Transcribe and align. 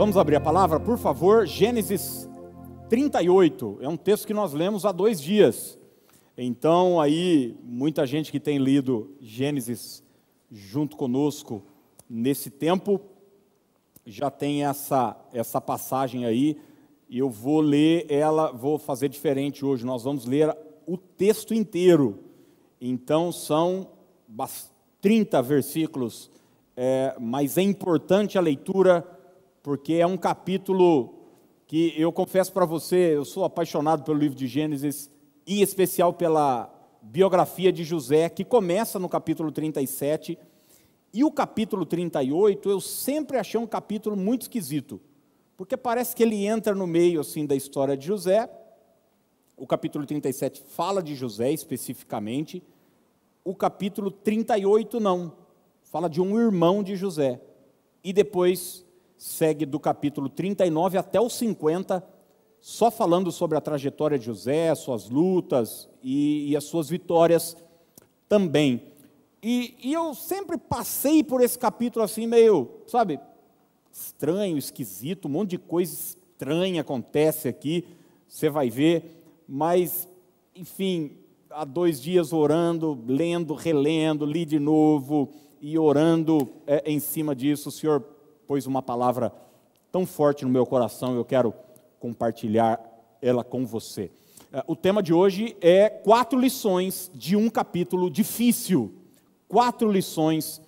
Vamos 0.00 0.16
abrir 0.16 0.36
a 0.36 0.40
palavra, 0.40 0.80
por 0.80 0.96
favor, 0.96 1.46
Gênesis 1.46 2.26
38. 2.88 3.80
É 3.82 3.86
um 3.86 3.98
texto 3.98 4.26
que 4.26 4.32
nós 4.32 4.54
lemos 4.54 4.86
há 4.86 4.92
dois 4.92 5.20
dias. 5.20 5.78
Então, 6.38 6.98
aí, 6.98 7.54
muita 7.62 8.06
gente 8.06 8.32
que 8.32 8.40
tem 8.40 8.56
lido 8.56 9.14
Gênesis 9.20 10.02
junto 10.50 10.96
conosco 10.96 11.62
nesse 12.08 12.48
tempo 12.48 12.98
já 14.06 14.30
tem 14.30 14.64
essa, 14.64 15.14
essa 15.34 15.60
passagem 15.60 16.24
aí. 16.24 16.56
E 17.06 17.18
eu 17.18 17.28
vou 17.28 17.60
ler 17.60 18.06
ela, 18.08 18.52
vou 18.52 18.78
fazer 18.78 19.10
diferente 19.10 19.66
hoje. 19.66 19.84
Nós 19.84 20.02
vamos 20.02 20.24
ler 20.24 20.56
o 20.86 20.96
texto 20.96 21.52
inteiro. 21.52 22.20
Então, 22.80 23.30
são 23.30 23.86
30 25.02 25.42
versículos, 25.42 26.30
é, 26.74 27.14
mas 27.20 27.58
é 27.58 27.62
importante 27.62 28.38
a 28.38 28.40
leitura 28.40 29.19
porque 29.62 29.94
é 29.94 30.06
um 30.06 30.16
capítulo 30.16 31.14
que 31.66 31.94
eu 31.96 32.12
confesso 32.12 32.52
para 32.52 32.64
você, 32.64 33.16
eu 33.16 33.24
sou 33.24 33.44
apaixonado 33.44 34.02
pelo 34.02 34.18
livro 34.18 34.36
de 34.36 34.46
Gênesis, 34.46 35.10
em 35.46 35.60
especial 35.60 36.12
pela 36.12 36.68
biografia 37.02 37.72
de 37.72 37.84
José, 37.84 38.28
que 38.28 38.44
começa 38.44 38.98
no 38.98 39.08
capítulo 39.08 39.52
37, 39.52 40.38
e 41.12 41.24
o 41.24 41.30
capítulo 41.30 41.84
38 41.84 42.68
eu 42.68 42.80
sempre 42.80 43.36
achei 43.36 43.58
um 43.58 43.66
capítulo 43.66 44.16
muito 44.16 44.42
esquisito, 44.42 45.00
porque 45.56 45.76
parece 45.76 46.14
que 46.14 46.22
ele 46.22 46.46
entra 46.46 46.74
no 46.74 46.86
meio 46.86 47.20
assim 47.20 47.44
da 47.46 47.54
história 47.54 47.96
de 47.96 48.06
José. 48.06 48.48
O 49.56 49.66
capítulo 49.66 50.06
37 50.06 50.62
fala 50.68 51.02
de 51.02 51.14
José 51.14 51.52
especificamente, 51.52 52.62
o 53.44 53.54
capítulo 53.54 54.10
38 54.10 54.98
não, 54.98 55.32
fala 55.82 56.08
de 56.08 56.20
um 56.20 56.38
irmão 56.38 56.82
de 56.82 56.96
José. 56.96 57.40
E 58.02 58.12
depois 58.12 58.86
segue 59.20 59.66
do 59.66 59.78
capítulo 59.78 60.30
39 60.30 60.96
até 60.96 61.20
o 61.20 61.28
50, 61.28 62.02
só 62.58 62.90
falando 62.90 63.30
sobre 63.30 63.58
a 63.58 63.60
trajetória 63.60 64.18
de 64.18 64.24
José, 64.24 64.74
suas 64.74 65.10
lutas 65.10 65.90
e, 66.02 66.50
e 66.50 66.56
as 66.56 66.64
suas 66.64 66.88
vitórias 66.88 67.54
também. 68.26 68.82
E, 69.42 69.74
e, 69.82 69.92
eu 69.92 70.14
sempre 70.14 70.56
passei 70.56 71.22
por 71.22 71.42
esse 71.42 71.58
capítulo 71.58 72.02
assim, 72.02 72.26
meio, 72.26 72.70
sabe, 72.86 73.20
estranho, 73.92 74.56
esquisito, 74.56 75.28
um 75.28 75.32
monte 75.32 75.50
de 75.50 75.58
coisa 75.58 75.92
estranha 75.92 76.80
acontece 76.80 77.46
aqui, 77.46 77.84
você 78.26 78.48
vai 78.48 78.70
ver, 78.70 79.22
mas, 79.46 80.08
enfim, 80.56 81.18
há 81.50 81.66
dois 81.66 82.00
dias 82.00 82.32
orando, 82.32 82.98
lendo, 83.06 83.52
relendo, 83.52 84.24
li 84.24 84.46
de 84.46 84.58
novo 84.58 85.28
e 85.60 85.78
orando 85.78 86.48
é, 86.66 86.90
em 86.90 86.98
cima 86.98 87.36
disso, 87.36 87.68
o 87.68 87.72
Senhor 87.72 88.02
pôs 88.50 88.66
uma 88.66 88.82
palavra 88.82 89.32
tão 89.92 90.04
forte 90.04 90.44
no 90.44 90.50
meu 90.50 90.66
coração, 90.66 91.14
eu 91.14 91.24
quero 91.24 91.54
compartilhar 92.00 92.80
ela 93.22 93.44
com 93.44 93.64
você. 93.64 94.10
É, 94.52 94.64
o 94.66 94.74
tema 94.74 95.00
de 95.00 95.14
hoje 95.14 95.56
é 95.60 95.88
quatro 95.88 96.36
lições 96.36 97.08
de 97.14 97.36
um 97.36 97.48
capítulo 97.48 98.10
difícil. 98.10 98.92
Quatro 99.46 99.88
lições 99.88 100.60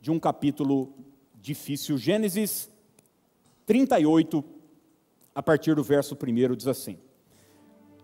de 0.00 0.12
um 0.12 0.20
capítulo 0.20 0.92
difícil. 1.34 1.98
Gênesis 1.98 2.70
38, 3.66 4.44
a 5.34 5.42
partir 5.42 5.74
do 5.74 5.82
verso 5.82 6.14
1, 6.16 6.54
diz 6.54 6.68
assim: 6.68 6.98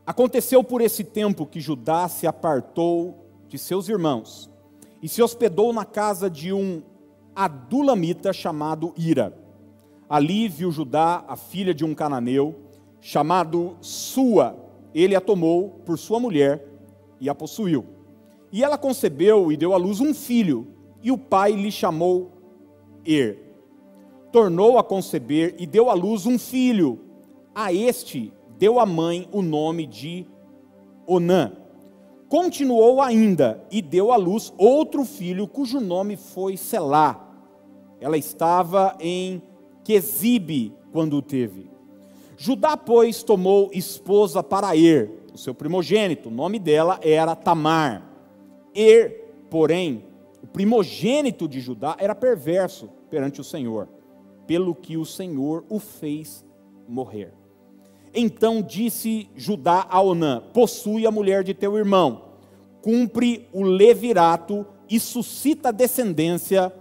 Aconteceu 0.05 0.65
por 0.65 0.81
esse 0.81 1.05
tempo 1.05 1.47
que 1.47 1.61
Judá 1.61 2.09
se 2.09 2.27
apartou 2.27 3.31
de 3.47 3.59
seus 3.59 3.89
irmãos 3.89 4.51
e 5.01 5.09
se 5.09 5.23
hospedou 5.23 5.73
na 5.73 5.85
casa 5.85 6.29
de 6.29 6.53
um 6.53 6.83
adulamita 7.35 8.33
chamado 8.33 8.93
Ira. 8.97 9.37
Ali 10.09 10.49
viu 10.49 10.71
Judá 10.73 11.25
a 11.29 11.37
filha 11.37 11.73
de 11.73 11.85
um 11.85 11.95
cananeu 11.95 12.57
chamado 13.01 13.77
Sua. 13.81 14.57
Ele 14.95 15.15
a 15.15 15.21
tomou 15.21 15.81
por 15.85 15.99
sua 15.99 16.19
mulher 16.19 16.67
e 17.21 17.29
a 17.29 17.35
possuiu. 17.35 17.87
E 18.53 18.65
ela 18.65 18.77
concebeu 18.77 19.53
e 19.53 19.57
deu 19.57 19.73
à 19.73 19.77
luz 19.77 20.01
um 20.01 20.13
filho, 20.13 20.67
e 21.03 21.13
o 21.13 21.19
pai 21.19 21.53
lhe 21.53 21.71
chamou 21.71 22.33
Er. 23.07 23.39
Tornou 24.33 24.79
a 24.79 24.85
conceber 24.85 25.55
e 25.59 25.67
deu 25.67 25.89
à 25.89 25.95
luz 25.95 26.27
um 26.27 26.39
filho. 26.39 26.99
A 27.55 27.73
este 27.73 28.33
deu 28.59 28.81
a 28.81 28.87
mãe 28.87 29.29
o 29.33 29.43
nome 29.43 29.87
de 29.87 30.27
Onã. 31.07 31.53
Continuou 32.31 33.03
ainda 33.03 33.61
e 33.73 33.83
deu 33.83 34.13
à 34.13 34.17
luz 34.17 34.55
outro 34.57 35.05
filho, 35.05 35.49
cujo 35.49 35.81
nome 35.81 36.17
foi 36.17 36.57
Selá. 36.57 37.29
Ela 38.01 38.17
estava 38.17 38.97
em 39.01 39.43
Quesibe 39.83 40.73
quando 40.93 41.17
o 41.17 41.23
teve. 41.23 41.69
Judá, 42.37 42.77
pois, 42.77 43.25
tomou 43.25 43.69
esposa 43.75 44.45
para 44.45 44.77
Er, 44.77 45.11
o 45.35 45.37
seu 45.37 45.53
primogênito. 45.53 46.29
O 46.29 46.33
nome 46.33 46.61
dela 46.61 47.01
era 47.03 47.35
Tamar. 47.35 48.09
Er, 48.73 49.35
porém, 49.51 50.05
o 50.41 50.47
primogênito 50.47 51.49
de 51.49 51.59
Judá 51.59 51.97
era 51.99 52.15
perverso 52.15 52.89
perante 53.11 53.41
o 53.41 53.45
Senhor, 53.45 53.89
pelo 54.47 54.73
que 54.73 54.97
o 54.97 55.05
Senhor 55.05 55.65
o 55.69 55.81
fez 55.81 56.45
morrer. 56.87 57.40
Então 58.15 58.61
disse 58.61 59.29
Judá 59.37 59.87
a 59.89 60.01
Onã: 60.01 60.43
Possui 60.53 61.07
a 61.07 61.11
mulher 61.11 61.45
de 61.45 61.55
teu 61.55 61.77
irmão, 61.77 62.23
cumpre 62.83 63.49
o 63.53 63.63
levirato 63.63 64.67
e 64.89 64.99
suscita 64.99 65.73
descendência 65.73 66.73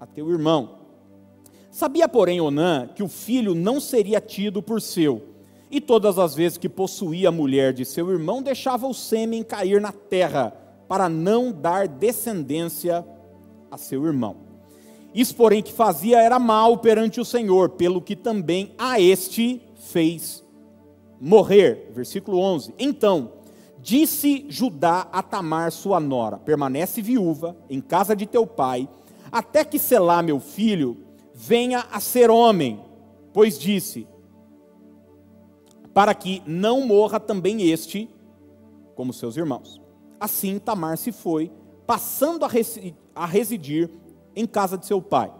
a 0.00 0.06
teu 0.06 0.30
irmão. 0.30 0.78
Sabia, 1.70 2.08
porém, 2.08 2.40
Onã 2.40 2.88
que 2.94 3.02
o 3.02 3.08
filho 3.08 3.54
não 3.54 3.80
seria 3.80 4.20
tido 4.20 4.62
por 4.62 4.80
seu, 4.80 5.22
e 5.70 5.80
todas 5.80 6.18
as 6.18 6.34
vezes 6.34 6.58
que 6.58 6.68
possuía 6.68 7.28
a 7.28 7.32
mulher 7.32 7.72
de 7.72 7.84
seu 7.84 8.10
irmão, 8.10 8.42
deixava 8.42 8.86
o 8.86 8.94
sêmen 8.94 9.42
cair 9.42 9.80
na 9.80 9.92
terra, 9.92 10.52
para 10.88 11.08
não 11.08 11.52
dar 11.52 11.86
descendência 11.86 13.04
a 13.70 13.76
seu 13.76 14.06
irmão. 14.06 14.36
Isso, 15.14 15.34
porém, 15.34 15.62
que 15.62 15.72
fazia 15.72 16.20
era 16.20 16.38
mal 16.38 16.78
perante 16.78 17.20
o 17.20 17.24
Senhor, 17.24 17.70
pelo 17.70 18.00
que 18.00 18.16
também 18.16 18.72
a 18.78 19.00
este 19.00 19.60
fez 19.74 20.44
morrer. 21.20 21.90
Versículo 21.94 22.38
11. 22.38 22.74
Então, 22.78 23.32
disse 23.80 24.46
Judá 24.48 25.08
a 25.12 25.22
Tamar, 25.22 25.72
sua 25.72 26.00
nora: 26.00 26.38
Permanece 26.38 27.00
viúva 27.02 27.56
em 27.68 27.80
casa 27.80 28.14
de 28.14 28.26
teu 28.26 28.46
pai, 28.46 28.88
até 29.30 29.64
que 29.64 29.78
Selá, 29.78 30.22
meu 30.22 30.40
filho, 30.40 30.96
venha 31.34 31.86
a 31.90 32.00
ser 32.00 32.30
homem. 32.30 32.80
Pois 33.32 33.58
disse: 33.58 34.06
Para 35.92 36.14
que 36.14 36.42
não 36.46 36.86
morra 36.86 37.20
também 37.20 37.70
este, 37.70 38.08
como 38.94 39.12
seus 39.12 39.36
irmãos. 39.36 39.80
Assim 40.20 40.58
Tamar 40.58 40.98
se 40.98 41.12
foi, 41.12 41.52
passando 41.86 42.44
a 43.14 43.26
residir 43.26 43.88
em 44.34 44.44
casa 44.44 44.76
de 44.76 44.86
seu 44.86 45.00
pai. 45.00 45.32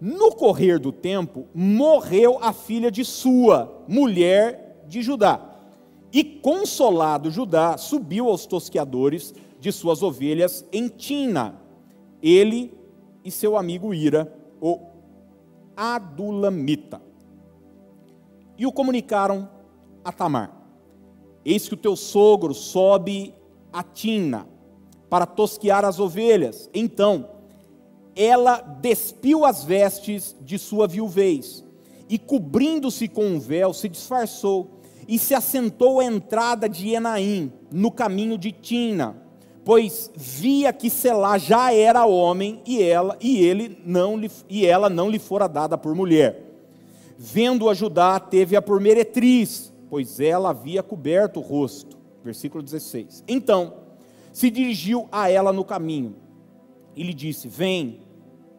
No 0.00 0.32
correr 0.32 0.78
do 0.78 0.90
tempo, 0.90 1.46
morreu 1.54 2.38
a 2.42 2.52
filha 2.52 2.90
de 2.90 3.04
sua, 3.04 3.84
mulher 3.86 4.71
de 4.86 5.02
Judá. 5.02 5.40
E 6.12 6.22
consolado 6.22 7.30
Judá, 7.30 7.76
subiu 7.78 8.28
aos 8.28 8.44
tosqueadores 8.46 9.34
de 9.58 9.72
suas 9.72 10.02
ovelhas 10.02 10.64
em 10.72 10.88
Tina, 10.88 11.54
ele 12.22 12.74
e 13.24 13.30
seu 13.30 13.56
amigo 13.56 13.94
Ira, 13.94 14.32
o 14.60 14.78
Adulamita. 15.76 17.00
E 18.58 18.66
o 18.66 18.72
comunicaram 18.72 19.48
a 20.04 20.12
Tamar: 20.12 20.54
Eis 21.44 21.66
que 21.66 21.74
o 21.74 21.78
teu 21.78 21.96
sogro 21.96 22.52
sobe 22.52 23.34
a 23.72 23.82
Tina 23.82 24.46
para 25.08 25.26
tosquear 25.26 25.84
as 25.84 25.98
ovelhas. 25.98 26.68
Então, 26.74 27.30
ela 28.14 28.60
despiu 28.60 29.44
as 29.44 29.64
vestes 29.64 30.36
de 30.40 30.58
sua 30.58 30.86
viuvez 30.86 31.64
e, 32.12 32.18
cobrindo-se 32.18 33.08
com 33.08 33.24
um 33.24 33.40
véu, 33.40 33.72
se 33.72 33.88
disfarçou 33.88 34.68
e 35.08 35.18
se 35.18 35.34
assentou 35.34 35.98
à 35.98 36.04
entrada 36.04 36.68
de 36.68 36.90
Enaim, 36.90 37.50
no 37.72 37.90
caminho 37.90 38.36
de 38.36 38.52
Tina, 38.52 39.16
pois 39.64 40.10
via 40.14 40.74
que 40.74 40.90
Selá 40.90 41.38
já 41.38 41.72
era 41.72 42.04
homem 42.04 42.60
e 42.66 42.82
ela 42.82 43.16
e 43.18 43.42
ele 43.42 43.78
não 43.86 44.14
lhe, 44.14 44.30
e 44.46 44.66
ela 44.66 44.90
não 44.90 45.08
lhe 45.08 45.18
fora 45.18 45.48
dada 45.48 45.78
por 45.78 45.94
mulher. 45.94 46.52
Vendo-a 47.16 47.72
Judá, 47.72 48.20
teve-a 48.20 48.60
por 48.60 48.78
meretriz, 48.78 49.72
pois 49.88 50.20
ela 50.20 50.50
havia 50.50 50.82
coberto 50.82 51.40
o 51.40 51.42
rosto. 51.42 51.96
Versículo 52.22 52.62
16. 52.62 53.24
Então, 53.26 53.72
se 54.34 54.50
dirigiu 54.50 55.08
a 55.10 55.30
ela 55.30 55.50
no 55.50 55.64
caminho 55.64 56.14
e 56.94 57.02
lhe 57.02 57.14
disse: 57.14 57.48
Vem, 57.48 58.00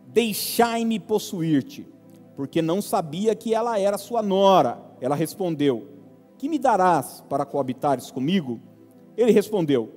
deixai-me 0.07 0.99
possuir-te, 0.99 1.93
porque 2.35 2.61
não 2.61 2.81
sabia 2.81 3.35
que 3.35 3.53
ela 3.53 3.79
era 3.79 3.97
sua 3.97 4.21
nora. 4.21 4.79
Ela 4.99 5.15
respondeu: 5.15 5.93
que 6.43 6.49
me 6.49 6.59
darás 6.59 7.23
para 7.29 7.45
coabitares 7.45 8.11
comigo? 8.11 8.59
Ele 9.15 9.31
respondeu: 9.31 9.89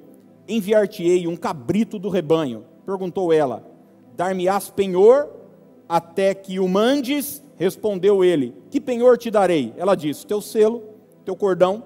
Enviar-te-ei 0.46 1.26
um 1.26 1.34
cabrito 1.34 1.98
do 1.98 2.08
rebanho. 2.08 2.64
Perguntou 2.84 3.32
ela: 3.32 3.68
Dar-me-ás 4.14 4.70
penhor 4.70 5.28
até 5.88 6.32
que 6.34 6.60
o 6.60 6.68
mandes? 6.68 7.42
Respondeu 7.56 8.22
ele: 8.22 8.54
Que 8.70 8.80
penhor 8.80 9.18
te 9.18 9.28
darei? 9.28 9.74
Ela 9.76 9.96
disse: 9.96 10.24
Teu 10.24 10.40
selo, 10.40 10.84
teu 11.24 11.34
cordão 11.34 11.82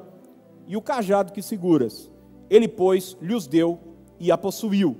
e 0.67 0.77
o 0.77 0.83
cajado 0.83 1.33
que 1.33 1.41
seguras. 1.41 2.11
Ele, 2.51 2.69
pois, 2.69 3.17
lhes 3.23 3.47
deu 3.47 3.79
e 4.19 4.31
a 4.31 4.37
possuiu, 4.37 4.95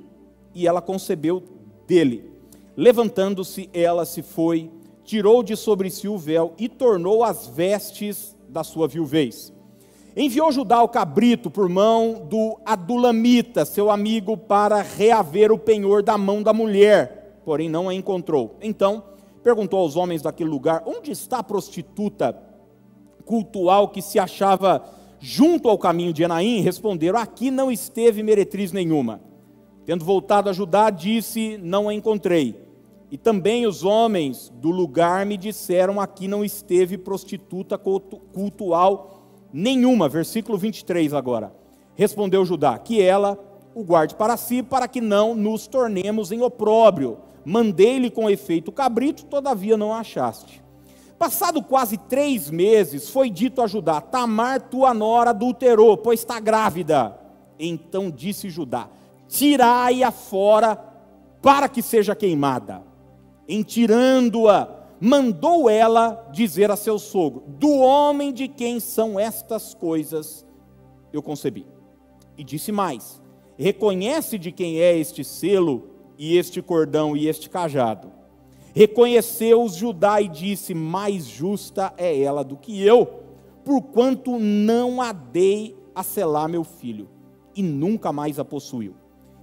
e 0.55 0.67
ela 0.67 0.81
concebeu 0.81 1.43
dele. 1.87 2.33
Levantando-se, 2.75 3.69
ela 3.75 4.07
se 4.07 4.23
foi, 4.23 4.71
tirou 5.05 5.43
de 5.43 5.57
sobre 5.57 5.91
si 5.91 6.09
o 6.09 6.19
véu 6.19 6.55
e 6.59 6.69
tornou 6.69 7.25
as 7.25 7.47
vestes 7.47 8.37
da 8.49 8.63
sua 8.65 8.89
viuvez. 8.89 9.53
Enviou 10.17 10.51
Judá 10.51 10.83
o 10.83 10.89
cabrito 10.89 11.51
por 11.51 11.69
mão 11.69 12.27
do 12.29 12.59
Adulamita, 12.65 13.65
seu 13.65 13.91
amigo, 13.91 14.37
para 14.37 14.83
reaver 14.83 15.53
o 15.53 15.59
penhor 15.59 16.03
da 16.03 16.19
mão 16.19 16.43
da 16.43 16.53
mulher, 16.53 17.41
porém 17.45 17.69
não 17.69 17.89
a 17.89 17.95
encontrou. 17.95 18.57
Então 18.61 19.05
perguntou 19.43 19.79
aos 19.79 19.97
homens 19.97 20.23
daquele 20.23 20.51
lugar: 20.51 20.83
Onde 20.85 21.13
está 21.13 21.39
a 21.39 21.45
prostituta 21.45 22.37
cultual 23.25 23.89
que 23.89 24.03
se 24.03 24.19
achava 24.19 24.85
junto 25.21 25.69
ao 25.69 25.79
caminho 25.79 26.13
de 26.13 26.25
Enaim? 26.25 26.61
Responderam: 26.61 27.19
Aqui 27.19 27.51
não 27.51 27.71
esteve 27.71 28.23
meretriz 28.23 28.73
nenhuma. 28.73 29.21
Tendo 29.87 30.05
voltado 30.05 30.51
a 30.51 30.53
Judá, 30.53 30.91
disse: 30.91 31.57
Não 31.63 31.89
a 31.89 31.95
encontrei. 31.95 32.70
E 33.11 33.19
também 33.19 33.67
os 33.67 33.85
homens 33.85 34.53
do 34.55 34.71
lugar 34.71 35.27
me 35.27 35.37
disseram: 35.37 36.01
Aqui 36.01 36.29
não 36.29 36.45
esteve 36.45 36.97
prostituta 36.97 37.77
cultual 37.77 39.25
nenhuma. 39.53 40.09
Versículo 40.09 40.57
23 40.57 41.13
agora. 41.13 41.53
Respondeu 41.97 42.45
Judá: 42.45 42.79
Que 42.79 43.03
ela 43.03 43.39
o 43.75 43.83
guarde 43.83 44.15
para 44.15 44.37
si, 44.37 44.63
para 44.63 44.87
que 44.87 45.01
não 45.01 45.35
nos 45.35 45.67
tornemos 45.67 46.31
em 46.31 46.41
opróbrio. 46.41 47.19
Mandei-lhe 47.45 48.11
com 48.11 48.31
efeito 48.31 48.71
cabrito, 48.71 49.25
todavia 49.25 49.77
não 49.77 49.93
achaste. 49.93 50.63
Passado 51.19 51.63
quase 51.63 51.97
três 51.97 52.49
meses, 52.49 53.11
foi 53.11 53.29
dito 53.29 53.61
a 53.61 53.67
Judá: 53.67 54.01
Tamar, 54.01 54.61
tua 54.61 54.95
nora, 54.95 55.31
adulterou, 55.31 55.97
pois 55.97 56.21
está 56.21 56.39
grávida. 56.39 57.19
Então 57.59 58.09
disse 58.09 58.49
Judá: 58.49 58.89
Tirai-a 59.27 60.13
fora, 60.13 60.77
para 61.43 61.69
que 61.69 61.83
seja 61.83 62.15
queimada 62.15 62.89
em 63.51 63.65
tirando-a, 63.65 64.69
mandou 65.01 65.69
ela 65.69 66.29
dizer 66.33 66.71
a 66.71 66.77
seu 66.77 66.99
sogro: 66.99 67.43
Do 67.49 67.71
homem 67.79 68.33
de 68.33 68.47
quem 68.47 68.79
são 68.79 69.19
estas 69.19 69.75
coisas 69.75 70.47
eu 71.13 71.21
concebi. 71.21 71.67
E 72.39 72.45
disse 72.45 72.71
mais: 72.71 73.21
Reconhece 73.59 74.39
de 74.39 74.53
quem 74.53 74.81
é 74.81 74.97
este 74.97 75.25
selo, 75.25 75.91
e 76.17 76.37
este 76.37 76.63
cordão, 76.63 77.17
e 77.17 77.27
este 77.27 77.51
cajado. 77.51 78.13
Reconheceu-os 78.73 79.75
Judá 79.75 80.21
e 80.21 80.29
disse: 80.29 80.73
Mais 80.73 81.27
justa 81.27 81.93
é 81.97 82.21
ela 82.21 82.45
do 82.45 82.57
que 82.57 82.81
eu, 82.81 83.07
porquanto 83.65 84.39
não 84.39 85.03
a 85.03 85.13
dei 85.13 85.77
a 85.93 86.05
selar 86.05 86.49
meu 86.49 86.63
filho, 86.63 87.09
e 87.55 87.63
nunca 87.65 88.13
mais 88.13 88.39
a 88.39 88.45
possuiu. 88.45 88.95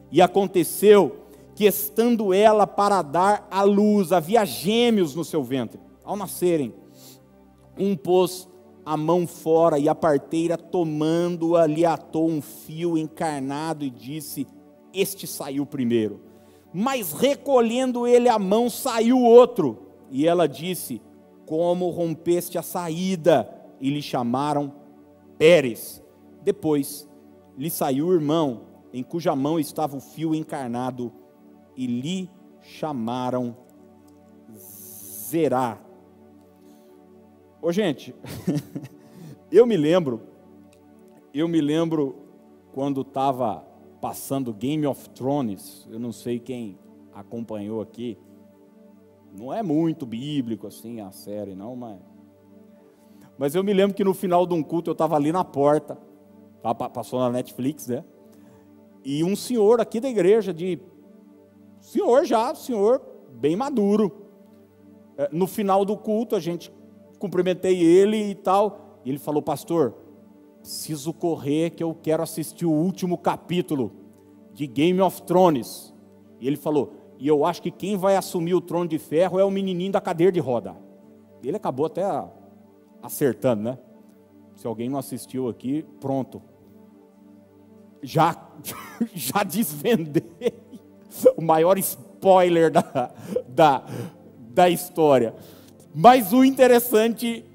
E 0.09 0.21
aconteceu 0.21 1.26
que 1.57 1.65
estando 1.65 2.35
ela 2.35 2.67
para 2.67 3.01
dar 3.01 3.47
à 3.49 3.63
luz, 3.63 4.11
havia 4.11 4.45
gêmeos 4.45 5.15
no 5.15 5.25
seu 5.25 5.43
ventre. 5.43 5.79
Ao 6.03 6.15
nascerem, 6.15 6.71
um 7.75 7.95
pôs 7.97 8.47
a 8.85 8.95
mão 8.95 9.25
fora 9.25 9.79
e 9.79 9.89
a 9.89 9.95
parteira, 9.95 10.55
tomando-a, 10.55 11.65
lhe 11.65 11.83
atou 11.83 12.29
um 12.29 12.43
fio 12.43 12.95
encarnado 12.95 13.83
e 13.83 13.89
disse: 13.89 14.45
Este 14.93 15.25
saiu 15.25 15.65
primeiro. 15.65 16.21
Mas 16.71 17.11
recolhendo 17.11 18.05
ele 18.05 18.29
a 18.29 18.37
mão, 18.37 18.69
saiu 18.69 19.19
outro. 19.19 19.79
E 20.11 20.27
ela 20.27 20.45
disse: 20.47 21.01
Como 21.47 21.89
rompeste 21.89 22.59
a 22.59 22.61
saída? 22.61 23.49
E 23.81 23.89
lhe 23.89 24.03
chamaram 24.03 24.71
Pérez. 25.39 26.03
Depois 26.43 27.09
lhe 27.57 27.71
saiu 27.71 28.09
o 28.09 28.13
irmão, 28.13 28.61
em 28.93 29.01
cuja 29.01 29.35
mão 29.35 29.59
estava 29.59 29.97
o 29.97 29.99
fio 29.99 30.35
encarnado 30.35 31.11
e 31.77 31.85
lhe 31.85 32.29
chamaram 32.61 33.55
Zerá. 34.55 35.79
Ô 37.61 37.71
gente, 37.71 38.15
eu 39.51 39.65
me 39.65 39.77
lembro, 39.77 40.21
eu 41.33 41.47
me 41.47 41.61
lembro 41.61 42.15
quando 42.73 43.01
estava 43.01 43.65
passando 44.01 44.53
Game 44.53 44.85
of 44.85 45.09
Thrones, 45.11 45.87
eu 45.91 45.99
não 45.99 46.11
sei 46.11 46.39
quem 46.39 46.77
acompanhou 47.13 47.81
aqui, 47.81 48.17
não 49.37 49.53
é 49.53 49.61
muito 49.61 50.05
bíblico 50.05 50.67
assim 50.67 50.99
a 51.01 51.11
série 51.11 51.55
não, 51.55 51.75
mas 51.75 51.99
mas 53.37 53.53
eu 53.53 53.63
me 53.63 53.71
lembro 53.71 53.95
que 53.95 54.03
no 54.03 54.13
final 54.13 54.47
de 54.47 54.53
um 54.53 54.63
culto 54.63 54.89
eu 54.89 54.93
estava 54.93 55.15
ali 55.15 55.31
na 55.31 55.43
porta, 55.43 55.97
passou 56.91 57.19
na 57.19 57.29
Netflix, 57.29 57.87
né? 57.87 58.03
E 59.05 59.23
um 59.23 59.35
senhor 59.35 59.79
aqui 59.79 59.99
da 59.99 60.09
igreja 60.09 60.51
de 60.51 60.79
Senhor 61.87 62.25
já, 62.25 62.53
senhor 62.53 63.01
bem 63.29 63.55
maduro. 63.55 64.11
É, 65.17 65.29
no 65.31 65.47
final 65.47 65.85
do 65.85 65.95
culto, 65.95 66.35
a 66.35 66.39
gente 66.39 66.69
cumprimentei 67.17 67.81
ele 67.81 68.17
e 68.29 68.35
tal. 68.35 68.99
E 69.05 69.09
ele 69.09 69.17
falou, 69.17 69.41
pastor, 69.41 69.95
preciso 70.59 71.13
correr 71.13 71.69
que 71.69 71.81
eu 71.81 71.95
quero 71.95 72.21
assistir 72.21 72.65
o 72.65 72.71
último 72.71 73.17
capítulo 73.17 73.93
de 74.53 74.67
Game 74.67 74.99
of 74.99 75.21
Thrones. 75.21 75.93
E 76.41 76.45
ele 76.47 76.57
falou, 76.57 76.91
e 77.17 77.25
eu 77.25 77.45
acho 77.45 77.61
que 77.61 77.71
quem 77.71 77.95
vai 77.95 78.17
assumir 78.17 78.53
o 78.53 78.59
trono 78.59 78.89
de 78.89 78.99
ferro 78.99 79.39
é 79.39 79.45
o 79.45 79.49
menininho 79.49 79.93
da 79.93 80.01
cadeira 80.01 80.33
de 80.33 80.41
roda. 80.41 80.75
Ele 81.41 81.55
acabou 81.55 81.85
até 81.85 82.03
acertando, 83.01 83.63
né? 83.63 83.79
Se 84.55 84.67
alguém 84.67 84.89
não 84.89 84.99
assistiu 84.99 85.47
aqui, 85.47 85.85
pronto. 86.01 86.41
Já, 88.03 88.35
já 89.15 89.41
desvendei 89.43 90.66
o 91.35 91.41
maior 91.41 91.77
spoiler 91.77 92.71
da, 92.71 93.11
da, 93.47 93.83
da 94.53 94.69
história. 94.69 95.33
Mas 95.93 96.33
o 96.33 96.43
interessante 96.43 97.45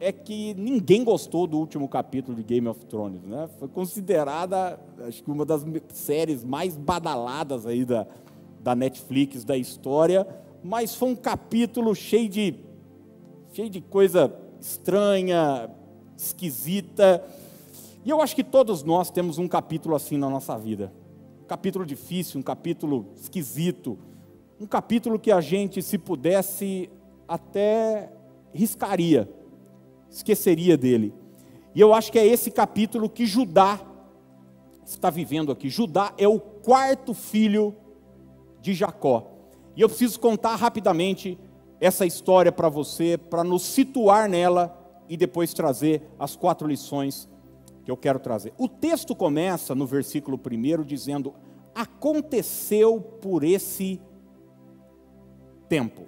é 0.00 0.10
que 0.10 0.52
ninguém 0.54 1.04
gostou 1.04 1.46
do 1.46 1.58
último 1.58 1.88
capítulo 1.88 2.36
de 2.36 2.42
Game 2.42 2.66
of 2.66 2.84
Thrones, 2.86 3.22
né? 3.22 3.48
Foi 3.58 3.68
considerada, 3.68 4.78
acho 5.06 5.22
que 5.22 5.30
uma 5.30 5.44
das 5.44 5.64
séries 5.92 6.42
mais 6.44 6.76
badaladas 6.76 7.66
aí 7.66 7.84
da, 7.84 8.06
da 8.60 8.74
Netflix 8.74 9.44
da 9.44 9.56
história, 9.56 10.26
mas 10.62 10.94
foi 10.94 11.10
um 11.10 11.16
capítulo 11.16 11.94
cheio 11.94 12.28
de 12.28 12.54
cheio 13.52 13.68
de 13.68 13.80
coisa 13.82 14.34
estranha, 14.60 15.70
esquisita. 16.16 17.22
E 18.04 18.10
eu 18.10 18.20
acho 18.20 18.34
que 18.34 18.42
todos 18.42 18.82
nós 18.82 19.10
temos 19.10 19.38
um 19.38 19.46
capítulo 19.46 19.94
assim 19.94 20.16
na 20.16 20.28
nossa 20.28 20.56
vida 20.58 20.90
capítulo 21.52 21.84
difícil, 21.84 22.40
um 22.40 22.42
capítulo 22.42 23.08
esquisito, 23.14 23.98
um 24.58 24.66
capítulo 24.66 25.18
que 25.18 25.30
a 25.30 25.38
gente, 25.42 25.82
se 25.82 25.98
pudesse, 25.98 26.88
até 27.28 28.10
riscaria, 28.54 29.30
esqueceria 30.08 30.78
dele. 30.78 31.12
E 31.74 31.80
eu 31.82 31.92
acho 31.92 32.10
que 32.10 32.18
é 32.18 32.26
esse 32.26 32.50
capítulo 32.50 33.06
que 33.06 33.26
Judá 33.26 33.78
está 34.82 35.10
vivendo 35.10 35.52
aqui. 35.52 35.68
Judá 35.68 36.14
é 36.16 36.26
o 36.26 36.40
quarto 36.40 37.12
filho 37.12 37.76
de 38.62 38.72
Jacó. 38.72 39.30
E 39.76 39.82
eu 39.82 39.90
preciso 39.90 40.18
contar 40.20 40.56
rapidamente 40.56 41.38
essa 41.78 42.06
história 42.06 42.50
para 42.50 42.70
você, 42.70 43.18
para 43.18 43.44
nos 43.44 43.62
situar 43.62 44.26
nela 44.26 44.74
e 45.06 45.18
depois 45.18 45.52
trazer 45.52 46.00
as 46.18 46.34
quatro 46.34 46.66
lições 46.66 47.28
que 47.84 47.90
eu 47.90 47.96
quero 47.96 48.18
trazer. 48.18 48.52
O 48.58 48.68
texto 48.68 49.14
começa 49.14 49.74
no 49.74 49.86
versículo 49.86 50.38
1 50.38 50.84
dizendo: 50.84 51.34
Aconteceu 51.74 53.00
por 53.00 53.44
esse 53.44 54.00
tempo. 55.68 56.02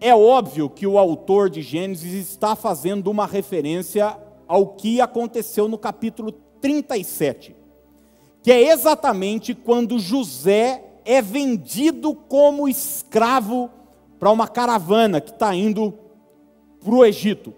É 0.00 0.14
óbvio 0.14 0.68
que 0.68 0.86
o 0.86 0.98
autor 0.98 1.48
de 1.48 1.62
Gênesis 1.62 2.12
está 2.30 2.54
fazendo 2.54 3.10
uma 3.10 3.26
referência 3.26 4.16
ao 4.46 4.74
que 4.74 5.00
aconteceu 5.00 5.68
no 5.68 5.78
capítulo 5.78 6.32
37, 6.60 7.56
que 8.42 8.52
é 8.52 8.70
exatamente 8.70 9.54
quando 9.54 9.98
José 9.98 10.84
é 11.04 11.22
vendido 11.22 12.14
como 12.14 12.68
escravo 12.68 13.70
para 14.18 14.30
uma 14.30 14.48
caravana 14.48 15.20
que 15.20 15.30
está 15.30 15.54
indo 15.54 15.94
para 16.80 16.94
o 16.94 17.04
Egito. 17.04 17.54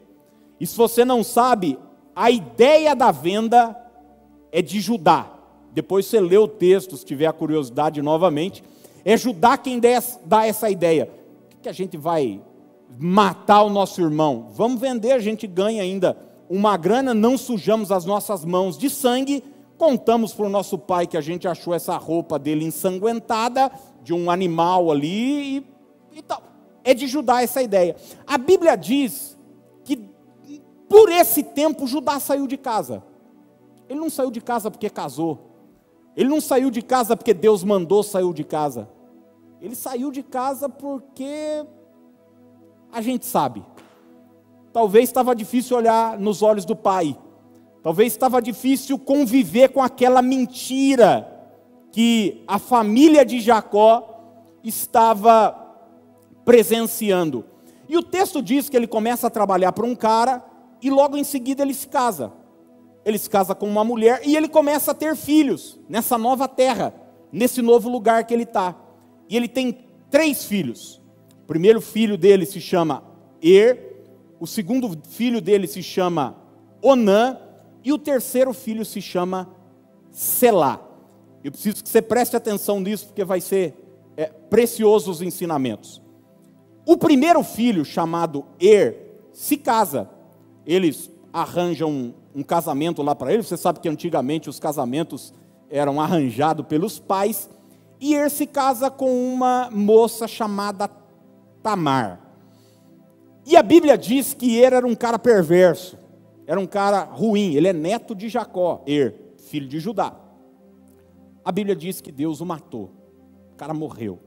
E 0.60 0.66
se 0.66 0.76
você 0.76 1.04
não 1.04 1.22
sabe, 1.24 1.78
a 2.18 2.32
ideia 2.32 2.96
da 2.96 3.12
venda 3.12 3.76
é 4.50 4.60
de 4.60 4.80
Judá. 4.80 5.30
Depois 5.72 6.04
você 6.04 6.18
lê 6.18 6.36
o 6.36 6.48
texto, 6.48 6.96
se 6.96 7.06
tiver 7.06 7.26
a 7.26 7.32
curiosidade 7.32 8.02
novamente. 8.02 8.64
É 9.04 9.16
Judá 9.16 9.56
quem 9.56 9.80
dá 10.26 10.44
essa 10.44 10.68
ideia. 10.68 11.08
que 11.62 11.68
a 11.68 11.72
gente 11.72 11.96
vai 11.96 12.40
matar 12.98 13.62
o 13.62 13.70
nosso 13.70 14.00
irmão? 14.00 14.48
Vamos 14.50 14.80
vender, 14.80 15.12
a 15.12 15.20
gente 15.20 15.46
ganha 15.46 15.80
ainda 15.80 16.18
uma 16.50 16.76
grana, 16.76 17.14
não 17.14 17.38
sujamos 17.38 17.92
as 17.92 18.04
nossas 18.04 18.44
mãos 18.44 18.76
de 18.76 18.90
sangue, 18.90 19.44
contamos 19.76 20.34
para 20.34 20.46
o 20.46 20.50
nosso 20.50 20.76
pai 20.76 21.06
que 21.06 21.16
a 21.16 21.20
gente 21.20 21.46
achou 21.46 21.72
essa 21.72 21.96
roupa 21.96 22.36
dele 22.36 22.64
ensanguentada, 22.64 23.70
de 24.02 24.12
um 24.12 24.28
animal 24.28 24.90
ali, 24.90 25.58
e, 25.58 26.18
e 26.18 26.22
tal. 26.22 26.42
é 26.82 26.92
de 26.94 27.06
Judá 27.06 27.42
essa 27.42 27.62
ideia. 27.62 27.94
A 28.26 28.36
Bíblia 28.36 28.74
diz 28.74 29.37
por 30.88 31.10
esse 31.10 31.42
tempo 31.42 31.86
Judá 31.86 32.18
saiu 32.18 32.46
de 32.46 32.56
casa. 32.56 33.02
Ele 33.88 34.00
não 34.00 34.10
saiu 34.10 34.30
de 34.30 34.40
casa 34.40 34.70
porque 34.70 34.88
casou. 34.88 35.38
Ele 36.16 36.28
não 36.28 36.40
saiu 36.40 36.70
de 36.70 36.82
casa 36.82 37.16
porque 37.16 37.32
Deus 37.32 37.62
mandou 37.62 38.02
saiu 38.02 38.32
de 38.32 38.44
casa. 38.44 38.88
Ele 39.60 39.74
saiu 39.74 40.10
de 40.10 40.22
casa 40.22 40.68
porque 40.68 41.64
a 42.92 43.00
gente 43.00 43.26
sabe. 43.26 43.64
Talvez 44.72 45.08
estava 45.08 45.34
difícil 45.34 45.76
olhar 45.76 46.18
nos 46.18 46.42
olhos 46.42 46.64
do 46.64 46.76
pai. 46.76 47.16
Talvez 47.82 48.12
estava 48.12 48.40
difícil 48.40 48.98
conviver 48.98 49.70
com 49.70 49.82
aquela 49.82 50.20
mentira 50.20 51.26
que 51.92 52.42
a 52.46 52.58
família 52.58 53.24
de 53.24 53.40
Jacó 53.40 54.20
estava 54.62 55.56
presenciando. 56.44 57.44
E 57.88 57.96
o 57.96 58.02
texto 58.02 58.42
diz 58.42 58.68
que 58.68 58.76
ele 58.76 58.86
começa 58.86 59.26
a 59.26 59.30
trabalhar 59.30 59.72
para 59.72 59.86
um 59.86 59.94
cara 59.94 60.44
e 60.82 60.90
logo 60.90 61.16
em 61.16 61.24
seguida 61.24 61.62
ele 61.62 61.74
se 61.74 61.88
casa. 61.88 62.32
Ele 63.04 63.18
se 63.18 63.28
casa 63.28 63.54
com 63.54 63.66
uma 63.66 63.84
mulher 63.84 64.22
e 64.24 64.36
ele 64.36 64.48
começa 64.48 64.90
a 64.90 64.94
ter 64.94 65.16
filhos 65.16 65.78
nessa 65.88 66.18
nova 66.18 66.46
terra, 66.46 66.92
nesse 67.32 67.62
novo 67.62 67.88
lugar 67.88 68.24
que 68.24 68.34
ele 68.34 68.42
está. 68.42 68.76
E 69.28 69.36
ele 69.36 69.48
tem 69.48 69.86
três 70.10 70.44
filhos. 70.44 71.00
O 71.42 71.46
primeiro 71.46 71.80
filho 71.80 72.18
dele 72.18 72.44
se 72.44 72.60
chama 72.60 73.02
Er, 73.42 74.04
o 74.38 74.46
segundo 74.46 74.98
filho 75.08 75.40
dele 75.40 75.66
se 75.66 75.82
chama 75.82 76.36
Onã 76.82 77.38
e 77.82 77.92
o 77.92 77.98
terceiro 77.98 78.52
filho 78.52 78.84
se 78.84 79.00
chama 79.00 79.48
Selá. 80.10 80.80
Eu 81.42 81.52
preciso 81.52 81.82
que 81.82 81.88
você 81.88 82.02
preste 82.02 82.36
atenção 82.36 82.80
nisso, 82.80 83.06
porque 83.06 83.24
vai 83.24 83.40
ser 83.40 83.74
é, 84.16 84.26
precioso 84.26 85.10
os 85.10 85.22
ensinamentos. 85.22 86.02
O 86.84 86.96
primeiro 86.96 87.42
filho, 87.42 87.84
chamado 87.84 88.44
Er, 88.60 89.08
se 89.32 89.56
casa. 89.56 90.10
Eles 90.68 91.10
arranjam 91.32 91.90
um, 91.90 92.14
um 92.36 92.42
casamento 92.42 93.02
lá 93.02 93.14
para 93.14 93.32
ele. 93.32 93.42
Você 93.42 93.56
sabe 93.56 93.80
que 93.80 93.88
antigamente 93.88 94.50
os 94.50 94.60
casamentos 94.60 95.32
eram 95.70 95.98
arranjados 95.98 96.66
pelos 96.66 96.98
pais. 96.98 97.48
E 97.98 98.14
Er 98.14 98.30
se 98.30 98.46
casa 98.46 98.90
com 98.90 99.10
uma 99.32 99.70
moça 99.72 100.28
chamada 100.28 100.90
Tamar. 101.62 102.20
E 103.46 103.56
a 103.56 103.62
Bíblia 103.62 103.96
diz 103.96 104.34
que 104.34 104.58
Er 104.58 104.74
era 104.74 104.86
um 104.86 104.94
cara 104.94 105.18
perverso, 105.18 105.98
era 106.46 106.60
um 106.60 106.66
cara 106.66 107.02
ruim. 107.02 107.54
Ele 107.54 107.68
é 107.68 107.72
neto 107.72 108.14
de 108.14 108.28
Jacó, 108.28 108.82
Er, 108.86 109.14
filho 109.38 109.66
de 109.66 109.80
Judá. 109.80 110.14
A 111.42 111.50
Bíblia 111.50 111.74
diz 111.74 112.02
que 112.02 112.12
Deus 112.12 112.42
o 112.42 112.46
matou. 112.46 112.90
O 113.54 113.56
cara 113.56 113.72
morreu. 113.72 114.18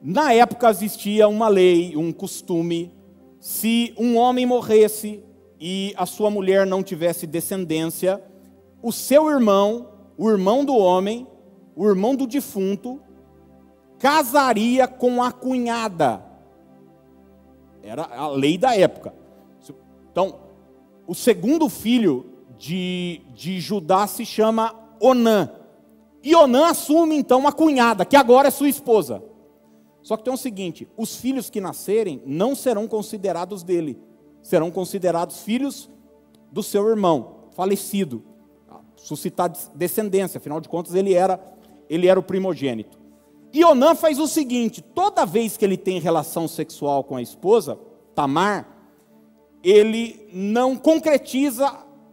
Na 0.00 0.32
época 0.32 0.70
existia 0.70 1.28
uma 1.28 1.46
lei, 1.46 1.94
um 1.94 2.10
costume, 2.10 2.90
se 3.38 3.94
um 3.98 4.16
homem 4.16 4.46
morresse 4.46 5.22
e 5.64 5.94
a 5.96 6.04
sua 6.06 6.28
mulher 6.28 6.66
não 6.66 6.82
tivesse 6.82 7.24
descendência, 7.24 8.20
o 8.82 8.90
seu 8.90 9.30
irmão, 9.30 9.90
o 10.18 10.28
irmão 10.28 10.64
do 10.64 10.74
homem, 10.74 11.24
o 11.76 11.86
irmão 11.86 12.16
do 12.16 12.26
defunto, 12.26 13.00
casaria 13.96 14.88
com 14.88 15.22
a 15.22 15.30
cunhada. 15.30 16.20
Era 17.80 18.02
a 18.02 18.26
lei 18.26 18.58
da 18.58 18.76
época. 18.76 19.14
Então, 20.10 20.40
o 21.06 21.14
segundo 21.14 21.68
filho 21.68 22.26
de, 22.58 23.20
de 23.32 23.60
Judá 23.60 24.08
se 24.08 24.26
chama 24.26 24.74
Onã. 25.00 25.48
E 26.24 26.34
Onã 26.34 26.70
assume 26.70 27.14
então 27.14 27.46
a 27.46 27.52
cunhada, 27.52 28.04
que 28.04 28.16
agora 28.16 28.48
é 28.48 28.50
sua 28.50 28.68
esposa. 28.68 29.22
Só 30.02 30.16
que 30.16 30.24
tem 30.24 30.34
o 30.34 30.36
seguinte: 30.36 30.88
os 30.96 31.14
filhos 31.14 31.48
que 31.48 31.60
nascerem 31.60 32.20
não 32.26 32.56
serão 32.56 32.88
considerados 32.88 33.62
dele, 33.62 33.96
serão 34.42 34.70
considerados 34.70 35.40
filhos 35.40 35.88
do 36.50 36.62
seu 36.62 36.88
irmão, 36.88 37.48
falecido, 37.54 38.22
suscitar 38.96 39.52
descendência, 39.74 40.38
afinal 40.38 40.60
de 40.60 40.68
contas 40.68 40.94
ele 40.94 41.14
era, 41.14 41.40
ele 41.88 42.06
era 42.06 42.18
o 42.18 42.22
primogênito. 42.22 43.00
E 43.52 43.64
Onã 43.64 43.94
faz 43.94 44.18
o 44.18 44.26
seguinte: 44.26 44.80
toda 44.80 45.26
vez 45.26 45.56
que 45.56 45.64
ele 45.64 45.76
tem 45.76 46.00
relação 46.00 46.48
sexual 46.48 47.04
com 47.04 47.16
a 47.16 47.22
esposa, 47.22 47.78
Tamar, 48.14 48.68
ele 49.62 50.28
não 50.32 50.76
concretiza 50.76 51.70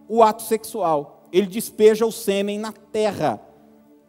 o 0.08 0.22
ato 0.22 0.44
sexual, 0.44 1.24
ele 1.32 1.48
despeja 1.48 2.06
o 2.06 2.12
sêmen 2.12 2.60
na 2.60 2.72
terra 2.72 3.42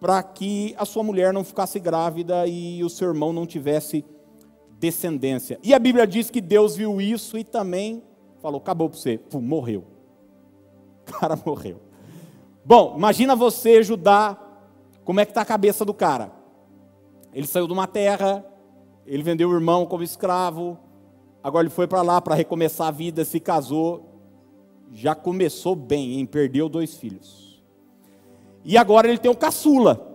para 0.00 0.23
que 0.23 0.75
a 0.79 0.87
sua 0.87 1.03
mulher 1.03 1.33
não 1.33 1.45
ficasse 1.45 1.79
grávida 1.79 2.47
e 2.47 2.83
o 2.83 2.89
seu 2.89 3.09
irmão 3.09 3.33
não 3.33 3.47
tivesse 3.47 4.05
descendência. 4.79 5.59
E 5.62 5.75
a 5.75 5.79
Bíblia 5.79 6.07
diz 6.07 6.31
que 6.31 6.41
Deus 6.41 6.75
viu 6.75 7.00
isso 7.00 7.37
e 7.37 7.45
também 7.45 8.03
falou: 8.40 8.61
acabou 8.61 8.88
para 8.88 8.99
você, 8.99 9.18
Pum, 9.18 9.40
morreu. 9.40 9.85
O 11.09 11.12
cara 11.12 11.37
morreu. 11.44 11.80
Bom, 12.64 12.94
imagina 12.97 13.35
você 13.35 13.78
ajudar, 13.78 14.70
como 15.04 15.18
é 15.18 15.25
que 15.25 15.32
está 15.32 15.40
a 15.40 15.47
cabeça 15.47 15.85
do 15.85 15.92
cara. 15.92 16.30
Ele 17.32 17.47
saiu 17.47 17.66
de 17.66 17.73
uma 17.73 17.87
terra, 17.87 18.44
ele 19.04 19.23
vendeu 19.23 19.49
o 19.49 19.54
irmão 19.54 19.87
como 19.87 20.04
escravo, 20.04 20.78
agora 21.42 21.64
ele 21.64 21.75
foi 21.75 21.87
para 21.87 22.02
lá 22.02 22.20
para 22.20 22.35
recomeçar 22.35 22.88
a 22.88 22.92
vida, 22.92 23.25
se 23.25 23.40
casou, 23.40 24.11
já 24.92 25.14
começou 25.14 25.75
bem, 25.75 26.18
hein? 26.18 26.26
perdeu 26.26 26.68
dois 26.68 26.94
filhos. 26.94 27.61
E 28.64 28.76
agora 28.76 29.09
ele 29.09 29.18
tem 29.18 29.30
um 29.30 29.35
caçula. 29.35 30.09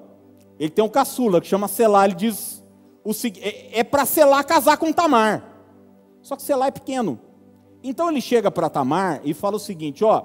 Ele 0.60 0.70
tem 0.70 0.84
um 0.84 0.89
caçula 0.89 1.41
que 1.41 1.48
chama 1.48 1.67
Selá. 1.67 2.05
Ele 2.05 2.15
diz: 2.15 2.63
o, 3.03 3.12
é, 3.41 3.79
é 3.79 3.84
para 3.84 4.05
Selá 4.05 4.44
casar 4.44 4.77
com 4.77 4.94
Tamar. 4.94 5.44
Só 6.22 6.36
que 6.36 6.44
Selá 6.44 6.67
é 6.67 6.72
pequeno. 6.72 7.20
Então 7.88 8.10
ele 8.10 8.20
chega 8.20 8.50
para 8.50 8.68
Tamar 8.68 9.22
e 9.24 9.32
fala 9.32 9.58
o 9.58 9.60
seguinte: 9.60 10.04
ó, 10.04 10.24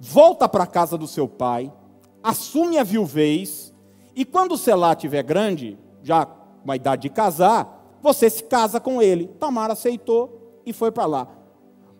volta 0.00 0.48
para 0.48 0.64
a 0.64 0.66
casa 0.66 0.98
do 0.98 1.06
seu 1.06 1.28
pai, 1.28 1.72
assume 2.20 2.76
a 2.76 2.82
viuvez, 2.82 3.72
e 4.16 4.24
quando 4.24 4.58
Selá 4.58 4.92
tiver 4.96 5.22
grande, 5.22 5.78
já 6.02 6.26
com 6.26 6.72
a 6.72 6.74
idade 6.74 7.02
de 7.02 7.10
casar, 7.10 7.96
você 8.02 8.28
se 8.28 8.42
casa 8.42 8.80
com 8.80 9.00
ele. 9.00 9.28
Tamar 9.38 9.70
aceitou 9.70 10.60
e 10.66 10.72
foi 10.72 10.90
para 10.90 11.06
lá. 11.06 11.28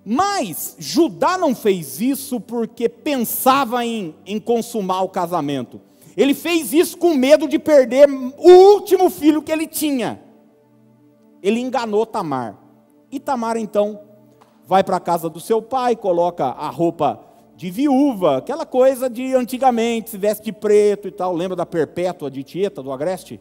Mas 0.04 0.74
Judá 0.80 1.38
não 1.38 1.54
fez 1.54 2.00
isso 2.00 2.40
porque 2.40 2.88
pensava 2.88 3.86
em, 3.86 4.16
em 4.26 4.40
consumar 4.40 5.02
o 5.02 5.08
casamento. 5.08 5.80
Ele 6.16 6.34
fez 6.34 6.72
isso 6.72 6.98
com 6.98 7.14
medo 7.14 7.46
de 7.46 7.56
perder 7.56 8.08
o 8.10 8.50
último 8.74 9.08
filho 9.10 9.42
que 9.42 9.52
ele 9.52 9.68
tinha. 9.68 10.20
Ele 11.40 11.60
enganou 11.60 12.04
Tamar. 12.04 12.58
E 13.12 13.20
Tamar 13.20 13.56
então 13.56 14.12
vai 14.66 14.83
para 14.85 14.97
a 14.97 15.00
casa 15.00 15.28
do 15.28 15.40
seu 15.40 15.61
pai, 15.61 15.97
coloca 15.97 16.47
a 16.47 16.69
roupa 16.69 17.21
de 17.57 17.71
viúva, 17.71 18.38
aquela 18.38 18.64
coisa 18.64 19.09
de 19.09 19.35
antigamente, 19.35 20.11
se 20.11 20.19
veste 20.19 20.45
de 20.45 20.52
preto 20.52 21.07
e 21.09 21.11
tal. 21.11 21.35
Lembra 21.35 21.57
da 21.57 21.66
Perpétua 21.66 22.31
de 22.31 22.42
Tieta, 22.42 22.83
do 22.83 22.92
Agreste? 22.92 23.40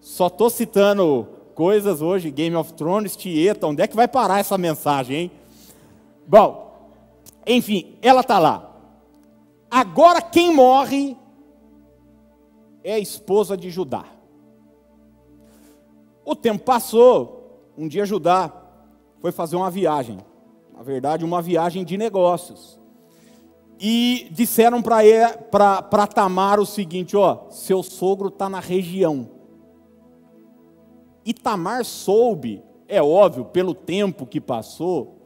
Só 0.00 0.26
estou 0.26 0.50
citando 0.50 1.28
coisas 1.54 2.02
hoje, 2.02 2.30
Game 2.30 2.56
of 2.56 2.72
Thrones, 2.74 3.16
Tieta, 3.16 3.66
onde 3.66 3.82
é 3.82 3.86
que 3.86 3.96
vai 3.96 4.08
parar 4.08 4.40
essa 4.40 4.58
mensagem, 4.58 5.16
hein? 5.16 5.30
Bom, 6.26 6.90
enfim, 7.46 7.96
ela 8.02 8.20
está 8.20 8.38
lá. 8.38 8.70
Agora 9.70 10.20
quem 10.20 10.54
morre 10.54 11.16
é 12.84 12.94
a 12.94 12.98
esposa 12.98 13.56
de 13.56 13.70
Judá. 13.70 14.04
O 16.24 16.34
tempo 16.36 16.64
passou, 16.64 17.70
um 17.76 17.88
dia 17.88 18.04
Judá 18.04 18.61
foi 19.22 19.30
fazer 19.30 19.54
uma 19.54 19.70
viagem, 19.70 20.18
na 20.76 20.82
verdade, 20.82 21.24
uma 21.24 21.40
viagem 21.40 21.84
de 21.84 21.96
negócios. 21.96 22.80
E 23.78 24.26
disseram 24.32 24.82
para 24.82 26.06
Tamar 26.08 26.58
o 26.58 26.66
seguinte: 26.66 27.16
ó, 27.16 27.48
seu 27.48 27.84
sogro 27.84 28.28
está 28.28 28.50
na 28.50 28.58
região. 28.58 29.30
E 31.24 31.32
Tamar 31.32 31.84
soube, 31.84 32.64
é 32.88 33.00
óbvio, 33.00 33.44
pelo 33.44 33.74
tempo 33.74 34.26
que 34.26 34.40
passou, 34.40 35.16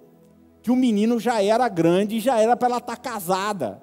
que 0.63 0.71
o 0.71 0.77
menino 0.77 1.19
já 1.19 1.43
era 1.43 1.67
grande 1.67 2.17
e 2.17 2.21
já 2.21 2.39
era 2.39 2.55
para 2.55 2.69
ela 2.69 2.79
estar 2.79 2.97
tá 2.97 3.11
casada. 3.11 3.83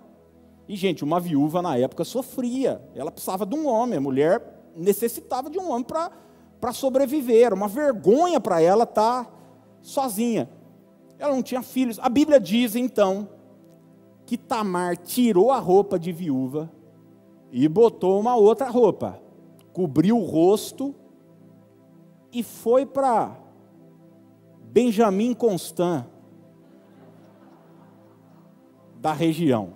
E, 0.67 0.75
gente, 0.75 1.03
uma 1.03 1.19
viúva 1.19 1.59
na 1.61 1.75
época 1.75 2.03
sofria, 2.03 2.81
ela 2.95 3.11
precisava 3.11 3.47
de 3.47 3.55
um 3.55 3.67
homem, 3.67 3.97
a 3.97 4.01
mulher 4.01 4.71
necessitava 4.75 5.49
de 5.49 5.57
um 5.57 5.71
homem 5.71 5.85
para 5.85 6.71
sobreviver, 6.71 7.51
uma 7.51 7.67
vergonha 7.67 8.39
para 8.39 8.61
ela 8.61 8.83
estar 8.83 9.25
tá 9.25 9.42
sozinha. 9.83 10.49
Ela 11.19 11.35
não 11.35 11.43
tinha 11.43 11.61
filhos. 11.61 11.99
A 11.99 12.09
Bíblia 12.09 12.39
diz, 12.39 12.75
então, 12.75 13.29
que 14.25 14.35
Tamar 14.35 14.97
tirou 14.97 15.51
a 15.51 15.59
roupa 15.59 15.99
de 15.99 16.11
viúva 16.11 16.71
e 17.51 17.67
botou 17.67 18.19
uma 18.19 18.35
outra 18.35 18.67
roupa, 18.67 19.21
cobriu 19.71 20.17
o 20.17 20.25
rosto 20.25 20.95
e 22.31 22.41
foi 22.41 22.83
para 22.83 23.37
Benjamim 24.63 25.35
Constant, 25.35 26.05
da 28.95 29.13
região. 29.13 29.75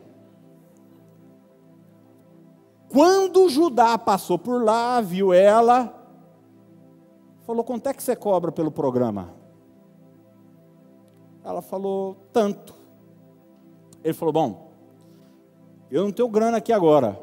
Quando 2.89 3.49
Judá 3.49 3.95
passou 3.97 4.39
por 4.39 4.63
lá, 4.63 5.01
viu 5.01 5.31
ela, 5.33 5.97
Falou: 7.47 7.63
quanto 7.63 7.87
é 7.87 7.93
que 7.93 8.03
você 8.03 8.13
cobra 8.13 8.51
pelo 8.51 8.69
programa? 8.69 9.33
Ela 11.47 11.61
falou: 11.61 12.17
tanto. 12.33 12.75
Ele 14.03 14.13
falou: 14.13 14.33
bom, 14.33 14.71
eu 15.89 16.03
não 16.03 16.11
tenho 16.11 16.27
grana 16.27 16.57
aqui 16.57 16.73
agora. 16.73 17.17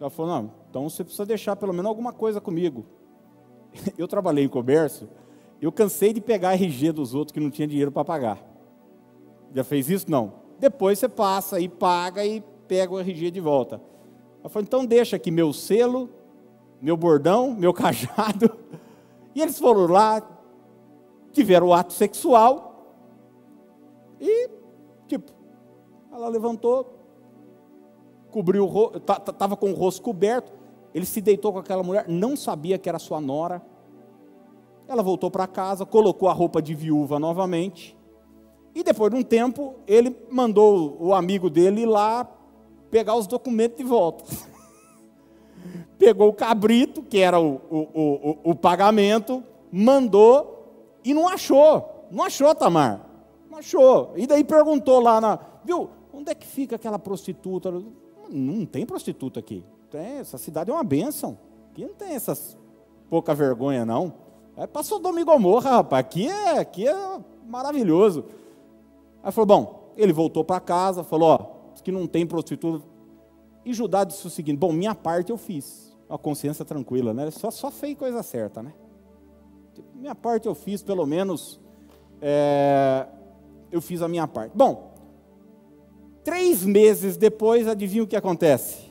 Ela 0.00 0.10
falou: 0.10 0.32
não, 0.32 0.52
então 0.68 0.88
você 0.88 1.04
precisa 1.04 1.24
deixar 1.24 1.54
pelo 1.54 1.72
menos 1.72 1.88
alguma 1.88 2.12
coisa 2.12 2.40
comigo. 2.40 2.84
Eu 3.96 4.08
trabalhei 4.08 4.44
em 4.44 4.48
comércio, 4.48 5.08
eu 5.60 5.70
cansei 5.70 6.12
de 6.12 6.20
pegar 6.20 6.54
RG 6.54 6.92
dos 6.92 7.14
outros 7.14 7.32
que 7.32 7.40
não 7.40 7.50
tinha 7.50 7.68
dinheiro 7.68 7.92
para 7.92 8.04
pagar. 8.04 8.38
Já 9.52 9.62
fez 9.62 9.90
isso? 9.90 10.10
Não. 10.10 10.32
Depois 10.58 10.98
você 10.98 11.08
passa 11.08 11.60
e 11.60 11.68
paga 11.68 12.24
e 12.24 12.40
pega 12.66 12.94
o 12.94 12.98
RG 12.98 13.30
de 13.30 13.40
volta. 13.40 13.80
Ela 14.40 14.48
falou: 14.48 14.64
então 14.64 14.86
deixa 14.86 15.16
aqui 15.16 15.30
meu 15.30 15.52
selo, 15.52 16.10
meu 16.80 16.96
bordão, 16.96 17.52
meu 17.52 17.72
cajado. 17.74 18.56
E 19.34 19.42
eles 19.42 19.58
foram 19.58 19.86
lá, 19.86 20.22
tiveram 21.32 21.68
o 21.68 21.74
ato 21.74 21.92
sexual 21.92 22.67
e, 24.20 24.50
tipo, 25.06 25.32
ela 26.12 26.28
levantou, 26.28 26.98
cobriu 28.30 28.64
o 28.64 28.66
rosto, 28.66 28.98
estava 28.98 29.56
com 29.56 29.70
o 29.70 29.74
rosto 29.74 30.02
coberto, 30.02 30.52
ele 30.94 31.06
se 31.06 31.20
deitou 31.20 31.52
com 31.52 31.58
aquela 31.58 31.82
mulher, 31.82 32.06
não 32.08 32.36
sabia 32.36 32.78
que 32.78 32.88
era 32.88 32.98
sua 32.98 33.20
nora. 33.20 33.62
Ela 34.86 35.02
voltou 35.02 35.30
para 35.30 35.46
casa, 35.46 35.84
colocou 35.84 36.28
a 36.28 36.32
roupa 36.32 36.62
de 36.62 36.74
viúva 36.74 37.18
novamente. 37.18 37.96
E 38.74 38.82
depois 38.82 39.12
de 39.12 39.18
um 39.18 39.22
tempo, 39.22 39.74
ele 39.86 40.16
mandou 40.30 40.96
o 41.00 41.12
amigo 41.14 41.50
dele 41.50 41.82
ir 41.82 41.86
lá 41.86 42.26
pegar 42.90 43.14
os 43.16 43.26
documentos 43.26 43.76
de 43.76 43.84
volta. 43.84 44.24
Pegou 45.98 46.28
o 46.28 46.32
cabrito, 46.32 47.02
que 47.02 47.18
era 47.18 47.38
o, 47.40 47.60
o, 47.70 47.78
o, 47.94 48.50
o, 48.50 48.54
pagamento, 48.54 49.42
mandou 49.70 50.98
e 51.04 51.12
não 51.12 51.28
achou. 51.28 52.06
Não 52.10 52.24
achou, 52.24 52.54
Tamar. 52.54 53.07
Achou. 53.58 54.12
E 54.16 54.26
daí 54.26 54.44
perguntou 54.44 55.00
lá 55.00 55.20
na. 55.20 55.38
Viu, 55.64 55.90
onde 56.12 56.30
é 56.30 56.34
que 56.34 56.46
fica 56.46 56.76
aquela 56.76 56.98
prostituta? 56.98 57.72
Não 58.30 58.64
tem 58.64 58.86
prostituta 58.86 59.40
aqui. 59.40 59.64
Tem, 59.90 60.18
essa 60.18 60.38
cidade 60.38 60.70
é 60.70 60.72
uma 60.72 60.84
bênção. 60.84 61.36
Aqui 61.70 61.84
não 61.84 61.94
tem 61.94 62.14
essas 62.14 62.56
pouca 63.10 63.34
vergonha, 63.34 63.84
não. 63.84 64.14
É 64.56 64.66
passou 64.66 64.98
Domingo 64.98 65.32
Gomorra, 65.32 65.70
rapaz. 65.70 66.00
Aqui 66.00 66.28
é, 66.28 66.58
aqui 66.58 66.86
é 66.86 67.20
maravilhoso. 67.46 68.26
Aí 69.22 69.32
falou: 69.32 69.46
bom, 69.46 69.92
ele 69.96 70.12
voltou 70.12 70.44
para 70.44 70.60
casa, 70.60 71.02
falou: 71.02 71.28
ó, 71.28 71.38
que 71.82 71.90
não 71.90 72.06
tem 72.06 72.26
prostituta. 72.26 72.84
E 73.64 73.72
Judá 73.72 74.04
disse 74.04 74.26
o 74.26 74.30
seguinte: 74.30 74.58
bom, 74.58 74.72
minha 74.72 74.94
parte 74.94 75.30
eu 75.30 75.36
fiz. 75.36 75.96
Uma 76.08 76.18
consciência 76.18 76.64
tranquila, 76.64 77.12
né? 77.12 77.30
Só, 77.30 77.50
só 77.50 77.70
fez 77.70 77.96
coisa 77.96 78.22
certa, 78.22 78.62
né? 78.62 78.72
Minha 79.94 80.14
parte 80.14 80.46
eu 80.46 80.54
fiz, 80.54 80.82
pelo 80.82 81.04
menos 81.04 81.60
é, 82.20 83.06
eu 83.70 83.80
fiz 83.80 84.02
a 84.02 84.08
minha 84.08 84.26
parte. 84.26 84.52
Bom, 84.54 84.94
três 86.24 86.64
meses 86.64 87.16
depois, 87.16 87.66
adivinha 87.66 88.02
o 88.02 88.06
que 88.06 88.16
acontece? 88.16 88.88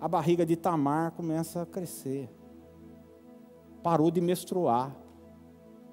a 0.00 0.06
barriga 0.06 0.46
de 0.46 0.56
Tamar 0.56 1.12
começa 1.12 1.62
a 1.62 1.66
crescer. 1.66 2.30
Parou 3.82 4.10
de 4.10 4.20
menstruar. 4.20 4.96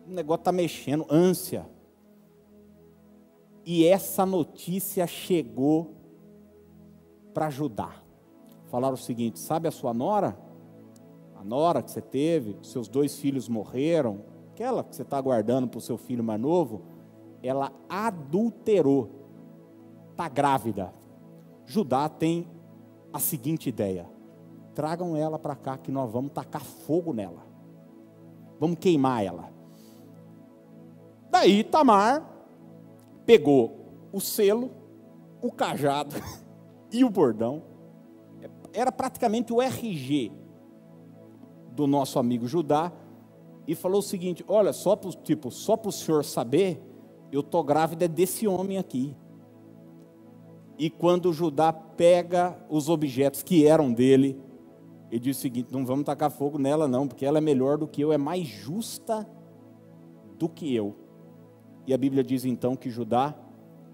O 0.08 0.12
negócio 0.12 0.42
está 0.42 0.52
mexendo, 0.52 1.06
ânsia. 1.10 1.68
E 3.66 3.86
essa 3.86 4.26
notícia 4.26 5.08
chegou 5.08 5.96
para 7.34 7.48
ajudar. 7.48 8.04
Falaram 8.66 8.94
o 8.94 8.98
seguinte: 8.98 9.40
sabe 9.40 9.68
a 9.68 9.72
sua 9.72 9.94
nora? 9.94 10.38
A 11.36 11.44
nora 11.44 11.82
que 11.82 11.90
você 11.90 12.02
teve, 12.02 12.58
seus 12.62 12.88
dois 12.88 13.18
filhos 13.18 13.50
morreram, 13.50 14.24
aquela 14.52 14.84
que 14.84 14.96
você 14.96 15.02
está 15.02 15.18
aguardando 15.18 15.68
para 15.68 15.78
o 15.80 15.82
seu 15.82 15.98
filho 15.98 16.24
mais 16.24 16.40
novo, 16.40 16.84
ela 17.48 17.72
adulterou, 17.88 19.10
está 20.12 20.28
grávida. 20.28 20.94
Judá 21.66 22.10
tem 22.10 22.48
a 23.14 23.20
seguinte 23.20 23.70
ideia: 23.70 24.08
tragam 24.74 25.16
ela 25.16 25.38
para 25.38 25.56
cá 25.56 25.78
que 25.78 25.92
nós 25.92 26.12
vamos 26.12 26.32
tacar 26.32 26.64
fogo 26.64 27.14
nela. 27.14 27.46
Vamos 28.60 28.80
queimar 28.80 29.24
ela. 29.24 29.50
Daí 31.30 31.64
Tamar 31.64 32.24
pegou 33.26 34.08
o 34.12 34.20
selo, 34.20 34.72
o 35.42 35.52
cajado 35.52 36.16
e 36.92 37.04
o 37.04 37.10
bordão. 37.10 37.62
Era 38.74 38.92
praticamente 38.92 39.54
o 39.54 39.62
RG 39.62 40.32
do 41.72 41.86
nosso 41.88 42.18
amigo 42.18 42.48
Judá 42.48 42.92
e 43.68 43.76
falou 43.76 44.00
o 44.00 44.04
seguinte: 44.04 44.44
"Olha, 44.48 44.74
só 44.74 44.96
para 44.96 45.12
tipo, 45.12 45.52
só 45.52 45.76
para 45.76 45.90
o 45.90 45.92
senhor 45.92 46.24
saber, 46.24 46.95
eu 47.36 47.44
tô 47.44 47.64
grávida 47.64 48.08
desse 48.08 48.48
homem 48.48 48.78
aqui. 48.78 49.16
E 50.78 50.90
quando 50.90 51.34
Judá 51.34 51.72
pega 51.72 52.58
os 52.70 52.90
objetos 52.90 53.44
que 53.44 53.66
eram 53.66 53.94
dele, 53.94 54.40
ele 55.12 55.20
diz 55.20 55.38
o 55.38 55.42
seguinte: 55.42 55.72
não 55.72 55.86
vamos 55.86 56.06
tacar 56.06 56.32
fogo 56.32 56.58
nela, 56.58 56.88
não, 56.88 57.08
porque 57.08 57.26
ela 57.26 57.38
é 57.38 57.42
melhor 57.42 57.78
do 57.78 57.88
que 57.88 58.02
eu, 58.02 58.12
é 58.12 58.18
mais 58.18 58.48
justa 58.48 59.28
do 60.38 60.50
que 60.50 60.74
eu. 60.74 60.96
E 61.86 61.94
a 61.94 61.98
Bíblia 61.98 62.24
diz 62.24 62.46
então 62.46 62.76
que 62.76 62.90
Judá 62.90 63.36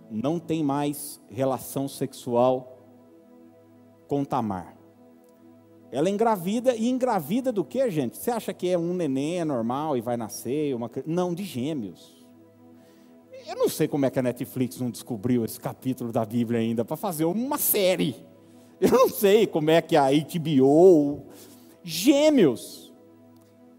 não 0.09 0.39
tem 0.39 0.63
mais 0.63 1.21
relação 1.29 1.87
sexual 1.87 2.77
com 4.07 4.23
Tamar. 4.23 4.77
Ela 5.91 6.07
é 6.07 6.11
engravida, 6.11 6.75
e 6.75 6.89
engravida 6.89 7.51
do 7.51 7.65
que, 7.65 7.89
gente? 7.89 8.17
Você 8.17 8.31
acha 8.31 8.53
que 8.53 8.69
é 8.69 8.77
um 8.77 8.93
neném 8.93 9.39
é 9.39 9.45
normal 9.45 9.97
e 9.97 10.01
vai 10.01 10.15
nascer? 10.15 10.73
Uma... 10.73 10.89
Não, 11.05 11.33
de 11.33 11.43
gêmeos. 11.43 12.20
Eu 13.47 13.55
não 13.55 13.69
sei 13.69 13.87
como 13.87 14.05
é 14.05 14.09
que 14.09 14.19
a 14.19 14.21
Netflix 14.21 14.79
não 14.79 14.89
descobriu 14.89 15.43
esse 15.43 15.59
capítulo 15.59 16.11
da 16.11 16.25
Bíblia 16.25 16.59
ainda 16.59 16.85
para 16.85 16.95
fazer 16.95 17.25
uma 17.25 17.57
série. 17.57 18.15
Eu 18.79 18.91
não 18.91 19.09
sei 19.09 19.45
como 19.45 19.69
é 19.69 19.81
que 19.81 19.95
a 19.95 20.09
HBO. 20.09 21.25
Gêmeos. 21.83 22.93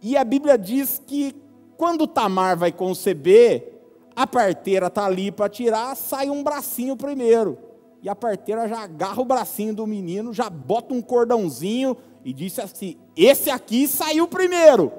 E 0.00 0.16
a 0.16 0.24
Bíblia 0.24 0.58
diz 0.58 1.00
que 1.06 1.34
quando 1.76 2.06
Tamar 2.06 2.56
vai 2.56 2.72
conceber, 2.72 3.80
a 4.14 4.26
parteira 4.26 4.88
está 4.88 5.06
ali 5.06 5.30
para 5.30 5.48
tirar, 5.48 5.96
sai 5.96 6.28
um 6.30 6.42
bracinho 6.42 6.96
primeiro. 6.96 7.58
E 8.02 8.08
a 8.08 8.16
parteira 8.16 8.68
já 8.68 8.80
agarra 8.80 9.20
o 9.20 9.24
bracinho 9.24 9.74
do 9.74 9.86
menino, 9.86 10.32
já 10.32 10.50
bota 10.50 10.92
um 10.92 11.00
cordãozinho 11.00 11.96
e 12.24 12.32
disse 12.32 12.60
assim: 12.60 12.96
Esse 13.16 13.50
aqui 13.50 13.86
saiu 13.86 14.26
primeiro. 14.26 14.92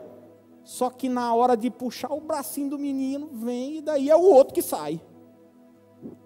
Só 0.64 0.90
que 0.90 1.10
na 1.10 1.34
hora 1.34 1.58
de 1.58 1.70
puxar 1.70 2.14
o 2.14 2.22
bracinho 2.22 2.70
do 2.70 2.80
menino, 2.80 3.30
vem 3.34 3.78
e 3.78 3.82
daí 3.82 4.10
é 4.10 4.16
o 4.16 4.22
outro 4.22 4.54
que 4.54 4.62
sai. 4.62 5.02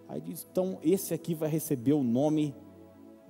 Aí 0.08 0.22
diz: 0.22 0.48
então 0.50 0.78
esse 0.84 1.14
aqui 1.14 1.34
vai 1.34 1.50
receber 1.50 1.94
o 1.94 2.04
nome 2.04 2.56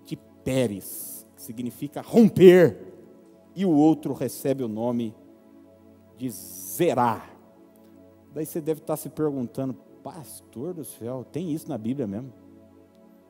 de 0.04 0.17
Pérez, 0.43 1.26
que 1.36 1.41
significa 1.41 2.02
romper, 2.02 2.93
e 3.56 3.65
o 3.65 3.72
outro 3.72 4.13
recebe 4.13 4.63
o 4.63 4.67
nome 4.67 5.15
de 6.17 6.30
Zerá. 6.30 7.30
Daí 8.34 8.46
você 8.46 8.60
deve 8.60 8.82
estar 8.82 8.98
se 8.98 9.10
perguntando, 9.10 9.74
pastor 10.04 10.74
do 10.74 10.84
céu, 10.84 11.24
tem 11.24 11.52
isso 11.54 11.70
na 11.70 11.78
Bíblia 11.78 12.06
mesmo? 12.06 12.34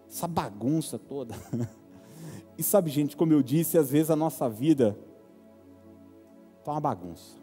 Essa 0.09 0.27
bagunça 0.27 0.97
toda. 0.97 1.35
E 2.59 2.63
sabe, 2.63 2.89
gente, 2.89 3.15
como 3.15 3.31
eu 3.31 3.43
disse, 3.43 3.77
às 3.77 3.91
vezes 3.91 4.09
a 4.09 4.15
nossa 4.15 4.49
vida 4.49 4.97
está 6.59 6.71
uma 6.71 6.81
bagunça 6.81 7.37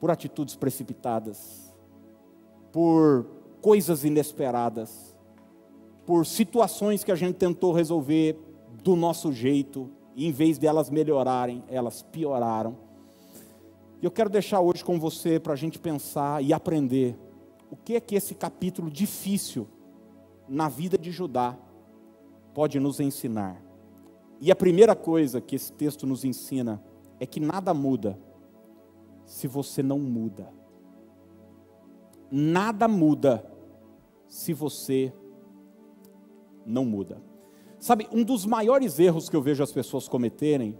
por 0.00 0.10
atitudes 0.10 0.56
precipitadas, 0.56 1.74
por 2.72 3.26
coisas 3.60 4.04
inesperadas, 4.04 5.16
por 6.06 6.24
situações 6.24 7.04
que 7.04 7.12
a 7.12 7.16
gente 7.16 7.36
tentou 7.36 7.72
resolver 7.72 8.38
do 8.82 8.94
nosso 8.94 9.32
jeito, 9.32 9.90
e 10.14 10.26
em 10.26 10.32
vez 10.32 10.58
de 10.58 10.66
elas 10.66 10.90
melhorarem, 10.90 11.62
elas 11.68 12.02
pioraram. 12.02 12.76
E 14.00 14.04
eu 14.04 14.10
quero 14.10 14.30
deixar 14.30 14.60
hoje 14.60 14.84
com 14.84 14.98
você 14.98 15.38
para 15.40 15.52
a 15.52 15.56
gente 15.56 15.78
pensar 15.78 16.42
e 16.42 16.52
aprender 16.52 17.18
o 17.70 17.76
que 17.76 17.94
é 17.94 18.00
que 18.00 18.14
esse 18.14 18.34
capítulo 18.34 18.90
difícil 18.90 19.66
na 20.48 20.68
vida 20.68 20.96
de 20.96 21.10
Judá 21.10 21.56
pode 22.54 22.80
nos 22.80 23.00
ensinar. 23.00 23.60
E 24.40 24.50
a 24.50 24.56
primeira 24.56 24.94
coisa 24.94 25.40
que 25.40 25.56
esse 25.56 25.72
texto 25.72 26.06
nos 26.06 26.24
ensina 26.24 26.82
é 27.20 27.26
que 27.26 27.40
nada 27.40 27.74
muda 27.74 28.18
se 29.28 29.46
você 29.46 29.82
não 29.82 29.98
muda. 29.98 30.48
Nada 32.30 32.88
muda 32.88 33.44
se 34.26 34.54
você 34.54 35.12
não 36.64 36.86
muda. 36.86 37.22
Sabe, 37.78 38.08
um 38.10 38.24
dos 38.24 38.46
maiores 38.46 38.98
erros 38.98 39.28
que 39.28 39.36
eu 39.36 39.42
vejo 39.42 39.62
as 39.62 39.70
pessoas 39.70 40.08
cometerem 40.08 40.76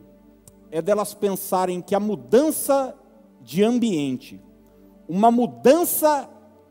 é 0.71 0.81
delas 0.81 1.13
pensarem 1.13 1.83
que 1.83 1.95
a 1.95 2.01
mudança 2.01 2.99
de 3.43 3.63
ambiente, 3.63 4.43
uma 5.07 5.31
mudança 5.31 6.29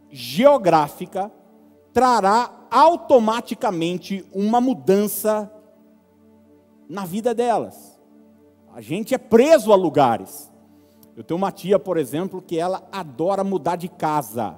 geográfica, 0.09 1.31
trará 1.93 2.67
automaticamente 2.71 4.25
uma 4.33 4.59
mudança 4.59 5.51
na 6.89 7.05
vida 7.05 7.35
delas. 7.35 7.99
A 8.73 8.81
gente 8.81 9.13
é 9.13 9.17
preso 9.19 9.71
a 9.71 9.75
lugares. 9.75 10.51
Eu 11.17 11.23
tenho 11.23 11.35
uma 11.39 11.51
tia, 11.51 11.79
por 11.79 11.97
exemplo, 11.97 12.43
que 12.43 12.59
ela 12.59 12.87
adora 12.91 13.43
mudar 13.43 13.75
de 13.75 13.87
casa. 13.87 14.55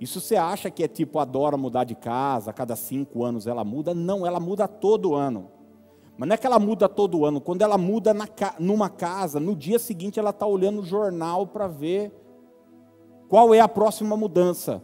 Isso 0.00 0.18
você 0.18 0.34
acha 0.34 0.70
que 0.70 0.82
é 0.82 0.88
tipo, 0.88 1.18
adora 1.18 1.58
mudar 1.58 1.84
de 1.84 1.94
casa, 1.94 2.50
a 2.50 2.54
cada 2.54 2.74
cinco 2.74 3.22
anos 3.22 3.46
ela 3.46 3.62
muda? 3.62 3.92
Não, 3.92 4.26
ela 4.26 4.40
muda 4.40 4.66
todo 4.66 5.14
ano. 5.14 5.50
Mas 6.16 6.26
não 6.26 6.34
é 6.34 6.38
que 6.38 6.46
ela 6.46 6.58
muda 6.58 6.88
todo 6.88 7.26
ano, 7.26 7.38
quando 7.38 7.60
ela 7.60 7.76
muda 7.76 8.14
na, 8.14 8.26
numa 8.58 8.88
casa, 8.88 9.38
no 9.38 9.54
dia 9.54 9.78
seguinte 9.78 10.18
ela 10.18 10.30
está 10.30 10.46
olhando 10.46 10.80
o 10.80 10.84
jornal 10.86 11.46
para 11.46 11.68
ver 11.68 12.10
qual 13.28 13.54
é 13.54 13.60
a 13.60 13.68
próxima 13.68 14.16
mudança 14.16 14.82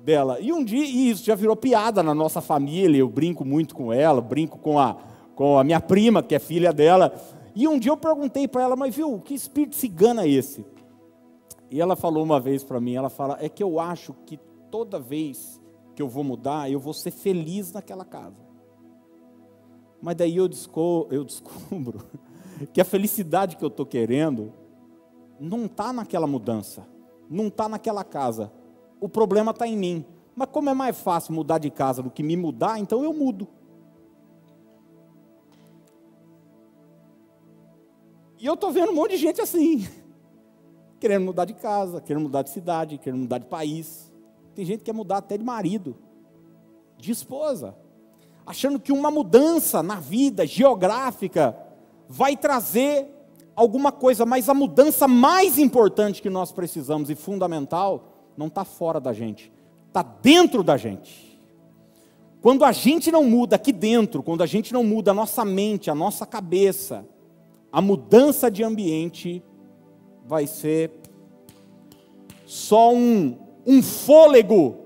dela. 0.00 0.38
E 0.40 0.52
um 0.52 0.62
dia, 0.62 0.84
e 0.84 1.08
isso 1.08 1.24
já 1.24 1.34
virou 1.34 1.56
piada 1.56 2.02
na 2.02 2.14
nossa 2.14 2.42
família, 2.42 2.98
eu 2.98 3.08
brinco 3.08 3.46
muito 3.46 3.74
com 3.74 3.90
ela, 3.94 4.20
brinco 4.20 4.58
com 4.58 4.78
a, 4.78 4.94
com 5.34 5.58
a 5.58 5.64
minha 5.64 5.80
prima, 5.80 6.22
que 6.22 6.34
é 6.34 6.38
filha 6.38 6.70
dela. 6.70 7.14
E 7.58 7.66
um 7.66 7.76
dia 7.76 7.90
eu 7.90 7.96
perguntei 7.96 8.46
para 8.46 8.62
ela, 8.62 8.76
mas 8.76 8.94
viu, 8.94 9.18
que 9.18 9.34
espírito 9.34 9.74
cigano 9.74 10.20
é 10.20 10.28
esse? 10.28 10.64
E 11.68 11.80
ela 11.80 11.96
falou 11.96 12.22
uma 12.22 12.38
vez 12.38 12.62
para 12.62 12.80
mim, 12.80 12.94
ela 12.94 13.10
fala, 13.10 13.36
é 13.40 13.48
que 13.48 13.64
eu 13.64 13.80
acho 13.80 14.14
que 14.24 14.38
toda 14.70 15.00
vez 15.00 15.60
que 15.92 16.00
eu 16.00 16.08
vou 16.08 16.22
mudar, 16.22 16.70
eu 16.70 16.78
vou 16.78 16.94
ser 16.94 17.10
feliz 17.10 17.72
naquela 17.72 18.04
casa. 18.04 18.36
Mas 20.00 20.14
daí 20.14 20.36
eu, 20.36 20.48
eu 21.10 21.24
descubro 21.26 22.06
que 22.72 22.80
a 22.80 22.84
felicidade 22.84 23.56
que 23.56 23.64
eu 23.64 23.68
estou 23.68 23.84
querendo 23.84 24.52
não 25.40 25.64
está 25.64 25.92
naquela 25.92 26.28
mudança, 26.28 26.86
não 27.28 27.48
está 27.48 27.68
naquela 27.68 28.04
casa. 28.04 28.52
O 29.00 29.08
problema 29.08 29.50
está 29.50 29.66
em 29.66 29.76
mim. 29.76 30.04
Mas 30.32 30.48
como 30.52 30.70
é 30.70 30.74
mais 30.74 30.96
fácil 30.96 31.34
mudar 31.34 31.58
de 31.58 31.70
casa 31.70 32.04
do 32.04 32.10
que 32.10 32.22
me 32.22 32.36
mudar, 32.36 32.78
então 32.78 33.02
eu 33.02 33.12
mudo. 33.12 33.48
E 38.38 38.46
eu 38.46 38.54
estou 38.54 38.70
vendo 38.70 38.92
um 38.92 38.94
monte 38.94 39.10
de 39.10 39.16
gente 39.16 39.40
assim 39.40 39.86
querendo 41.00 41.24
mudar 41.24 41.44
de 41.44 41.54
casa, 41.54 42.00
querendo 42.00 42.22
mudar 42.22 42.42
de 42.42 42.50
cidade, 42.50 42.98
querendo 42.98 43.20
mudar 43.20 43.38
de 43.38 43.46
país. 43.46 44.12
Tem 44.54 44.64
gente 44.64 44.78
que 44.80 44.84
quer 44.86 44.94
mudar 44.94 45.18
até 45.18 45.36
de 45.36 45.44
marido, 45.44 45.96
de 46.96 47.12
esposa, 47.12 47.76
achando 48.44 48.80
que 48.80 48.92
uma 48.92 49.10
mudança 49.10 49.82
na 49.82 49.96
vida 49.96 50.46
geográfica 50.46 51.56
vai 52.08 52.36
trazer 52.36 53.06
alguma 53.54 53.92
coisa, 53.92 54.24
mas 54.24 54.48
a 54.48 54.54
mudança 54.54 55.06
mais 55.06 55.58
importante 55.58 56.22
que 56.22 56.30
nós 56.30 56.52
precisamos 56.52 57.10
e 57.10 57.14
fundamental 57.14 58.32
não 58.36 58.46
está 58.46 58.64
fora 58.64 59.00
da 59.00 59.12
gente, 59.12 59.52
está 59.88 60.02
dentro 60.02 60.62
da 60.62 60.76
gente. 60.76 61.28
Quando 62.40 62.64
a 62.64 62.70
gente 62.70 63.10
não 63.10 63.24
muda 63.24 63.56
aqui 63.56 63.72
dentro, 63.72 64.22
quando 64.22 64.42
a 64.42 64.46
gente 64.46 64.72
não 64.72 64.84
muda 64.84 65.10
a 65.10 65.14
nossa 65.14 65.44
mente, 65.44 65.90
a 65.90 65.94
nossa 65.94 66.24
cabeça, 66.24 67.04
a 67.72 67.80
mudança 67.80 68.50
de 68.50 68.64
ambiente 68.64 69.42
vai 70.26 70.46
ser 70.46 70.90
só 72.46 72.92
um, 72.92 73.36
um 73.66 73.82
fôlego 73.82 74.76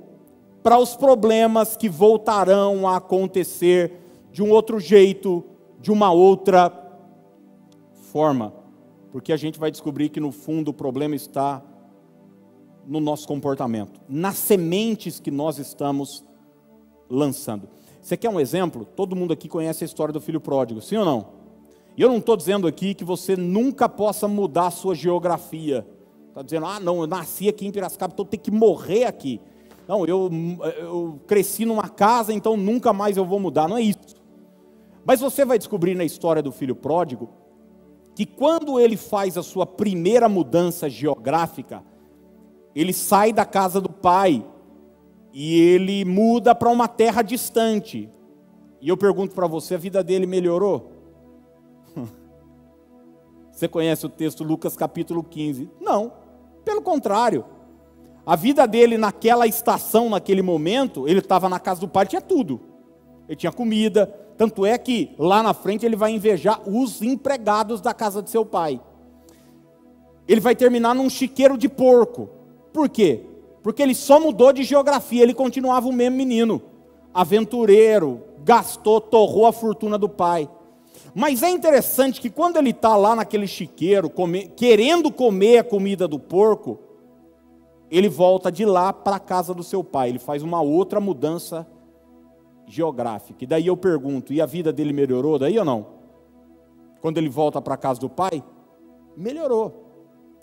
para 0.62 0.78
os 0.78 0.96
problemas 0.96 1.76
que 1.76 1.88
voltarão 1.88 2.86
a 2.86 2.96
acontecer 2.96 3.92
de 4.30 4.42
um 4.42 4.50
outro 4.50 4.78
jeito, 4.80 5.44
de 5.80 5.90
uma 5.90 6.12
outra 6.12 6.72
forma. 8.10 8.52
Porque 9.10 9.32
a 9.32 9.36
gente 9.36 9.58
vai 9.58 9.70
descobrir 9.70 10.08
que 10.08 10.20
no 10.20 10.32
fundo 10.32 10.68
o 10.70 10.74
problema 10.74 11.14
está 11.14 11.62
no 12.86 12.98
nosso 12.98 13.28
comportamento, 13.28 14.00
nas 14.08 14.36
sementes 14.36 15.20
que 15.20 15.30
nós 15.30 15.58
estamos 15.58 16.24
lançando. 17.08 17.68
Você 18.00 18.16
quer 18.16 18.28
um 18.28 18.40
exemplo? 18.40 18.84
Todo 18.84 19.14
mundo 19.14 19.32
aqui 19.32 19.48
conhece 19.48 19.84
a 19.84 19.86
história 19.86 20.12
do 20.12 20.20
filho 20.20 20.40
pródigo, 20.40 20.80
sim 20.80 20.96
ou 20.96 21.04
não? 21.04 21.41
E 21.96 22.02
eu 22.02 22.08
não 22.08 22.18
estou 22.18 22.36
dizendo 22.36 22.66
aqui 22.66 22.94
que 22.94 23.04
você 23.04 23.36
nunca 23.36 23.88
possa 23.88 24.26
mudar 24.26 24.68
a 24.68 24.70
sua 24.70 24.94
geografia. 24.94 25.86
Está 26.28 26.42
dizendo, 26.42 26.66
ah, 26.66 26.80
não, 26.80 27.00
eu 27.00 27.06
nasci 27.06 27.48
aqui 27.48 27.66
em 27.66 27.70
Piracicaba, 27.70 28.12
então 28.12 28.24
eu 28.24 28.30
tenho 28.30 28.42
que 28.42 28.50
morrer 28.50 29.04
aqui. 29.04 29.40
Não, 29.86 30.06
eu, 30.06 30.30
eu 30.78 31.20
cresci 31.26 31.64
numa 31.64 31.88
casa, 31.88 32.32
então 32.32 32.56
nunca 32.56 32.92
mais 32.92 33.16
eu 33.16 33.26
vou 33.26 33.38
mudar. 33.38 33.68
Não 33.68 33.76
é 33.76 33.82
isso. 33.82 34.16
Mas 35.04 35.20
você 35.20 35.44
vai 35.44 35.58
descobrir 35.58 35.94
na 35.94 36.04
história 36.04 36.42
do 36.42 36.52
filho 36.52 36.74
pródigo 36.74 37.28
que 38.14 38.24
quando 38.24 38.78
ele 38.78 38.96
faz 38.96 39.36
a 39.36 39.42
sua 39.42 39.66
primeira 39.66 40.28
mudança 40.28 40.88
geográfica, 40.88 41.82
ele 42.74 42.92
sai 42.92 43.32
da 43.32 43.44
casa 43.44 43.80
do 43.80 43.90
pai 43.90 44.44
e 45.32 45.60
ele 45.60 46.04
muda 46.04 46.54
para 46.54 46.70
uma 46.70 46.86
terra 46.88 47.22
distante. 47.22 48.08
E 48.80 48.88
eu 48.88 48.96
pergunto 48.96 49.34
para 49.34 49.46
você: 49.46 49.74
a 49.74 49.78
vida 49.78 50.02
dele 50.04 50.26
melhorou? 50.26 50.91
Você 53.62 53.68
conhece 53.68 54.04
o 54.04 54.08
texto 54.08 54.42
Lucas 54.42 54.76
capítulo 54.76 55.22
15? 55.22 55.70
Não, 55.80 56.10
pelo 56.64 56.82
contrário. 56.82 57.44
A 58.26 58.34
vida 58.34 58.66
dele 58.66 58.98
naquela 58.98 59.46
estação, 59.46 60.10
naquele 60.10 60.42
momento, 60.42 61.06
ele 61.06 61.20
estava 61.20 61.48
na 61.48 61.60
casa 61.60 61.80
do 61.80 61.86
pai, 61.86 62.04
tinha 62.06 62.20
tudo. 62.20 62.60
Ele 63.28 63.36
tinha 63.36 63.52
comida, 63.52 64.06
tanto 64.36 64.66
é 64.66 64.76
que 64.76 65.14
lá 65.16 65.44
na 65.44 65.54
frente 65.54 65.86
ele 65.86 65.94
vai 65.94 66.10
invejar 66.10 66.60
os 66.68 67.02
empregados 67.02 67.80
da 67.80 67.94
casa 67.94 68.20
de 68.20 68.30
seu 68.30 68.44
pai. 68.44 68.80
Ele 70.26 70.40
vai 70.40 70.56
terminar 70.56 70.92
num 70.92 71.08
chiqueiro 71.08 71.56
de 71.56 71.68
porco. 71.68 72.30
Por 72.72 72.88
quê? 72.88 73.26
Porque 73.62 73.80
ele 73.80 73.94
só 73.94 74.18
mudou 74.18 74.52
de 74.52 74.64
geografia, 74.64 75.22
ele 75.22 75.34
continuava 75.34 75.86
o 75.86 75.92
mesmo 75.92 76.16
menino, 76.16 76.60
aventureiro, 77.14 78.24
gastou, 78.42 79.00
torrou 79.00 79.46
a 79.46 79.52
fortuna 79.52 79.96
do 79.96 80.08
pai. 80.08 80.50
Mas 81.14 81.42
é 81.42 81.50
interessante 81.50 82.20
que 82.20 82.30
quando 82.30 82.56
ele 82.56 82.70
está 82.70 82.96
lá 82.96 83.14
naquele 83.14 83.46
chiqueiro, 83.46 84.10
querendo 84.56 85.12
comer 85.12 85.58
a 85.58 85.64
comida 85.64 86.08
do 86.08 86.18
porco, 86.18 86.78
ele 87.90 88.08
volta 88.08 88.50
de 88.50 88.64
lá 88.64 88.92
para 88.92 89.16
a 89.16 89.20
casa 89.20 89.52
do 89.52 89.62
seu 89.62 89.84
pai. 89.84 90.08
Ele 90.08 90.18
faz 90.18 90.42
uma 90.42 90.62
outra 90.62 91.00
mudança 91.00 91.66
geográfica. 92.66 93.44
E 93.44 93.46
daí 93.46 93.66
eu 93.66 93.76
pergunto: 93.76 94.32
e 94.32 94.40
a 94.40 94.46
vida 94.46 94.72
dele 94.72 94.92
melhorou 94.92 95.38
daí 95.38 95.58
ou 95.58 95.64
não? 95.64 95.86
Quando 97.00 97.18
ele 97.18 97.28
volta 97.28 97.60
para 97.60 97.74
a 97.74 97.78
casa 97.78 98.00
do 98.00 98.08
pai? 98.08 98.42
Melhorou. 99.16 99.80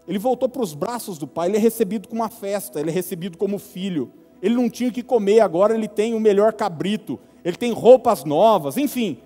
Ele 0.07 0.19
voltou 0.19 0.49
para 0.49 0.61
os 0.61 0.73
braços 0.73 1.17
do 1.17 1.27
pai, 1.27 1.49
ele 1.49 1.57
é 1.57 1.59
recebido 1.59 2.07
com 2.07 2.15
uma 2.15 2.29
festa, 2.29 2.79
ele 2.79 2.89
é 2.89 2.93
recebido 2.93 3.37
como 3.37 3.57
filho. 3.57 4.11
Ele 4.41 4.55
não 4.55 4.69
tinha 4.69 4.89
o 4.89 4.93
que 4.93 5.03
comer, 5.03 5.39
agora 5.39 5.75
ele 5.75 5.87
tem 5.87 6.13
o 6.13 6.19
melhor 6.19 6.53
cabrito, 6.53 7.19
ele 7.43 7.57
tem 7.57 7.71
roupas 7.71 8.23
novas, 8.23 8.77
enfim 8.77 9.19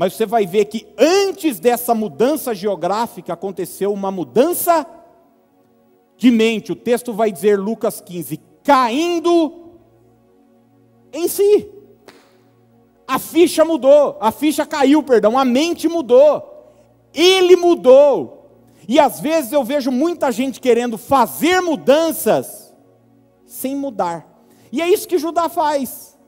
mas 0.00 0.14
você 0.14 0.24
vai 0.24 0.46
ver 0.46 0.64
que 0.64 0.86
antes 0.96 1.60
dessa 1.60 1.94
mudança 1.94 2.54
geográfica 2.54 3.34
aconteceu 3.34 3.92
uma 3.92 4.10
mudança 4.10 4.86
de 6.16 6.30
mente. 6.30 6.72
O 6.72 6.74
texto 6.74 7.12
vai 7.12 7.30
dizer, 7.30 7.58
Lucas 7.58 8.00
15, 8.00 8.40
caindo 8.64 9.74
em 11.12 11.28
si. 11.28 11.70
A 13.06 13.18
ficha 13.18 13.62
mudou, 13.62 14.16
a 14.22 14.32
ficha 14.32 14.64
caiu, 14.64 15.02
perdão, 15.02 15.36
a 15.36 15.44
mente 15.44 15.86
mudou. 15.86 16.72
Ele 17.12 17.54
mudou. 17.54 18.48
E 18.88 18.98
às 18.98 19.20
vezes 19.20 19.52
eu 19.52 19.62
vejo 19.62 19.90
muita 19.92 20.32
gente 20.32 20.62
querendo 20.62 20.96
fazer 20.96 21.60
mudanças 21.60 22.74
sem 23.44 23.76
mudar. 23.76 24.26
E 24.72 24.80
é 24.80 24.88
isso 24.88 25.06
que 25.06 25.18
Judá 25.18 25.50
faz. 25.50 26.18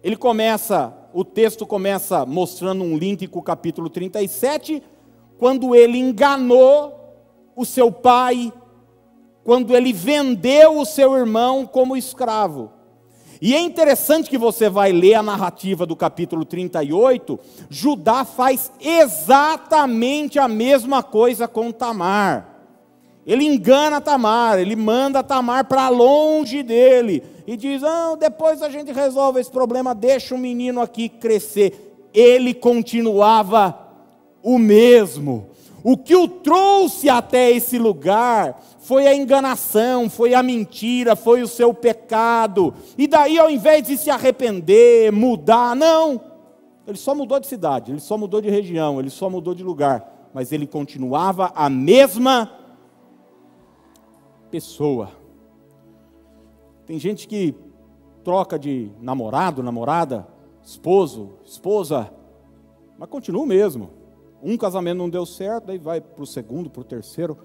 Ele 0.00 0.16
começa 0.16 1.01
o 1.12 1.24
texto 1.24 1.66
começa 1.66 2.24
mostrando 2.24 2.82
um 2.82 2.96
link 2.96 3.26
com 3.26 3.38
o 3.38 3.42
capítulo 3.42 3.90
37, 3.90 4.82
quando 5.38 5.74
ele 5.74 5.98
enganou 5.98 6.94
o 7.54 7.64
seu 7.64 7.92
pai, 7.92 8.52
quando 9.44 9.76
ele 9.76 9.92
vendeu 9.92 10.78
o 10.78 10.84
seu 10.84 11.14
irmão 11.16 11.66
como 11.66 11.96
escravo. 11.96 12.70
E 13.40 13.54
é 13.54 13.60
interessante 13.60 14.30
que 14.30 14.38
você 14.38 14.70
vai 14.70 14.92
ler 14.92 15.14
a 15.14 15.22
narrativa 15.22 15.84
do 15.84 15.96
capítulo 15.96 16.44
38, 16.44 17.38
Judá 17.68 18.24
faz 18.24 18.70
exatamente 18.80 20.38
a 20.38 20.46
mesma 20.46 21.02
coisa 21.02 21.48
com 21.48 21.72
Tamar. 21.72 22.48
Ele 23.26 23.44
engana 23.44 24.00
Tamar, 24.00 24.58
ele 24.58 24.76
manda 24.76 25.22
Tamar 25.22 25.64
para 25.66 25.88
longe 25.88 26.62
dele 26.62 27.22
e 27.46 27.56
diz: 27.56 27.82
ah, 27.82 28.16
depois 28.18 28.62
a 28.62 28.68
gente 28.68 28.92
resolve 28.92 29.40
esse 29.40 29.50
problema, 29.50 29.94
deixa 29.94 30.34
o 30.34 30.38
menino 30.38 30.80
aqui 30.80 31.08
crescer. 31.08 32.10
Ele 32.12 32.52
continuava 32.54 33.78
o 34.42 34.58
mesmo. 34.58 35.50
O 35.84 35.96
que 35.96 36.14
o 36.14 36.28
trouxe 36.28 37.08
até 37.08 37.50
esse 37.50 37.76
lugar 37.76 38.62
foi 38.78 39.06
a 39.06 39.14
enganação, 39.14 40.08
foi 40.08 40.32
a 40.32 40.42
mentira, 40.42 41.16
foi 41.16 41.42
o 41.42 41.48
seu 41.48 41.74
pecado. 41.74 42.72
E 42.96 43.08
daí, 43.08 43.38
ao 43.38 43.50
invés 43.50 43.84
de 43.84 43.96
se 43.96 44.08
arrepender, 44.08 45.10
mudar, 45.10 45.74
não. 45.74 46.20
Ele 46.86 46.98
só 46.98 47.14
mudou 47.14 47.40
de 47.40 47.46
cidade, 47.46 47.90
ele 47.90 48.00
só 48.00 48.16
mudou 48.16 48.40
de 48.40 48.50
região, 48.50 49.00
ele 49.00 49.10
só 49.10 49.28
mudou 49.28 49.54
de 49.54 49.64
lugar. 49.64 50.30
Mas 50.32 50.52
ele 50.52 50.66
continuava 50.66 51.52
a 51.54 51.68
mesma 51.68 52.50
pessoa. 54.50 55.21
Tem 56.92 56.98
gente 56.98 57.26
que 57.26 57.54
troca 58.22 58.58
de 58.58 58.90
namorado, 59.00 59.62
namorada, 59.62 60.28
esposo, 60.62 61.38
esposa, 61.42 62.12
mas 62.98 63.08
continua 63.08 63.44
o 63.44 63.46
mesmo. 63.46 63.88
Um 64.42 64.58
casamento 64.58 64.98
não 64.98 65.08
deu 65.08 65.24
certo, 65.24 65.68
daí 65.68 65.78
vai 65.78 66.02
para 66.02 66.22
o 66.22 66.26
segundo, 66.26 66.68
para 66.68 66.82
o 66.82 66.84
terceiro, 66.84 67.38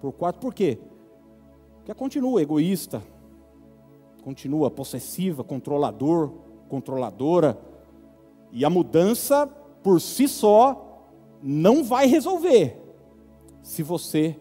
para 0.00 0.08
o 0.08 0.10
quarto. 0.10 0.38
Por 0.38 0.54
quê? 0.54 0.78
Porque 1.76 1.92
continua 1.92 2.40
egoísta, 2.40 3.02
continua 4.22 4.70
possessiva, 4.70 5.44
controlador, 5.44 6.32
controladora. 6.70 7.58
E 8.50 8.64
a 8.64 8.70
mudança 8.70 9.46
por 9.82 10.00
si 10.00 10.26
só 10.26 11.12
não 11.42 11.84
vai 11.84 12.06
resolver 12.06 12.80
se 13.60 13.82
você 13.82 14.34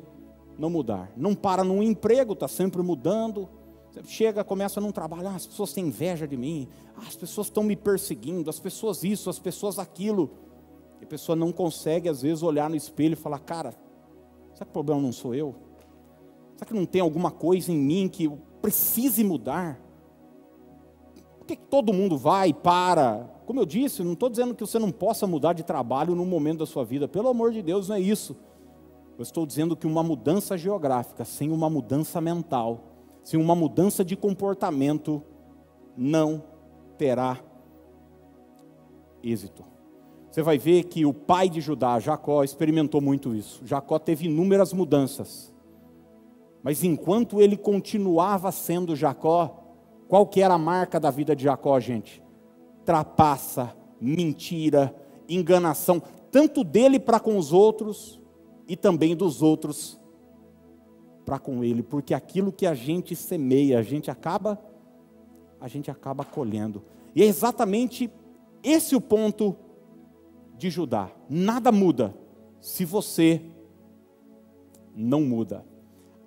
não 0.57 0.69
mudar. 0.69 1.11
Não 1.17 1.35
para 1.35 1.65
num 1.65 1.83
emprego, 1.83 2.31
está 2.31 2.47
sempre 2.47 2.81
mudando. 2.81 3.49
Você 3.93 4.01
chega, 4.05 4.43
começa 4.43 4.81
num 4.81 4.91
trabalho, 4.91 5.27
ah, 5.27 5.35
as 5.35 5.45
pessoas 5.45 5.71
têm 5.71 5.85
inveja 5.85 6.27
de 6.27 6.35
mim, 6.35 6.67
ah, 6.97 7.03
as 7.07 7.15
pessoas 7.15 7.45
estão 7.45 7.61
me 7.61 7.75
perseguindo, 7.75 8.49
as 8.49 8.59
pessoas 8.59 9.03
isso, 9.03 9.29
as 9.29 9.37
pessoas 9.37 9.77
aquilo. 9.77 10.31
E 10.99 11.03
a 11.03 11.07
pessoa 11.07 11.35
não 11.35 11.51
consegue, 11.51 12.09
às 12.09 12.23
vezes, 12.23 12.41
olhar 12.41 12.71
no 12.71 12.75
espelho 12.75 13.13
e 13.13 13.15
falar, 13.15 13.37
cara, 13.37 13.71
será 14.53 14.65
que 14.65 14.71
o 14.71 14.73
problema 14.73 14.99
não 14.99 15.11
sou 15.11 15.35
eu? 15.35 15.53
Será 16.55 16.65
que 16.65 16.73
não 16.73 16.87
tem 16.87 17.01
alguma 17.01 17.29
coisa 17.29 17.71
em 17.71 17.77
mim 17.77 18.09
que 18.09 18.23
eu 18.23 18.39
precise 18.63 19.23
mudar? 19.23 19.79
Por 21.37 21.45
que 21.45 21.55
todo 21.55 21.93
mundo 21.93 22.17
vai 22.17 22.49
e 22.49 22.53
para? 22.53 23.29
Como 23.45 23.59
eu 23.59 23.65
disse, 23.65 24.01
não 24.01 24.13
estou 24.13 24.29
dizendo 24.29 24.55
que 24.55 24.65
você 24.65 24.79
não 24.79 24.91
possa 24.91 25.27
mudar 25.27 25.53
de 25.53 25.61
trabalho 25.61 26.15
num 26.15 26.25
momento 26.25 26.59
da 26.59 26.65
sua 26.65 26.83
vida. 26.83 27.07
Pelo 27.07 27.29
amor 27.29 27.51
de 27.51 27.61
Deus, 27.61 27.89
não 27.89 27.95
é 27.95 27.99
isso. 27.99 28.35
Eu 29.19 29.21
estou 29.21 29.45
dizendo 29.45 29.75
que 29.75 29.85
uma 29.85 30.01
mudança 30.01 30.57
geográfica, 30.57 31.23
sem 31.23 31.51
uma 31.51 31.69
mudança 31.69 32.19
mental, 32.19 32.92
sem 33.23 33.39
uma 33.39 33.55
mudança 33.55 34.03
de 34.03 34.15
comportamento, 34.15 35.23
não 35.95 36.43
terá 36.97 37.39
êxito. 39.23 39.63
Você 40.29 40.41
vai 40.41 40.57
ver 40.57 40.85
que 40.85 41.05
o 41.05 41.13
pai 41.13 41.47
de 41.47 41.61
Judá, 41.61 41.99
Jacó, 41.99 42.43
experimentou 42.43 42.99
muito 42.99 43.35
isso. 43.35 43.61
Jacó 43.65 43.99
teve 43.99 44.25
inúmeras 44.25 44.73
mudanças. 44.73 45.53
Mas 46.63 46.83
enquanto 46.83 47.39
ele 47.39 47.55
continuava 47.55 48.51
sendo 48.51 48.95
Jacó, 48.95 49.63
qual 50.07 50.25
que 50.25 50.41
era 50.41 50.55
a 50.55 50.59
marca 50.59 50.99
da 50.99 51.11
vida 51.11 51.35
de 51.35 51.43
Jacó, 51.43 51.79
gente? 51.79 52.23
Trapaça, 52.83 53.75
mentira, 54.01 54.95
enganação, 55.29 56.01
tanto 56.31 56.63
dele 56.63 56.99
para 56.99 57.19
com 57.19 57.37
os 57.37 57.53
outros 57.53 58.19
e 58.67 58.75
também 58.75 59.15
dos 59.15 59.41
outros 59.41 59.99
para 61.25 61.39
com 61.39 61.63
ele, 61.63 61.81
porque 61.81 62.13
aquilo 62.13 62.51
que 62.51 62.65
a 62.65 62.73
gente 62.73 63.15
semeia, 63.15 63.79
a 63.79 63.83
gente 63.83 64.11
acaba 64.11 64.59
a 65.63 65.67
gente 65.69 65.89
acaba 65.89 66.25
colhendo. 66.25 66.83
E 67.15 67.23
é 67.23 67.25
exatamente 67.25 68.11
esse 68.61 68.97
o 68.97 69.01
ponto 69.01 69.55
de 70.57 70.69
Judá. 70.69 71.09
Nada 71.29 71.71
muda 71.71 72.13
se 72.59 72.83
você 72.83 73.41
não 74.93 75.21
muda. 75.21 75.65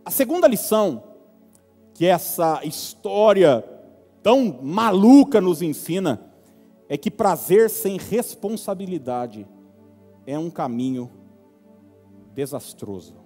A 0.06 0.10
segunda 0.10 0.48
lição 0.48 1.04
que 1.92 2.06
essa 2.06 2.64
história 2.64 3.62
tão 4.22 4.58
maluca 4.62 5.38
nos 5.38 5.60
ensina 5.60 6.32
é 6.88 6.96
que 6.96 7.10
prazer 7.10 7.68
sem 7.68 7.98
responsabilidade 7.98 9.46
é 10.26 10.38
um 10.38 10.48
caminho 10.48 11.10
desastroso. 12.34 13.25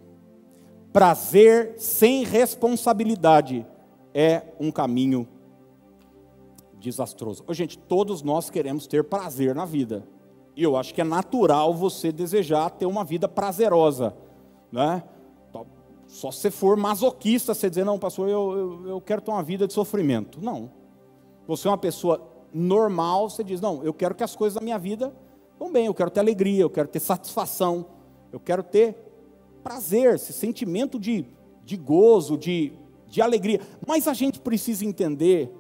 Prazer 0.93 1.75
sem 1.79 2.25
responsabilidade 2.25 3.67
é 4.13 4.43
um 4.59 4.71
caminho 4.71 5.29
desastroso. 6.79 7.45
Oh, 7.47 7.55
gente, 7.55 7.79
todos 7.79 8.23
nós 8.23 8.51
queremos 8.51 8.87
ter 8.87 9.05
prazer 9.05 9.55
na 9.55 9.65
vida. 9.65 10.05
E 10.57 10.63
eu 10.63 10.77
acho 10.77 10.93
que 10.93 11.01
é 11.01 11.05
natural 11.05 11.73
você 11.73 12.11
desejar 12.11 12.71
ter 12.71 12.87
uma 12.87 13.05
vida 13.05 13.29
prazerosa, 13.29 14.15
né? 14.73 15.03
Só 16.07 16.33
se 16.33 16.51
for 16.51 16.77
masoquista, 16.77 17.55
você 17.55 17.71
dizer, 17.71 17.85
não, 17.85 17.97
pastor, 17.97 18.29
eu, 18.29 18.59
eu, 18.59 18.89
eu 18.89 19.01
quero 19.01 19.23
ter 19.23 19.31
uma 19.31 19.45
vida 19.45 19.65
de 19.65 19.73
sofrimento. 19.73 20.41
Não. 20.43 20.73
Você 21.47 21.69
é 21.69 21.71
uma 21.71 21.79
pessoa 21.79 22.21
normal, 22.53 23.31
você 23.31 23.45
diz: 23.45 23.61
não, 23.61 23.85
eu 23.85 23.95
quero 23.95 24.15
que 24.15 24.25
as 24.25 24.35
coisas 24.35 24.59
da 24.59 24.61
minha 24.61 24.79
vida 24.79 25.15
vão 25.59 25.73
bem, 25.73 25.87
eu 25.87 25.95
quero 25.95 26.11
ter 26.11 26.19
alegria, 26.19 26.63
eu 26.63 26.71
quero 26.71 26.89
ter 26.89 26.99
satisfação, 26.99 27.87
eu 28.33 28.41
quero 28.41 28.63
ter 28.65 29.10
prazer, 29.63 30.15
esse 30.15 30.33
sentimento 30.33 30.99
de, 30.99 31.25
de 31.65 31.77
gozo, 31.77 32.37
de, 32.37 32.73
de 33.07 33.23
alegria. 33.23 33.61
Mas 33.87 34.09
a 34.09 34.15
gente 34.15 34.41
precisa 34.41 34.85
entender 34.85 35.53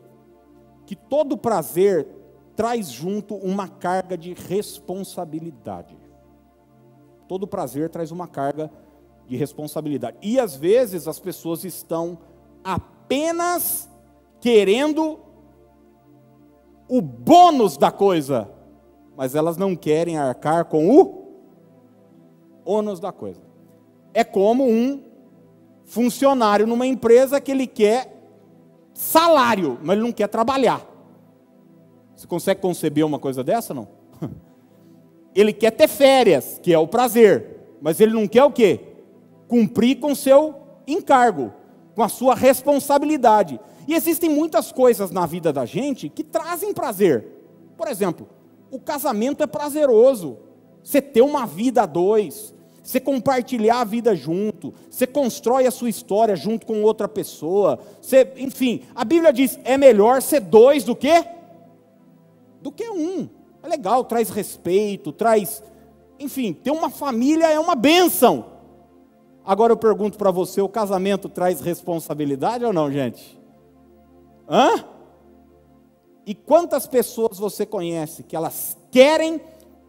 que 0.87 0.97
todo 0.97 1.39
prazer 1.39 2.07
traz 2.57 2.91
junto 2.91 3.35
uma 3.37 3.69
carga 3.69 4.19
de 4.19 4.35
responsabilidade. 4.35 5.97
Todo 7.29 7.47
prazer 7.47 7.89
traz 7.89 8.11
uma 8.11 8.27
carga 8.27 8.71
de 9.27 9.37
responsabilidade. 9.37 10.17
E 10.21 10.39
às 10.39 10.57
vezes 10.57 11.07
as 11.07 11.21
pessoas 11.21 11.65
estão 11.65 12.19
apenas 12.65 13.89
querendo 14.41 15.21
o 16.89 17.01
bônus 17.01 17.77
da 17.77 17.93
coisa, 17.93 18.51
mas 19.17 19.37
elas 19.37 19.57
não 19.57 19.77
querem 19.77 20.19
arcar 20.19 20.65
com 20.65 20.91
o 20.91 21.21
ônus 22.65 22.99
da 22.99 23.13
coisa. 23.13 23.50
É 24.13 24.25
como 24.25 24.69
um 24.69 25.03
funcionário 25.85 26.67
numa 26.67 26.87
empresa 26.87 27.41
que 27.41 27.51
ele 27.51 27.67
quer 27.67 28.17
salário, 28.95 29.79
mas 29.83 29.97
ele 29.97 30.07
não 30.07 30.13
quer 30.13 30.29
trabalhar. 30.29 30.87
Você 32.15 32.27
consegue 32.27 32.61
conceber 32.61 33.05
uma 33.05 33.19
coisa 33.19 33.43
dessa, 33.43 33.73
não? 33.73 33.89
Ele 35.35 35.53
quer 35.53 35.71
ter 35.71 35.89
férias, 35.89 36.61
que 36.63 36.73
é 36.73 36.79
o 36.79 36.89
prazer, 36.89 37.61
mas 37.81 38.01
ele 38.01 38.13
não 38.13 38.27
quer 38.27 38.45
o 38.45 38.51
quê? 38.51 38.81
Cumprir 39.47 40.01
com 40.01 40.15
seu 40.15 40.57
encargo, 40.87 41.53
com 41.95 42.03
a 42.03 42.09
sua 42.09 42.35
responsabilidade. 42.35 43.61
E 43.87 43.95
existem 43.95 44.29
muitas 44.29 44.73
coisas 44.73 45.11
na 45.11 45.27
vida 45.27 45.53
da 45.53 45.65
gente 45.65 46.09
que 46.09 46.25
trazem 46.25 46.75
prazer. 46.75 47.27
Por 47.77 47.89
exemplo, 47.89 48.29
o 48.71 48.79
casamento 48.79 49.43
é 49.43 49.47
prazeroso. 49.47 50.39
Você 50.83 51.01
ter 51.01 51.23
uma 51.23 51.47
vida 51.47 51.83
a 51.83 51.87
dois, 51.87 52.55
você 52.83 52.99
compartilhar 52.99 53.81
a 53.81 53.85
vida 53.85 54.15
junto, 54.15 54.73
você 54.89 55.07
constrói 55.07 55.67
a 55.67 55.71
sua 55.71 55.91
história 55.91 56.35
junto 56.35 56.67
com 56.67 56.83
outra 56.83 57.07
pessoa. 57.07 57.79
Você, 58.01 58.33
enfim, 58.37 58.83
a 58.95 59.05
Bíblia 59.05 59.33
diz: 59.33 59.59
é 59.65 59.77
melhor 59.77 60.23
ser 60.23 60.41
dois 60.41 60.85
do 60.85 60.97
que 60.97 61.25
do 62.61 62.71
que 62.71 62.89
um. 62.89 63.29
É 63.63 63.69
legal, 63.69 64.05
traz 64.05 64.31
respeito, 64.31 65.13
traz, 65.13 65.63
enfim, 66.19 66.53
ter 66.53 66.71
uma 66.71 66.91
família 66.91 67.51
é 67.51 67.59
uma 67.59 67.75
bênção. 67.75 68.47
Agora 69.45 69.73
eu 69.73 69.77
pergunto 69.77 70.17
para 70.17 70.31
você: 70.31 70.61
o 70.61 70.69
casamento 70.69 71.29
traz 71.29 71.61
responsabilidade 71.61 72.65
ou 72.65 72.73
não, 72.73 72.91
gente? 72.91 73.39
Hã? 74.49 74.85
E 76.27 76.35
quantas 76.35 76.87
pessoas 76.87 77.39
você 77.39 77.67
conhece 77.67 78.23
que 78.23 78.37
elas 78.37 78.77
querem 78.91 79.41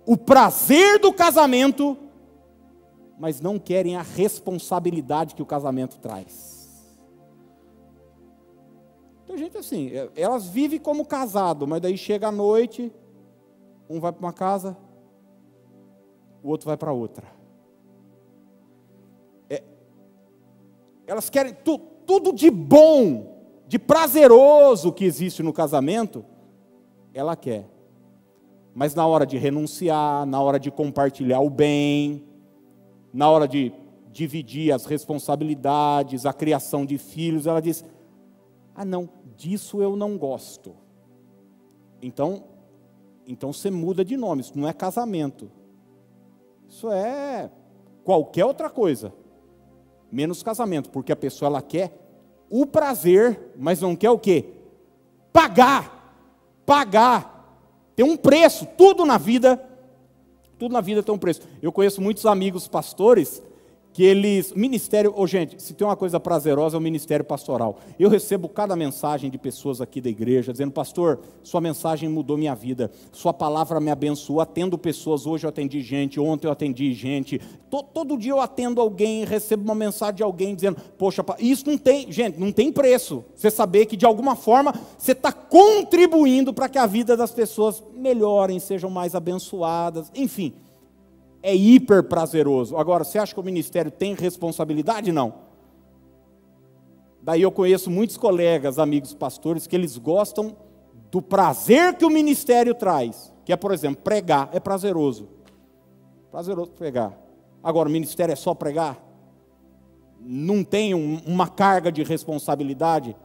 o 0.05 0.17
prazer 0.17 0.99
do 0.99 1.13
casamento, 1.13 1.97
mas 3.21 3.39
não 3.39 3.59
querem 3.59 3.95
a 3.95 4.01
responsabilidade 4.01 5.35
que 5.35 5.43
o 5.43 5.45
casamento 5.45 5.99
traz? 5.99 6.91
Tem 9.27 9.37
gente 9.37 9.55
assim, 9.55 9.89
é, 9.89 10.09
elas 10.15 10.47
vivem 10.47 10.79
como 10.79 11.05
casado, 11.05 11.67
mas 11.67 11.81
daí 11.81 11.95
chega 11.95 12.29
a 12.29 12.31
noite, 12.31 12.91
um 13.87 13.99
vai 13.99 14.11
para 14.11 14.25
uma 14.25 14.33
casa, 14.33 14.75
o 16.41 16.49
outro 16.49 16.65
vai 16.65 16.75
para 16.75 16.91
outra. 16.91 17.27
É, 19.47 19.61
elas 21.05 21.29
querem 21.29 21.53
tu, 21.53 21.77
tudo 21.77 22.33
de 22.33 22.49
bom 22.49 23.45
de 23.67 23.77
prazeroso 23.77 24.91
que 24.91 25.05
existe 25.05 25.43
no 25.43 25.53
casamento, 25.53 26.25
ela 27.13 27.35
quer. 27.35 27.69
Mas 28.73 28.95
na 28.95 29.05
hora 29.05 29.27
de 29.27 29.37
renunciar, 29.37 30.25
na 30.25 30.41
hora 30.41 30.59
de 30.59 30.71
compartilhar 30.71 31.41
o 31.41 31.51
bem, 31.51 32.30
na 33.13 33.29
hora 33.29 33.47
de 33.47 33.71
dividir 34.11 34.71
as 34.71 34.85
responsabilidades, 34.85 36.25
a 36.25 36.33
criação 36.33 36.85
de 36.85 36.97
filhos, 36.97 37.47
ela 37.47 37.61
diz: 37.61 37.83
"Ah, 38.75 38.85
não, 38.85 39.09
disso 39.35 39.81
eu 39.81 39.95
não 39.95 40.17
gosto". 40.17 40.75
Então, 42.01 42.43
então 43.27 43.53
você 43.53 43.69
muda 43.69 44.03
de 44.03 44.17
nome, 44.17 44.41
isso 44.41 44.57
não 44.57 44.67
é 44.67 44.73
casamento. 44.73 45.49
Isso 46.67 46.89
é 46.91 47.51
qualquer 48.03 48.45
outra 48.45 48.69
coisa, 48.69 49.13
menos 50.11 50.41
casamento, 50.41 50.89
porque 50.89 51.11
a 51.11 51.15
pessoa 51.15 51.47
ela 51.47 51.61
quer 51.61 51.97
o 52.49 52.65
prazer, 52.65 53.53
mas 53.55 53.81
não 53.81 53.95
quer 53.95 54.09
o 54.09 54.19
quê? 54.19 54.45
Pagar. 55.31 55.99
Pagar. 56.65 57.31
Tem 57.95 58.05
um 58.05 58.17
preço, 58.17 58.65
tudo 58.77 59.05
na 59.05 59.17
vida, 59.17 59.61
tudo 60.61 60.73
na 60.73 60.81
vida 60.81 61.01
tem 61.01 61.13
um 61.15 61.17
preço. 61.17 61.41
Eu 61.59 61.71
conheço 61.71 61.99
muitos 61.99 62.23
amigos 62.27 62.67
pastores 62.67 63.41
que 63.93 64.03
eles. 64.03 64.53
Ministério. 64.53 65.13
Oh, 65.15 65.27
gente, 65.27 65.61
se 65.61 65.73
tem 65.73 65.85
uma 65.85 65.95
coisa 65.95 66.19
prazerosa 66.19 66.77
é 66.77 66.79
o 66.79 66.81
ministério 66.81 67.25
pastoral. 67.25 67.77
Eu 67.99 68.09
recebo 68.09 68.47
cada 68.47 68.75
mensagem 68.75 69.29
de 69.29 69.37
pessoas 69.37 69.81
aqui 69.81 69.99
da 69.99 70.09
igreja 70.09 70.51
dizendo: 70.51 70.71
Pastor, 70.71 71.19
sua 71.43 71.61
mensagem 71.61 72.07
mudou 72.09 72.37
minha 72.37 72.55
vida, 72.55 72.91
sua 73.11 73.33
palavra 73.33 73.79
me 73.79 73.91
abençoou. 73.91 74.41
Atendo 74.41 74.77
pessoas. 74.77 75.25
Hoje 75.25 75.45
eu 75.45 75.49
atendi 75.49 75.81
gente, 75.81 76.19
ontem 76.19 76.47
eu 76.47 76.51
atendi 76.51 76.93
gente. 76.93 77.39
Todo, 77.69 77.87
todo 77.93 78.17
dia 78.17 78.31
eu 78.31 78.39
atendo 78.39 78.81
alguém, 78.81 79.25
recebo 79.25 79.63
uma 79.63 79.75
mensagem 79.75 80.15
de 80.15 80.23
alguém 80.23 80.55
dizendo: 80.55 80.77
Poxa, 80.97 81.23
isso 81.39 81.67
não 81.67 81.77
tem. 81.77 82.11
Gente, 82.11 82.39
não 82.39 82.51
tem 82.51 82.71
preço. 82.71 83.23
Você 83.35 83.51
saber 83.51 83.85
que 83.85 83.97
de 83.97 84.05
alguma 84.05 84.35
forma 84.35 84.73
você 84.97 85.11
está 85.11 85.31
contribuindo 85.31 86.53
para 86.53 86.69
que 86.69 86.77
a 86.77 86.85
vida 86.85 87.17
das 87.17 87.31
pessoas 87.31 87.83
melhorem, 87.93 88.59
sejam 88.59 88.89
mais 88.89 89.15
abençoadas. 89.15 90.11
Enfim 90.15 90.53
é 91.43 91.55
hiper 91.55 92.03
prazeroso. 92.03 92.77
Agora, 92.77 93.03
você 93.03 93.17
acha 93.17 93.33
que 93.33 93.39
o 93.39 93.43
ministério 93.43 93.91
tem 93.91 94.13
responsabilidade? 94.13 95.11
Não. 95.11 95.33
Daí 97.21 97.41
eu 97.41 97.51
conheço 97.51 97.89
muitos 97.89 98.17
colegas, 98.17 98.79
amigos 98.79 99.13
pastores, 99.13 99.67
que 99.67 99.75
eles 99.75 99.97
gostam 99.97 100.55
do 101.11 101.21
prazer 101.21 101.95
que 101.95 102.05
o 102.05 102.09
ministério 102.09 102.73
traz, 102.73 103.33
que 103.45 103.51
é, 103.51 103.55
por 103.55 103.71
exemplo, 103.71 104.01
pregar, 104.01 104.49
é 104.53 104.59
prazeroso. 104.59 105.27
Prazeroso 106.31 106.71
pregar. 106.71 107.17
Agora, 107.63 107.89
o 107.89 107.91
ministério 107.91 108.33
é 108.33 108.35
só 108.35 108.53
pregar? 108.53 109.03
Não 110.19 110.63
tem 110.63 110.93
um, 110.93 111.19
uma 111.25 111.47
carga 111.47 111.91
de 111.91 112.03
responsabilidade? 112.03 113.15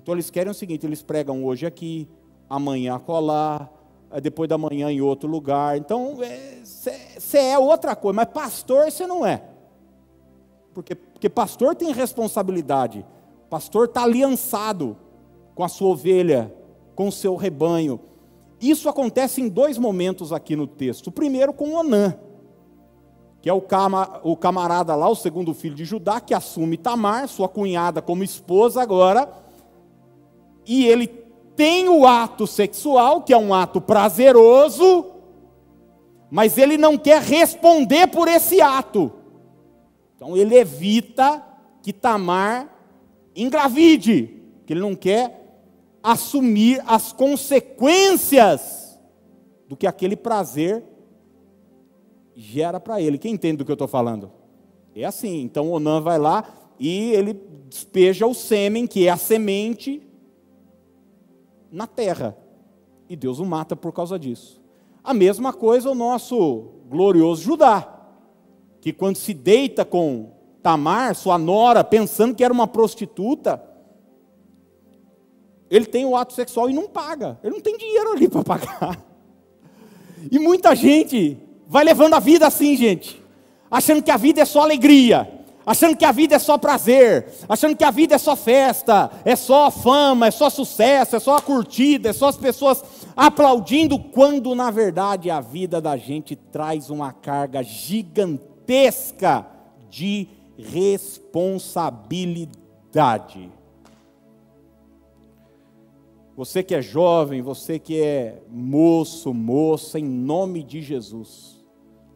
Então 0.00 0.14
eles 0.14 0.30
querem 0.30 0.50
o 0.50 0.54
seguinte: 0.54 0.86
eles 0.86 1.02
pregam 1.02 1.44
hoje 1.44 1.66
aqui, 1.66 2.08
amanhã 2.48 2.98
colar, 2.98 3.70
depois 4.18 4.48
da 4.48 4.58
manhã 4.58 4.90
em 4.90 5.00
outro 5.00 5.28
lugar. 5.28 5.76
Então, 5.76 6.16
você 6.16 7.38
é, 7.38 7.52
é 7.52 7.58
outra 7.58 7.94
coisa, 7.94 8.16
mas 8.16 8.28
pastor 8.28 8.90
você 8.90 9.06
não 9.06 9.24
é. 9.24 9.42
Porque, 10.74 10.94
porque 10.94 11.28
pastor 11.28 11.76
tem 11.76 11.92
responsabilidade. 11.92 13.04
Pastor 13.48 13.86
está 13.86 14.02
aliançado 14.02 14.96
com 15.54 15.62
a 15.62 15.68
sua 15.68 15.90
ovelha, 15.90 16.52
com 16.94 17.08
o 17.08 17.12
seu 17.12 17.36
rebanho. 17.36 18.00
Isso 18.60 18.88
acontece 18.88 19.40
em 19.40 19.48
dois 19.48 19.78
momentos 19.78 20.32
aqui 20.32 20.56
no 20.56 20.66
texto. 20.66 21.08
O 21.08 21.12
primeiro 21.12 21.52
com 21.52 21.74
Onã, 21.74 22.14
que 23.40 23.48
é 23.48 23.52
o, 23.52 23.60
cama, 23.60 24.20
o 24.22 24.36
camarada 24.36 24.94
lá, 24.94 25.08
o 25.08 25.14
segundo 25.14 25.54
filho 25.54 25.74
de 25.74 25.84
Judá, 25.84 26.20
que 26.20 26.34
assume 26.34 26.76
Tamar, 26.76 27.26
sua 27.26 27.48
cunhada, 27.48 28.02
como 28.02 28.22
esposa 28.22 28.82
agora, 28.82 29.30
e 30.66 30.86
ele 30.86 31.06
tem 31.60 31.90
o 31.90 32.06
ato 32.06 32.46
sexual, 32.46 33.20
que 33.20 33.34
é 33.34 33.36
um 33.36 33.52
ato 33.52 33.82
prazeroso, 33.82 35.04
mas 36.30 36.56
ele 36.56 36.78
não 36.78 36.96
quer 36.96 37.20
responder 37.20 38.06
por 38.06 38.28
esse 38.28 38.62
ato. 38.62 39.12
Então 40.16 40.34
ele 40.34 40.54
evita 40.54 41.46
que 41.82 41.92
Tamar 41.92 42.66
engravide, 43.36 44.42
que 44.64 44.72
ele 44.72 44.80
não 44.80 44.94
quer 44.94 45.60
assumir 46.02 46.82
as 46.86 47.12
consequências 47.12 48.98
do 49.68 49.76
que 49.76 49.86
aquele 49.86 50.16
prazer 50.16 50.82
gera 52.34 52.80
para 52.80 53.02
ele. 53.02 53.18
Quem 53.18 53.34
entende 53.34 53.58
do 53.58 53.66
que 53.66 53.70
eu 53.70 53.74
estou 53.74 53.86
falando? 53.86 54.32
É 54.96 55.04
assim. 55.04 55.42
Então 55.42 55.70
Onã 55.70 56.00
vai 56.00 56.18
lá 56.18 56.42
e 56.78 57.12
ele 57.12 57.38
despeja 57.68 58.26
o 58.26 58.32
sêmen, 58.32 58.86
que 58.86 59.06
é 59.06 59.10
a 59.10 59.18
semente, 59.18 60.08
na 61.70 61.86
terra. 61.86 62.36
E 63.08 63.16
Deus 63.16 63.38
o 63.38 63.44
mata 63.44 63.74
por 63.74 63.92
causa 63.92 64.18
disso. 64.18 64.60
A 65.02 65.14
mesma 65.14 65.52
coisa 65.52 65.90
o 65.90 65.94
nosso 65.94 66.68
glorioso 66.88 67.42
Judá, 67.42 67.88
que 68.80 68.92
quando 68.92 69.16
se 69.16 69.32
deita 69.32 69.84
com 69.84 70.32
Tamar, 70.62 71.14
sua 71.14 71.38
nora, 71.38 71.82
pensando 71.82 72.34
que 72.34 72.44
era 72.44 72.52
uma 72.52 72.66
prostituta, 72.66 73.62
ele 75.70 75.86
tem 75.86 76.04
o 76.04 76.16
ato 76.16 76.32
sexual 76.34 76.68
e 76.68 76.74
não 76.74 76.88
paga. 76.88 77.38
Ele 77.42 77.54
não 77.54 77.60
tem 77.60 77.76
dinheiro 77.76 78.12
ali 78.12 78.28
para 78.30 78.44
pagar. 78.44 79.04
E 80.30 80.38
muita 80.38 80.74
gente 80.74 81.38
vai 81.66 81.84
levando 81.84 82.14
a 82.14 82.18
vida 82.18 82.46
assim, 82.46 82.76
gente, 82.76 83.22
achando 83.70 84.02
que 84.02 84.10
a 84.10 84.16
vida 84.16 84.42
é 84.42 84.44
só 84.44 84.60
alegria 84.62 85.39
achando 85.64 85.96
que 85.96 86.04
a 86.04 86.12
vida 86.12 86.36
é 86.36 86.38
só 86.38 86.58
prazer, 86.58 87.26
achando 87.48 87.74
que 87.76 87.84
a 87.84 87.90
vida 87.90 88.14
é 88.14 88.18
só 88.18 88.36
festa, 88.36 89.10
é 89.24 89.34
só 89.36 89.70
fama, 89.70 90.26
é 90.26 90.30
só 90.30 90.50
sucesso, 90.50 91.16
é 91.16 91.20
só 91.20 91.36
a 91.36 91.40
curtida, 91.40 92.10
é 92.10 92.12
só 92.12 92.28
as 92.28 92.36
pessoas 92.36 92.84
aplaudindo, 93.16 93.98
quando 93.98 94.54
na 94.54 94.70
verdade 94.70 95.30
a 95.30 95.40
vida 95.40 95.80
da 95.80 95.96
gente 95.96 96.36
traz 96.36 96.90
uma 96.90 97.12
carga 97.12 97.62
gigantesca 97.62 99.46
de 99.88 100.28
responsabilidade. 100.56 103.50
Você 106.36 106.62
que 106.62 106.74
é 106.74 106.80
jovem, 106.80 107.42
você 107.42 107.78
que 107.78 108.00
é 108.00 108.42
moço, 108.48 109.34
moça, 109.34 109.98
em 109.98 110.04
nome 110.04 110.62
de 110.62 110.80
Jesus, 110.80 111.60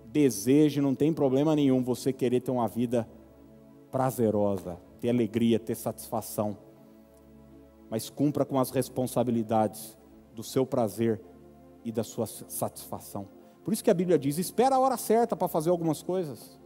deseje, 0.06 0.80
não 0.80 0.94
tem 0.94 1.12
problema 1.12 1.54
nenhum 1.54 1.82
você 1.82 2.10
querer 2.12 2.40
ter 2.40 2.50
uma 2.50 2.66
vida 2.66 3.06
prazerosa, 3.94 4.76
ter 5.00 5.08
alegria, 5.08 5.56
ter 5.56 5.76
satisfação. 5.76 6.58
Mas 7.88 8.10
cumpra 8.10 8.44
com 8.44 8.58
as 8.58 8.72
responsabilidades 8.72 9.96
do 10.34 10.42
seu 10.42 10.66
prazer 10.66 11.20
e 11.84 11.92
da 11.92 12.02
sua 12.02 12.26
satisfação. 12.26 13.28
Por 13.62 13.72
isso 13.72 13.84
que 13.84 13.90
a 13.92 13.94
Bíblia 13.94 14.18
diz: 14.18 14.36
espera 14.36 14.74
a 14.74 14.80
hora 14.80 14.96
certa 14.96 15.36
para 15.36 15.46
fazer 15.46 15.70
algumas 15.70 16.02
coisas. 16.02 16.58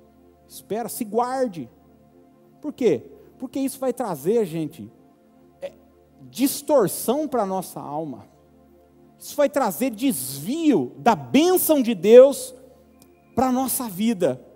Espera, 0.49 0.89
se 0.89 1.05
guarde. 1.05 1.69
Por 2.63 2.73
quê? 2.73 3.13
Porque 3.39 3.61
isso 3.61 3.79
vai 3.79 3.93
trazer, 3.93 4.47
gente, 4.47 4.91
é, 5.61 5.75
distorção 6.31 7.29
para 7.29 7.43
a 7.43 7.47
nossa 7.47 7.79
alma. 7.79 8.27
Isso 9.19 9.37
vai 9.37 9.51
trazer 9.51 9.91
desvio 9.91 10.95
da 10.97 11.15
bênção 11.15 11.83
de 11.83 11.95
Deus 11.95 12.55
para 13.35 13.49
a 13.49 13.53
nossa 13.53 13.87
vida. 13.87 14.48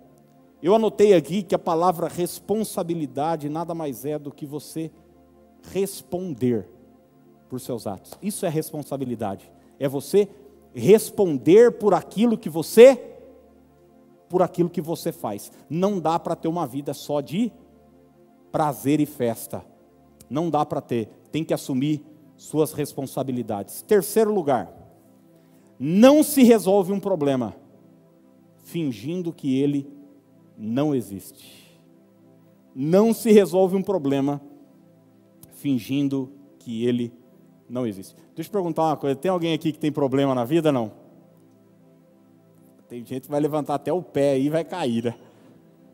Eu 0.63 0.75
anotei 0.75 1.13
aqui 1.13 1.43
que 1.43 1.55
a 1.55 1.59
palavra 1.59 2.07
responsabilidade 2.07 3.49
nada 3.49 3.75
mais 3.75 4.05
é 4.05 4.19
do 4.19 4.31
que 4.31 4.47
você 4.47 4.93
responder 5.73 6.69
por 7.49 7.61
seus 7.61 7.87
atos. 7.87 8.13
Isso 8.23 8.47
é 8.47 8.49
responsabilidade. 8.49 9.51
É 9.79 9.89
você 9.89 10.29
responder 10.73 11.73
por 11.73 11.95
aquilo 11.95 12.39
que 12.39 12.49
você 12.49 13.09
por 14.29 14.41
aquilo 14.41 14.71
que 14.71 14.81
você 14.81 15.13
faz. 15.13 15.53
Não 15.69 16.01
dá 16.01 16.19
para 16.19 16.35
ter 16.35 16.49
uma 16.49 16.67
vida 16.67 16.95
só 16.95 17.21
de 17.21 17.53
prazer 18.51 18.99
e 19.01 19.05
festa. 19.05 19.63
Não 20.31 20.49
dá 20.49 20.65
para 20.65 20.81
ter. 20.81 21.09
Tem 21.31 21.45
que 21.45 21.53
assumir 21.53 22.03
suas 22.35 22.73
responsabilidades. 22.73 23.83
Terceiro 23.83 24.33
lugar, 24.33 24.73
não 25.79 26.23
se 26.23 26.43
resolve 26.43 26.93
um 26.93 27.01
problema 27.01 27.55
fingindo 28.63 29.33
que 29.33 29.61
ele 29.61 29.87
não 30.57 30.95
existe. 30.95 31.63
Não 32.75 33.13
se 33.13 33.31
resolve 33.33 33.77
um 33.77 33.83
problema 33.83 34.41
fingindo 35.55 36.33
que 36.59 36.85
ele 36.87 37.13
não 37.69 37.87
existe. 37.87 38.17
Deixa 38.35 38.49
eu 38.49 38.53
perguntar 38.53 38.85
uma 38.85 38.97
coisa: 38.97 39.17
tem 39.17 39.31
alguém 39.31 39.55
aqui 39.55 39.73
que 39.73 39.79
tem 39.79 39.93
problema 39.93 40.35
na 40.35 40.45
vida? 40.45 40.73
Não? 40.73 40.93
Tem 42.89 43.05
gente 43.05 43.23
que 43.23 43.31
vai 43.31 43.41
levantar 43.41 43.77
até 43.77 43.93
o 43.93 44.03
pé 44.03 44.39
e 44.39 44.51
vai 44.51 44.65
cair. 44.65 45.05
Né? 45.05 45.15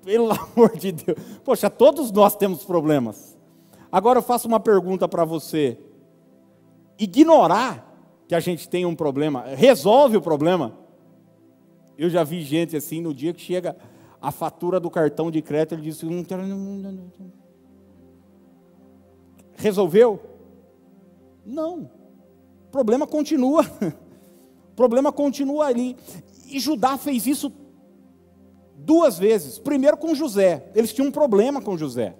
Pelo 0.02 0.32
amor 0.34 0.76
de 0.76 0.92
Deus. 0.92 1.18
Poxa, 1.44 1.70
todos 1.70 2.10
nós 2.10 2.34
temos 2.34 2.64
problemas. 2.64 3.38
Agora 3.90 4.18
eu 4.18 4.22
faço 4.22 4.48
uma 4.48 4.60
pergunta 4.60 5.08
para 5.08 5.24
você. 5.24 5.78
Ignorar 6.98 7.84
que 8.26 8.34
a 8.34 8.40
gente 8.40 8.68
tem 8.68 8.84
um 8.84 8.94
problema 8.94 9.44
resolve 9.54 10.16
o 10.16 10.20
problema? 10.20 10.76
Eu 11.96 12.10
já 12.10 12.24
vi 12.24 12.42
gente 12.42 12.76
assim 12.76 13.00
no 13.00 13.14
dia 13.14 13.32
que 13.32 13.40
chega 13.40 13.76
a 14.20 14.30
fatura 14.30 14.80
do 14.80 14.90
cartão 14.90 15.30
de 15.30 15.40
crédito, 15.40 15.74
ele 15.74 15.82
disse: 15.82 16.06
Resolveu? 19.56 20.20
Não. 21.44 21.90
O 22.66 22.70
problema 22.70 23.06
continua. 23.06 23.64
O 24.72 24.74
problema 24.76 25.12
continua 25.12 25.66
ali. 25.66 25.96
E 26.46 26.58
Judá 26.60 26.96
fez 26.96 27.26
isso 27.26 27.52
duas 28.76 29.18
vezes. 29.18 29.58
Primeiro 29.58 29.96
com 29.96 30.14
José. 30.14 30.70
Eles 30.74 30.92
tinham 30.92 31.08
um 31.08 31.12
problema 31.12 31.60
com 31.60 31.76
José. 31.76 32.14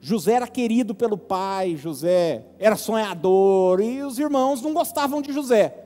José 0.00 0.32
era 0.32 0.48
querido 0.48 0.94
pelo 0.94 1.18
pai, 1.18 1.76
José 1.76 2.46
era 2.58 2.74
sonhador, 2.74 3.80
e 3.80 4.02
os 4.02 4.18
irmãos 4.18 4.62
não 4.62 4.72
gostavam 4.72 5.20
de 5.20 5.30
José. 5.30 5.76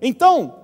Então, 0.00 0.63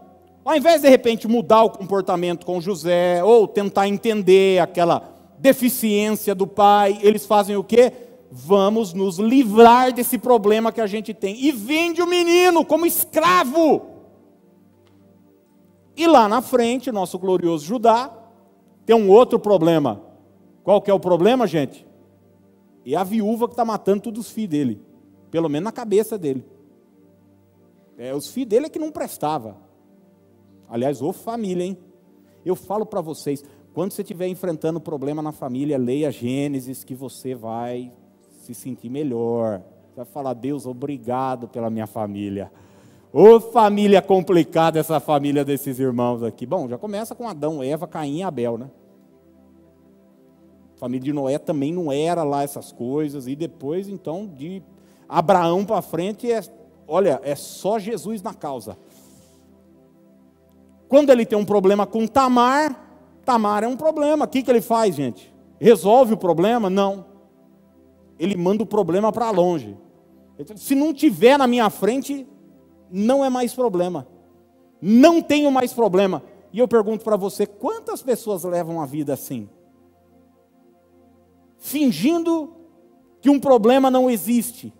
ao 0.50 0.56
invés 0.56 0.82
de 0.82 0.88
repente 0.88 1.28
mudar 1.28 1.62
o 1.62 1.70
comportamento 1.70 2.44
com 2.44 2.60
José, 2.60 3.22
ou 3.22 3.46
tentar 3.46 3.86
entender 3.86 4.60
aquela 4.60 5.14
deficiência 5.38 6.34
do 6.34 6.44
pai, 6.44 6.98
eles 7.02 7.24
fazem 7.24 7.54
o 7.54 7.62
quê? 7.62 7.92
Vamos 8.32 8.92
nos 8.92 9.20
livrar 9.20 9.92
desse 9.92 10.18
problema 10.18 10.72
que 10.72 10.80
a 10.80 10.88
gente 10.88 11.14
tem. 11.14 11.40
E 11.40 11.52
vende 11.52 12.02
o 12.02 12.06
menino 12.06 12.64
como 12.64 12.84
escravo. 12.84 13.82
E 15.96 16.04
lá 16.08 16.28
na 16.28 16.42
frente, 16.42 16.90
nosso 16.90 17.16
glorioso 17.16 17.64
Judá 17.64 18.12
tem 18.84 18.96
um 18.96 19.08
outro 19.08 19.38
problema. 19.38 20.02
Qual 20.64 20.82
que 20.82 20.90
é 20.90 20.94
o 20.94 20.98
problema, 20.98 21.46
gente? 21.46 21.86
É 22.84 22.96
a 22.96 23.04
viúva 23.04 23.46
que 23.46 23.52
está 23.52 23.64
matando 23.64 24.02
todos 24.02 24.26
os 24.26 24.32
filhos 24.32 24.50
dele. 24.50 24.82
Pelo 25.30 25.48
menos 25.48 25.66
na 25.66 25.72
cabeça 25.72 26.18
dele. 26.18 26.44
É, 27.96 28.12
os 28.12 28.26
filhos 28.26 28.48
dele 28.48 28.66
é 28.66 28.68
que 28.68 28.80
não 28.80 28.90
prestava. 28.90 29.69
Aliás, 30.70 31.02
ô 31.02 31.12
família, 31.12 31.64
hein? 31.64 31.76
Eu 32.44 32.54
falo 32.54 32.86
para 32.86 33.00
vocês, 33.00 33.44
quando 33.74 33.92
você 33.92 34.02
estiver 34.02 34.28
enfrentando 34.28 34.80
problema 34.80 35.20
na 35.20 35.32
família, 35.32 35.76
leia 35.76 36.10
Gênesis 36.10 36.84
que 36.84 36.94
você 36.94 37.34
vai 37.34 37.92
se 38.42 38.54
sentir 38.54 38.88
melhor. 38.88 39.60
Você 39.88 39.96
vai 39.96 40.04
falar, 40.04 40.34
Deus, 40.34 40.66
obrigado 40.66 41.48
pela 41.48 41.68
minha 41.68 41.86
família. 41.86 42.50
Ô 43.12 43.40
família 43.40 44.00
complicada 44.00 44.78
essa 44.78 45.00
família 45.00 45.44
desses 45.44 45.80
irmãos 45.80 46.22
aqui. 46.22 46.46
Bom, 46.46 46.68
já 46.68 46.78
começa 46.78 47.14
com 47.14 47.28
Adão, 47.28 47.62
Eva, 47.62 47.88
Caim 47.88 48.18
e 48.18 48.22
Abel, 48.22 48.56
né? 48.56 48.70
Família 50.76 51.04
de 51.04 51.12
Noé 51.12 51.36
também 51.36 51.72
não 51.72 51.90
era 51.90 52.22
lá 52.22 52.42
essas 52.44 52.70
coisas. 52.72 53.26
E 53.26 53.34
depois, 53.34 53.88
então, 53.88 54.26
de 54.26 54.62
Abraão 55.08 55.64
para 55.64 55.82
frente, 55.82 56.30
é, 56.30 56.40
olha, 56.86 57.20
é 57.24 57.34
só 57.34 57.78
Jesus 57.78 58.22
na 58.22 58.32
causa. 58.32 58.78
Quando 60.90 61.10
ele 61.10 61.24
tem 61.24 61.38
um 61.38 61.44
problema 61.44 61.86
com 61.86 62.04
Tamar, 62.04 62.76
Tamar 63.24 63.62
é 63.62 63.68
um 63.68 63.76
problema. 63.76 64.24
O 64.24 64.28
que, 64.28 64.42
que 64.42 64.50
ele 64.50 64.60
faz, 64.60 64.96
gente? 64.96 65.32
Resolve 65.60 66.14
o 66.14 66.16
problema? 66.16 66.68
Não. 66.68 67.06
Ele 68.18 68.36
manda 68.36 68.64
o 68.64 68.66
problema 68.66 69.12
para 69.12 69.30
longe. 69.30 69.78
Se 70.56 70.74
não 70.74 70.92
tiver 70.92 71.38
na 71.38 71.46
minha 71.46 71.70
frente, 71.70 72.26
não 72.90 73.24
é 73.24 73.30
mais 73.30 73.54
problema. 73.54 74.04
Não 74.82 75.22
tenho 75.22 75.48
mais 75.52 75.72
problema. 75.72 76.24
E 76.52 76.58
eu 76.58 76.66
pergunto 76.66 77.04
para 77.04 77.16
você: 77.16 77.46
quantas 77.46 78.02
pessoas 78.02 78.42
levam 78.42 78.82
a 78.82 78.84
vida 78.84 79.14
assim? 79.14 79.48
Fingindo 81.56 82.52
que 83.20 83.30
um 83.30 83.38
problema 83.38 83.92
não 83.92 84.10
existe, 84.10 84.74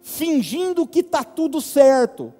fingindo 0.00 0.86
que 0.86 1.00
está 1.00 1.22
tudo 1.22 1.60
certo. 1.60 2.32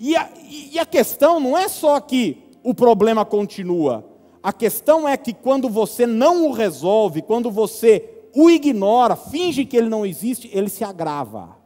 E 0.00 0.16
a, 0.16 0.28
e 0.42 0.76
a 0.76 0.86
questão 0.86 1.38
não 1.38 1.56
é 1.56 1.68
só 1.68 2.00
que 2.00 2.47
o 2.62 2.74
problema 2.74 3.24
continua. 3.24 4.04
A 4.42 4.52
questão 4.52 5.08
é 5.08 5.16
que 5.16 5.32
quando 5.32 5.68
você 5.68 6.06
não 6.06 6.46
o 6.46 6.52
resolve, 6.52 7.22
quando 7.22 7.50
você 7.50 8.18
o 8.34 8.50
ignora, 8.50 9.16
finge 9.16 9.64
que 9.64 9.76
ele 9.76 9.88
não 9.88 10.06
existe, 10.06 10.48
ele 10.52 10.68
se 10.68 10.84
agrava. 10.84 11.56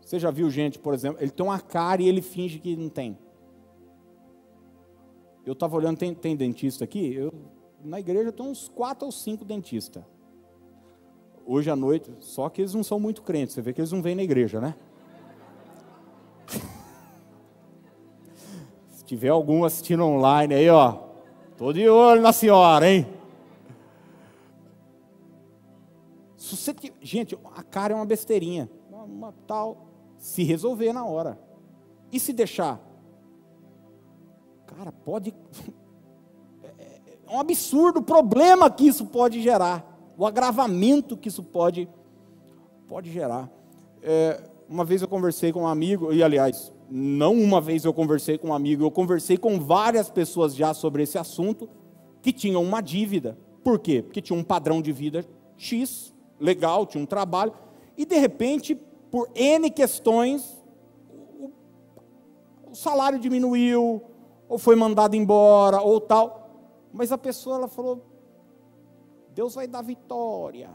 Você 0.00 0.18
já 0.18 0.30
viu 0.30 0.50
gente, 0.50 0.78
por 0.78 0.92
exemplo, 0.92 1.22
ele 1.22 1.30
tem 1.30 1.44
uma 1.44 1.60
cara 1.60 2.02
e 2.02 2.08
ele 2.08 2.20
finge 2.20 2.58
que 2.58 2.76
não 2.76 2.88
tem. 2.88 3.16
Eu 5.44 5.54
estava 5.54 5.76
olhando, 5.76 5.96
tem, 5.96 6.14
tem, 6.14 6.36
dentista 6.36 6.84
aqui? 6.84 7.14
Eu, 7.14 7.32
na 7.82 7.98
igreja 7.98 8.30
tem 8.30 8.46
uns 8.46 8.68
quatro 8.68 9.06
ou 9.06 9.12
cinco 9.12 9.44
dentistas. 9.44 10.04
Hoje 11.44 11.70
à 11.70 11.76
noite, 11.76 12.14
só 12.20 12.48
que 12.48 12.60
eles 12.60 12.74
não 12.74 12.84
são 12.84 13.00
muito 13.00 13.22
crentes, 13.22 13.54
você 13.54 13.62
vê 13.62 13.72
que 13.72 13.80
eles 13.80 13.90
não 13.90 14.02
vêm 14.02 14.14
na 14.14 14.22
igreja, 14.22 14.60
né? 14.60 14.74
tiver 19.12 19.28
algum 19.28 19.62
assistindo 19.62 20.06
online 20.06 20.54
aí, 20.54 20.70
ó, 20.70 21.00
tô 21.58 21.70
de 21.70 21.86
olho 21.86 22.22
na 22.22 22.32
senhora, 22.32 22.90
hein? 22.90 23.06
Se 26.34 26.56
você, 26.56 26.74
gente, 27.02 27.38
a 27.54 27.62
cara 27.62 27.92
é 27.92 27.96
uma 27.96 28.06
besteirinha, 28.06 28.70
uma, 28.90 29.02
uma 29.02 29.34
tal, 29.46 29.86
se 30.16 30.42
resolver 30.42 30.94
na 30.94 31.04
hora. 31.04 31.38
E 32.10 32.18
se 32.18 32.32
deixar? 32.32 32.80
Cara, 34.66 34.90
pode. 34.90 35.34
É 37.24 37.34
um 37.34 37.40
absurdo 37.40 38.00
o 38.00 38.02
problema 38.02 38.70
que 38.70 38.86
isso 38.86 39.06
pode 39.06 39.40
gerar, 39.40 39.86
o 40.18 40.26
agravamento 40.26 41.16
que 41.16 41.28
isso 41.28 41.42
pode, 41.42 41.88
pode 42.86 43.10
gerar. 43.10 43.50
É, 44.02 44.42
uma 44.68 44.84
vez 44.84 45.00
eu 45.00 45.08
conversei 45.08 45.50
com 45.50 45.62
um 45.62 45.66
amigo, 45.66 46.12
e 46.12 46.22
aliás, 46.22 46.70
não 46.94 47.32
uma 47.32 47.58
vez 47.58 47.86
eu 47.86 47.94
conversei 47.94 48.36
com 48.36 48.48
um 48.48 48.54
amigo, 48.54 48.84
eu 48.84 48.90
conversei 48.90 49.38
com 49.38 49.58
várias 49.58 50.10
pessoas 50.10 50.54
já 50.54 50.74
sobre 50.74 51.02
esse 51.02 51.16
assunto 51.16 51.66
que 52.20 52.34
tinham 52.34 52.62
uma 52.62 52.82
dívida. 52.82 53.38
Por 53.64 53.78
quê? 53.78 54.02
Porque 54.02 54.20
tinha 54.20 54.38
um 54.38 54.44
padrão 54.44 54.82
de 54.82 54.92
vida 54.92 55.24
X, 55.56 56.12
legal, 56.38 56.84
tinha 56.84 57.02
um 57.02 57.06
trabalho, 57.06 57.54
e 57.96 58.04
de 58.04 58.18
repente, 58.18 58.74
por 59.10 59.30
N 59.34 59.70
questões, 59.70 60.62
o, 61.08 61.50
o 62.70 62.74
salário 62.74 63.18
diminuiu, 63.18 64.02
ou 64.46 64.58
foi 64.58 64.76
mandado 64.76 65.16
embora, 65.16 65.80
ou 65.80 65.98
tal. 65.98 66.50
Mas 66.92 67.10
a 67.10 67.16
pessoa 67.16 67.56
ela 67.56 67.68
falou: 67.68 68.04
Deus 69.34 69.54
vai 69.54 69.66
dar 69.66 69.80
vitória. 69.80 70.68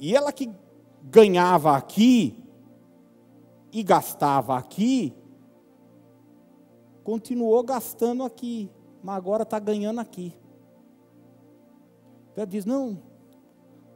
E 0.00 0.16
ela 0.16 0.32
que 0.32 0.50
ganhava 1.04 1.76
aqui, 1.76 2.36
e 3.72 3.82
gastava 3.82 4.56
aqui, 4.56 5.14
continuou 7.04 7.62
gastando 7.62 8.24
aqui, 8.24 8.70
mas 9.02 9.16
agora 9.16 9.42
está 9.42 9.58
ganhando 9.58 10.00
aqui. 10.00 10.34
Ela 12.36 12.46
diz: 12.46 12.64
não, 12.64 13.02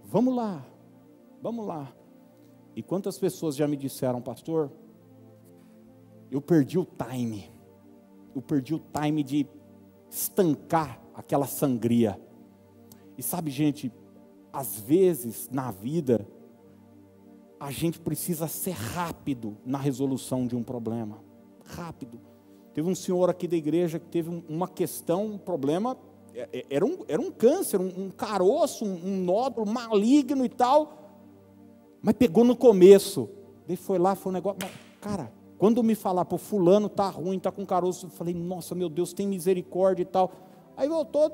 vamos 0.04 0.34
lá, 0.34 0.64
vamos 1.40 1.66
lá. 1.66 1.92
E 2.76 2.82
quantas 2.82 3.18
pessoas 3.18 3.54
já 3.54 3.68
me 3.68 3.76
disseram, 3.76 4.20
pastor, 4.20 4.70
eu 6.30 6.40
perdi 6.40 6.78
o 6.78 6.84
time, 6.84 7.50
eu 8.34 8.42
perdi 8.42 8.74
o 8.74 8.80
time 8.80 9.22
de 9.22 9.46
estancar 10.10 11.00
aquela 11.14 11.46
sangria. 11.46 12.20
E 13.16 13.22
sabe, 13.22 13.50
gente, 13.50 13.92
às 14.52 14.78
vezes 14.78 15.48
na 15.50 15.70
vida, 15.70 16.26
a 17.58 17.70
gente 17.70 17.98
precisa 17.98 18.48
ser 18.48 18.72
rápido 18.72 19.56
na 19.64 19.78
resolução 19.78 20.46
de 20.46 20.56
um 20.56 20.62
problema. 20.62 21.18
Rápido. 21.64 22.20
Teve 22.72 22.90
um 22.90 22.94
senhor 22.94 23.30
aqui 23.30 23.46
da 23.46 23.56
igreja 23.56 23.98
que 23.98 24.06
teve 24.06 24.42
uma 24.48 24.68
questão, 24.68 25.26
um 25.26 25.38
problema, 25.38 25.96
é, 26.34 26.48
é, 26.52 26.66
era 26.68 26.84
um, 26.84 26.98
era 27.06 27.22
um 27.22 27.30
câncer, 27.30 27.80
um, 27.80 28.06
um 28.06 28.10
caroço, 28.10 28.84
um, 28.84 28.94
um 28.94 29.24
nódulo 29.24 29.66
maligno 29.66 30.44
e 30.44 30.48
tal, 30.48 30.92
mas 32.02 32.14
pegou 32.14 32.44
no 32.44 32.56
começo. 32.56 33.28
Ele 33.68 33.76
foi 33.76 33.98
lá, 33.98 34.14
foi 34.14 34.30
um 34.30 34.34
negócio. 34.34 34.58
Mas, 34.60 34.70
cara, 35.00 35.32
quando 35.56 35.82
me 35.82 35.94
falar, 35.94 36.24
pô, 36.24 36.36
fulano 36.36 36.88
tá 36.88 37.08
ruim, 37.08 37.38
tá 37.38 37.52
com 37.52 37.64
caroço, 37.64 38.06
eu 38.06 38.10
falei, 38.10 38.34
nossa, 38.34 38.74
meu 38.74 38.88
Deus, 38.88 39.12
tem 39.12 39.26
misericórdia 39.26 40.02
e 40.02 40.06
tal. 40.06 40.32
Aí 40.76 40.88
voltou, 40.88 41.30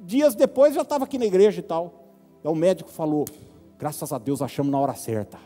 dias 0.00 0.34
depois 0.34 0.74
já 0.74 0.82
estava 0.82 1.04
aqui 1.04 1.16
na 1.16 1.24
igreja 1.24 1.60
e 1.60 1.62
tal. 1.62 2.10
Então 2.40 2.52
o 2.52 2.56
médico 2.56 2.90
falou, 2.90 3.24
Graças 3.78 4.12
a 4.12 4.18
Deus 4.18 4.40
achamos 4.40 4.72
na 4.72 4.78
hora 4.78 4.94
certa, 4.94 5.38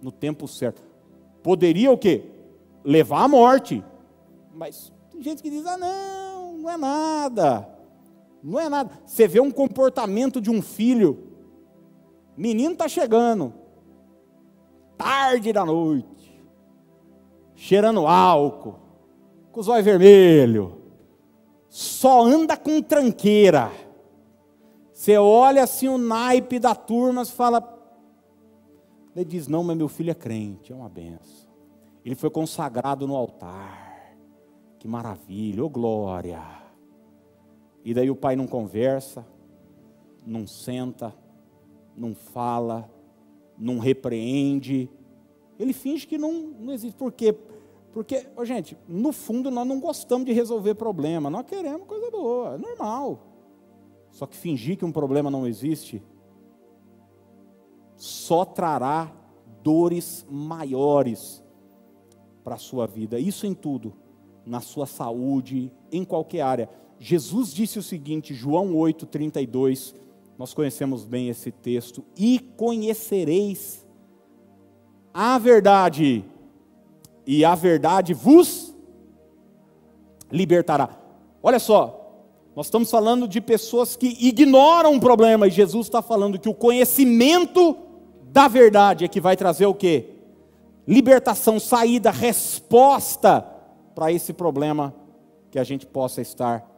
no 0.00 0.12
tempo 0.12 0.46
certo. 0.46 0.82
Poderia 1.42 1.90
o 1.90 1.98
quê? 1.98 2.24
Levar 2.84 3.24
à 3.24 3.28
morte. 3.28 3.84
Mas 4.54 4.92
tem 5.10 5.22
gente 5.22 5.42
que 5.42 5.50
diz: 5.50 5.66
ah, 5.66 5.76
não, 5.76 6.58
não 6.58 6.70
é 6.70 6.76
nada. 6.76 7.68
Não 8.42 8.58
é 8.58 8.68
nada. 8.68 8.90
Você 9.04 9.26
vê 9.26 9.40
um 9.40 9.50
comportamento 9.50 10.40
de 10.40 10.50
um 10.50 10.62
filho, 10.62 11.18
menino 12.36 12.72
está 12.72 12.88
chegando, 12.88 13.52
tarde 14.96 15.52
da 15.52 15.64
noite, 15.64 16.40
cheirando 17.54 18.06
álcool, 18.06 18.76
com 19.52 19.60
os 19.60 19.68
olhos 19.68 19.84
vermelhos, 19.84 20.72
só 21.68 22.22
anda 22.22 22.56
com 22.56 22.80
tranqueira 22.80 23.70
você 25.00 25.16
olha 25.16 25.62
assim 25.62 25.88
o 25.88 25.96
naipe 25.96 26.58
da 26.58 26.74
turma 26.74 27.22
e 27.22 27.26
fala. 27.26 27.66
Ele 29.16 29.24
diz: 29.24 29.48
Não, 29.48 29.64
mas 29.64 29.74
meu 29.74 29.88
filho 29.88 30.10
é 30.10 30.14
crente, 30.14 30.74
é 30.74 30.76
uma 30.76 30.90
benção. 30.90 31.48
Ele 32.04 32.14
foi 32.14 32.28
consagrado 32.28 33.08
no 33.08 33.16
altar. 33.16 34.14
Que 34.78 34.86
maravilha, 34.86 35.62
ô 35.62 35.66
oh, 35.66 35.70
glória. 35.70 36.42
E 37.82 37.94
daí 37.94 38.10
o 38.10 38.14
pai 38.14 38.36
não 38.36 38.46
conversa, 38.46 39.24
não 40.26 40.46
senta, 40.46 41.14
não 41.96 42.14
fala, 42.14 42.86
não 43.56 43.78
repreende. 43.78 44.86
Ele 45.58 45.72
finge 45.72 46.06
que 46.06 46.18
não, 46.18 46.30
não 46.30 46.74
existe. 46.74 46.98
Por 46.98 47.10
quê? 47.10 47.34
Porque, 47.94 48.26
oh, 48.36 48.44
gente, 48.44 48.76
no 48.86 49.12
fundo 49.12 49.50
nós 49.50 49.66
não 49.66 49.80
gostamos 49.80 50.26
de 50.26 50.34
resolver 50.34 50.74
problema, 50.74 51.30
nós 51.30 51.46
queremos 51.46 51.86
coisa 51.86 52.10
boa, 52.10 52.56
é 52.56 52.58
normal. 52.58 53.29
Só 54.10 54.26
que 54.26 54.36
fingir 54.36 54.76
que 54.76 54.84
um 54.84 54.92
problema 54.92 55.30
não 55.30 55.46
existe 55.46 56.02
só 57.96 58.46
trará 58.46 59.12
dores 59.62 60.26
maiores 60.30 61.44
para 62.42 62.54
a 62.54 62.58
sua 62.58 62.86
vida. 62.86 63.18
Isso 63.18 63.46
em 63.46 63.52
tudo, 63.52 63.92
na 64.46 64.60
sua 64.60 64.86
saúde, 64.86 65.70
em 65.92 66.02
qualquer 66.02 66.40
área. 66.40 66.70
Jesus 66.98 67.52
disse 67.52 67.78
o 67.78 67.82
seguinte, 67.82 68.32
João 68.32 68.74
8:32, 68.74 69.94
nós 70.38 70.54
conhecemos 70.54 71.04
bem 71.04 71.28
esse 71.28 71.52
texto, 71.52 72.02
e 72.16 72.38
conhecereis 72.56 73.86
a 75.12 75.38
verdade, 75.38 76.24
e 77.26 77.44
a 77.44 77.54
verdade 77.54 78.14
vos 78.14 78.74
libertará. 80.32 80.98
Olha 81.42 81.58
só, 81.58 81.99
nós 82.60 82.66
estamos 82.66 82.90
falando 82.90 83.26
de 83.26 83.40
pessoas 83.40 83.96
que 83.96 84.18
ignoram 84.20 84.94
o 84.94 85.00
problema, 85.00 85.46
e 85.46 85.50
Jesus 85.50 85.86
está 85.86 86.02
falando 86.02 86.38
que 86.38 86.46
o 86.46 86.52
conhecimento 86.52 87.74
da 88.24 88.48
verdade 88.48 89.02
é 89.02 89.08
que 89.08 89.18
vai 89.18 89.34
trazer 89.34 89.64
o 89.64 89.72
quê? 89.72 90.10
Libertação, 90.86 91.58
saída, 91.58 92.10
resposta 92.10 93.40
para 93.94 94.12
esse 94.12 94.34
problema 94.34 94.94
que 95.50 95.58
a 95.58 95.64
gente 95.64 95.86
possa 95.86 96.20
estar 96.20 96.70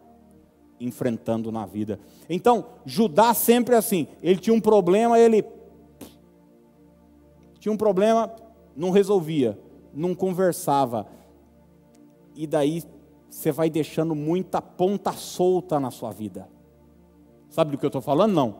enfrentando 0.79 1.51
na 1.51 1.67
vida. 1.67 1.99
Então, 2.31 2.67
Judá 2.87 3.35
sempre 3.35 3.75
assim, 3.75 4.07
ele 4.23 4.39
tinha 4.39 4.55
um 4.55 4.61
problema, 4.61 5.19
ele 5.19 5.45
tinha 7.59 7.73
um 7.73 7.77
problema, 7.77 8.33
não 8.77 8.91
resolvia, 8.91 9.59
não 9.93 10.15
conversava. 10.15 11.09
E 12.37 12.47
daí 12.47 12.85
você 13.33 13.51
vai 13.51 13.71
deixando 13.71 14.15
muita 14.15 14.61
ponta 14.61 15.11
solta 15.13 15.81
na 15.81 15.91
sua 15.91 16.11
vida. 16.11 16.47
Sabe 17.49 17.71
do 17.71 17.79
que 17.79 17.85
eu 17.85 17.89
estou 17.89 18.03
falando? 18.03 18.35
Não. 18.35 18.57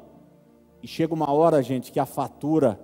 E 0.83 0.89
chega 0.89 1.13
uma 1.13 1.31
hora, 1.31 1.63
gente, 1.63 1.93
que 1.93 2.01
a 2.01 2.07
fatura, 2.07 2.81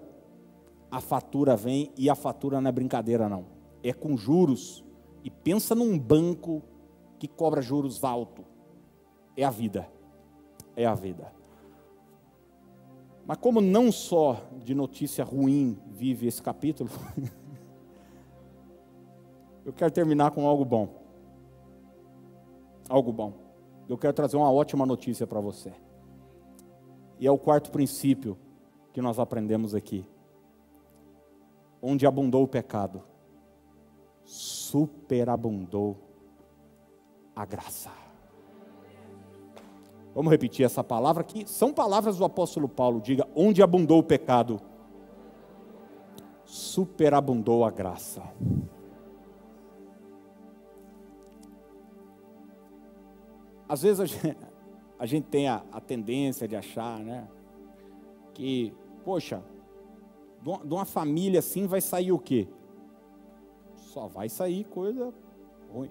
a 0.91 1.01
fatura 1.01 1.57
vem 1.57 1.91
e 1.97 2.11
a 2.11 2.15
fatura 2.15 2.61
não 2.61 2.69
é 2.69 2.73
brincadeira, 2.73 3.27
não. 3.27 3.47
É 3.83 3.95
com 3.95 4.19
juros. 4.19 4.85
E 5.25 5.31
pensa 5.31 5.75
num 5.75 5.99
banco 5.99 6.63
que 7.19 7.27
cobra 7.27 7.63
juros 7.63 8.05
alto. 8.05 8.45
É 9.35 9.43
a 9.43 9.51
vida. 9.51 9.89
É 10.77 10.85
a 10.85 10.95
vida. 10.95 11.33
Mas 13.27 13.39
como 13.39 13.63
não 13.63 13.91
só 13.91 14.43
de 14.63 14.75
notícia 14.75 15.25
ruim 15.25 15.79
vive 15.87 16.27
esse 16.27 16.43
capítulo, 16.43 16.91
eu 19.65 19.73
quero 19.73 19.91
terminar 19.91 20.33
com 20.33 20.47
algo 20.47 20.67
bom. 20.67 21.08
Algo 22.89 23.13
bom. 23.13 23.35
Eu 23.89 23.99
quero 23.99 24.13
trazer 24.13 24.37
uma 24.37 24.51
ótima 24.51 24.87
notícia 24.87 25.27
para 25.27 25.41
você. 25.41 25.73
E 27.19 27.27
é 27.27 27.31
o 27.31 27.39
quarto 27.39 27.71
princípio 27.71 28.39
que 28.93 29.03
nós 29.03 29.19
aprendemos 29.19 29.75
aqui. 29.75 30.07
Onde 31.81 32.07
abundou 32.07 32.43
o 32.43 32.49
pecado, 32.49 33.03
superabundou 34.25 35.97
a 37.35 37.45
graça. 37.45 37.91
Vamos 40.15 40.31
repetir 40.31 40.67
essa 40.67 40.83
palavra 40.83 41.23
que 41.23 41.47
são 41.47 41.73
palavras 41.73 42.17
do 42.17 42.25
apóstolo 42.25 42.69
Paulo. 42.69 43.01
Diga: 43.01 43.29
onde 43.37 43.63
abundou 43.63 44.01
o 44.01 44.03
pecado, 44.03 44.61
superabundou 46.45 47.65
a 47.65 47.71
graça. 47.71 48.23
Às 53.69 53.83
vezes 53.83 54.01
a 54.01 54.07
gente, 54.07 54.37
a 54.99 55.07
gente 55.07 55.25
tem 55.27 55.49
a, 55.49 55.63
a, 55.71 55.81
tendência 55.81 56.49
de 56.49 56.57
achar, 56.57 56.99
né, 57.01 57.29
que, 58.35 58.73
poxa, 59.05 59.43
de 60.43 60.73
uma 60.75 60.85
família 60.85 61.41
assim 61.41 61.67
vai 61.67 61.81
sair 61.81 62.13
o 62.13 62.19
quê? 62.19 62.49
só 63.89 64.07
vai 64.07 64.29
sair 64.29 64.65
coisa 64.65 65.13
ruim. 65.73 65.91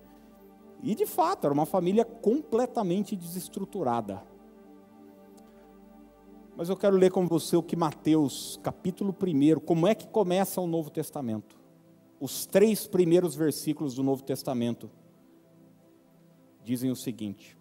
E 0.82 0.94
de 0.94 1.06
fato, 1.06 1.46
era 1.46 1.54
uma 1.54 1.66
família 1.66 2.06
completamente 2.06 3.16
desestruturada. 3.16 4.24
Mas 6.56 6.70
eu 6.70 6.78
quero 6.78 6.96
ler 6.96 7.12
com 7.12 7.28
você 7.28 7.58
o 7.58 7.64
que 7.64 7.76
Mateus, 7.76 8.60
capítulo 8.64 9.14
1, 9.14 9.60
como 9.60 9.88
é 9.88 9.94
que 9.94 10.08
começa 10.08 10.62
o 10.62 10.68
Novo 10.68 10.90
Testamento. 10.90 11.58
Os 12.20 12.46
três 12.46 12.88
primeiros 12.88 13.36
versículos 13.36 13.96
do 13.96 14.04
Novo 14.04 14.24
Testamento 14.24 14.90
dizem 16.64 16.90
o 16.90 16.96
seguinte: 16.96 17.58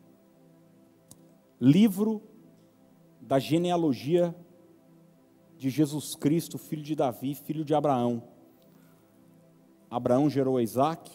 Livro 1.61 2.23
da 3.21 3.39
genealogia 3.39 4.35
de 5.57 5.71
Jesus 5.71 6.15
Cristo, 6.15 6.59
filho 6.59 6.83
de 6.83 6.95
Davi, 6.95 7.35
filho 7.35 7.65
de 7.65 7.75
Abraão 7.75 8.23
Abraão 9.91 10.29
gerou 10.29 10.57
a 10.57 10.63
Isaac, 10.63 11.11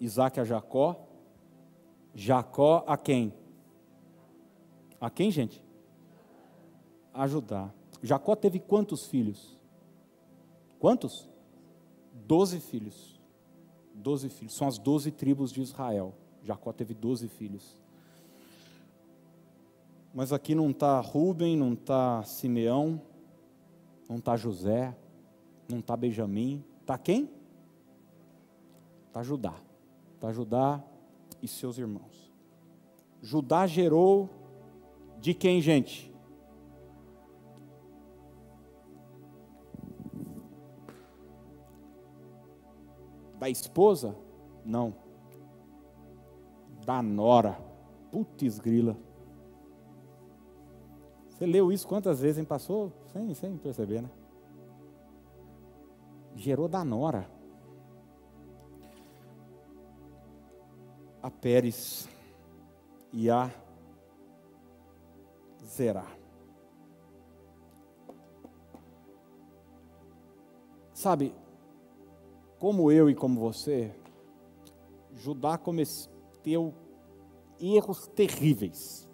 Isaac 0.00 0.38
a 0.40 0.44
Jacó, 0.44 1.08
Jacó 2.14 2.84
a 2.86 2.96
quem? 2.96 3.32
A 5.00 5.10
quem, 5.10 5.30
gente? 5.30 5.62
A 7.12 7.26
Judá. 7.26 7.72
Jacó 8.02 8.36
teve 8.36 8.58
quantos 8.58 9.06
filhos? 9.06 9.58
Quantos? 10.78 11.28
Doze 12.26 12.60
filhos. 12.60 13.20
Doze 13.94 14.28
filhos. 14.28 14.54
São 14.54 14.68
as 14.68 14.78
doze 14.78 15.10
tribos 15.10 15.52
de 15.52 15.60
Israel. 15.60 16.14
Jacó 16.42 16.72
teve 16.72 16.94
doze 16.94 17.28
filhos. 17.28 17.76
Mas 20.14 20.32
aqui 20.32 20.54
não 20.54 20.70
está 20.70 21.00
Rubem, 21.00 21.56
não 21.56 21.72
está 21.72 22.22
Simeão, 22.22 23.00
não 24.08 24.16
está 24.16 24.36
José, 24.36 24.94
não 25.68 25.78
está 25.78 25.96
Benjamim. 25.96 26.62
Está 26.80 26.98
quem? 26.98 27.30
Está 29.06 29.22
Judá. 29.22 29.54
Está 30.14 30.32
Judá 30.32 30.84
e 31.40 31.48
seus 31.48 31.78
irmãos. 31.78 32.30
Judá 33.22 33.66
gerou 33.66 34.28
de 35.18 35.32
quem, 35.32 35.60
gente? 35.62 36.12
Da 43.38 43.48
esposa? 43.48 44.14
Não. 44.64 44.94
Da 46.84 47.02
nora. 47.02 47.58
Putz 48.10 48.58
grila. 48.58 48.96
Você 51.42 51.46
leu 51.48 51.72
isso 51.72 51.88
quantas 51.88 52.20
vezes, 52.20 52.38
hein? 52.38 52.44
Passou 52.44 52.92
sem, 53.12 53.34
sem 53.34 53.56
perceber, 53.56 54.00
né? 54.00 54.08
Gerou 56.36 56.68
da 56.68 56.84
nora. 56.84 57.28
a 61.20 61.28
Pérez 61.28 62.08
e 63.12 63.28
a 63.28 63.50
Zerá. 65.64 66.06
Sabe, 70.94 71.34
como 72.60 72.92
eu 72.92 73.10
e 73.10 73.16
como 73.16 73.40
você, 73.40 73.92
Judá 75.12 75.58
cometeu 75.58 76.72
erros 77.58 78.06
terríveis. 78.06 79.10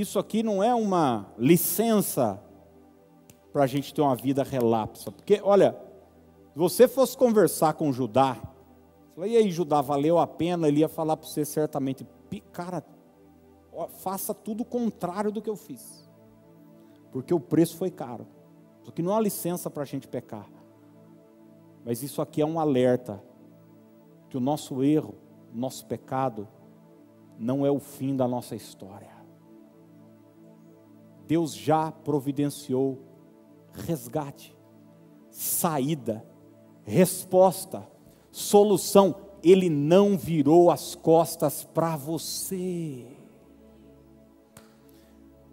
Isso 0.00 0.18
aqui 0.18 0.42
não 0.42 0.62
é 0.62 0.74
uma 0.74 1.26
licença 1.38 2.38
para 3.50 3.64
a 3.64 3.66
gente 3.66 3.94
ter 3.94 4.02
uma 4.02 4.14
vida 4.14 4.42
relapsa. 4.42 5.10
Porque, 5.10 5.40
olha, 5.42 5.74
se 6.52 6.58
você 6.58 6.86
fosse 6.86 7.16
conversar 7.16 7.72
com 7.72 7.90
Judá, 7.90 8.36
e 9.16 9.38
aí, 9.38 9.50
Judá, 9.50 9.80
valeu 9.80 10.18
a 10.18 10.26
pena? 10.26 10.68
Ele 10.68 10.80
ia 10.80 10.88
falar 10.88 11.16
para 11.16 11.26
você 11.26 11.46
certamente, 11.46 12.06
cara, 12.52 12.84
faça 13.88 14.34
tudo 14.34 14.60
o 14.60 14.66
contrário 14.66 15.32
do 15.32 15.40
que 15.40 15.48
eu 15.48 15.56
fiz, 15.56 16.06
porque 17.10 17.32
o 17.32 17.40
preço 17.40 17.78
foi 17.78 17.90
caro. 17.90 18.26
Isso 18.82 18.90
aqui 18.90 19.00
não 19.00 19.12
é 19.12 19.14
uma 19.14 19.22
licença 19.22 19.70
para 19.70 19.82
a 19.82 19.86
gente 19.86 20.06
pecar, 20.06 20.46
mas 21.86 22.02
isso 22.02 22.20
aqui 22.20 22.42
é 22.42 22.46
um 22.46 22.60
alerta 22.60 23.24
que 24.28 24.36
o 24.36 24.40
nosso 24.40 24.82
erro, 24.82 25.14
nosso 25.54 25.86
pecado, 25.86 26.46
não 27.38 27.64
é 27.64 27.70
o 27.70 27.80
fim 27.80 28.14
da 28.14 28.28
nossa 28.28 28.54
história. 28.54 29.15
Deus 31.26 31.54
já 31.54 31.90
providenciou 31.90 32.98
resgate, 33.72 34.56
saída, 35.30 36.24
resposta 36.84 37.86
solução. 38.36 39.16
Ele 39.42 39.70
não 39.70 40.16
virou 40.18 40.70
as 40.70 40.94
costas 40.94 41.64
para 41.64 41.96
você. 41.96 43.06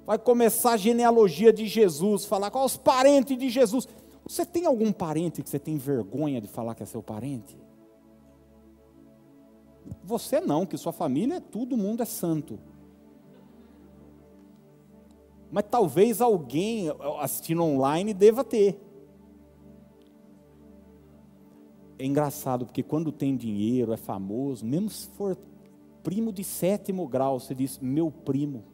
Vai 0.06 0.18
começar 0.20 0.74
a 0.74 0.78
genealogia 0.78 1.54
de 1.54 1.66
Jesus, 1.66 2.26
falar 2.26 2.52
qual 2.52 2.66
os 2.66 2.76
parentes 2.76 3.38
de 3.38 3.50
Jesus. 3.50 3.88
Você 4.28 4.46
tem 4.46 4.66
algum 4.66 4.92
parente 4.92 5.42
que 5.42 5.50
você 5.50 5.60
tem 5.60 5.78
vergonha 5.78 6.42
de 6.42 6.48
falar 6.48 6.76
que 6.76 6.84
é 6.84 6.86
seu 6.86 7.02
parente? 7.02 7.58
Você 10.04 10.42
não, 10.42 10.66
que 10.66 10.78
sua 10.78 10.92
família, 10.92 11.40
todo 11.40 11.78
mundo 11.78 12.04
é 12.04 12.06
santo. 12.06 12.60
Mas 15.54 15.66
talvez 15.70 16.20
alguém 16.20 16.88
assistindo 17.22 17.64
online 17.64 18.14
deva 18.14 18.44
ter. 18.44 18.78
é 22.04 22.06
engraçado, 22.06 22.66
porque 22.66 22.84
quando 22.84 23.14
tem 23.14 23.38
dinheiro, 23.38 23.94
é 23.94 23.98
famoso, 23.98 24.66
mesmo 24.66 24.90
se 24.90 25.08
for 25.10 25.38
primo 26.04 26.34
de 26.34 26.44
sétimo 26.44 27.08
grau, 27.08 27.40
você 27.40 27.56
diz, 27.56 27.80
meu 27.80 28.12
primo. 28.12 28.66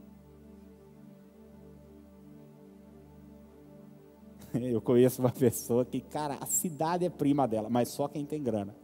Eu 4.60 4.82
conheço 4.82 5.22
uma 5.22 5.32
pessoa 5.32 5.86
que, 5.86 6.02
cara, 6.02 6.38
a 6.42 6.48
cidade 6.48 7.06
é 7.06 7.10
prima 7.10 7.48
dela, 7.48 7.70
mas 7.70 7.90
só 7.90 8.08
quem 8.08 8.26
tem 8.26 8.42
grana. 8.42 8.76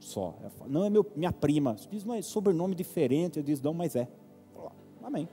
só. 0.00 0.34
Não, 0.66 0.84
é 0.84 0.90
meu, 0.90 1.06
minha 1.14 1.32
prima. 1.32 1.76
Diz, 1.88 2.02
mas 2.04 2.26
sobrenome 2.26 2.74
diferente. 2.74 3.38
Eu 3.38 3.44
disse, 3.44 3.62
não, 3.62 3.74
mas 3.74 3.94
é. 3.94 4.08
Amém. 5.04 5.28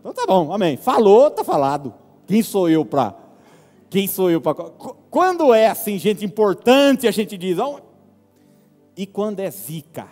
Então 0.00 0.12
tá 0.12 0.24
bom, 0.26 0.52
amém. 0.52 0.76
Falou, 0.76 1.30
tá 1.30 1.44
falado. 1.44 1.94
Quem 2.26 2.42
sou 2.42 2.68
eu 2.68 2.84
para. 2.84 3.14
Quem 3.90 4.06
sou 4.06 4.30
eu 4.30 4.40
para. 4.40 4.54
Quando 5.10 5.52
é 5.54 5.68
assim, 5.68 5.98
gente 5.98 6.24
importante, 6.24 7.06
a 7.08 7.10
gente 7.10 7.36
diz. 7.36 7.58
Oh, 7.58 7.80
e 8.96 9.06
quando 9.06 9.40
é 9.40 9.50
zica? 9.50 10.08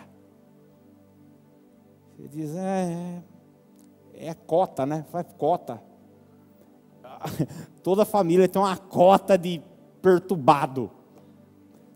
Você 2.17 2.27
diz, 2.29 2.55
é, 2.55 3.21
é, 4.15 4.29
é 4.29 4.33
cota, 4.33 4.85
né? 4.85 5.05
Faz 5.11 5.27
cota. 5.37 5.81
Toda 7.83 8.05
família 8.05 8.47
tem 8.47 8.61
uma 8.61 8.77
cota 8.77 9.37
de 9.37 9.61
perturbado, 10.01 10.89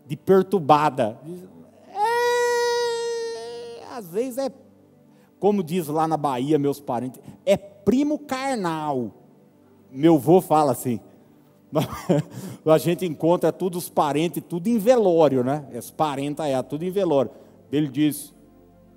de 0.06 0.16
perturbada. 0.16 1.18
É, 1.88 3.84
às 3.94 4.08
vezes 4.08 4.38
é, 4.38 4.52
como 5.38 5.62
diz 5.62 5.88
lá 5.88 6.06
na 6.06 6.16
Bahia, 6.16 6.58
meus 6.58 6.80
parentes, 6.80 7.20
é 7.44 7.56
primo 7.84 8.18
carnal. 8.18 9.12
Meu 9.90 10.16
avô 10.16 10.40
fala 10.40 10.72
assim. 10.72 11.00
a 12.66 12.78
gente 12.78 13.06
encontra 13.06 13.50
tudo 13.50 13.78
os 13.78 13.88
parentes, 13.88 14.42
tudo 14.46 14.68
em 14.68 14.78
velório, 14.78 15.42
né? 15.42 15.66
Esse 15.72 15.92
parente 15.92 16.42
é 16.42 16.62
tudo 16.62 16.84
em 16.84 16.90
velório. 16.90 17.30
Ele 17.70 17.88
diz: 17.88 18.34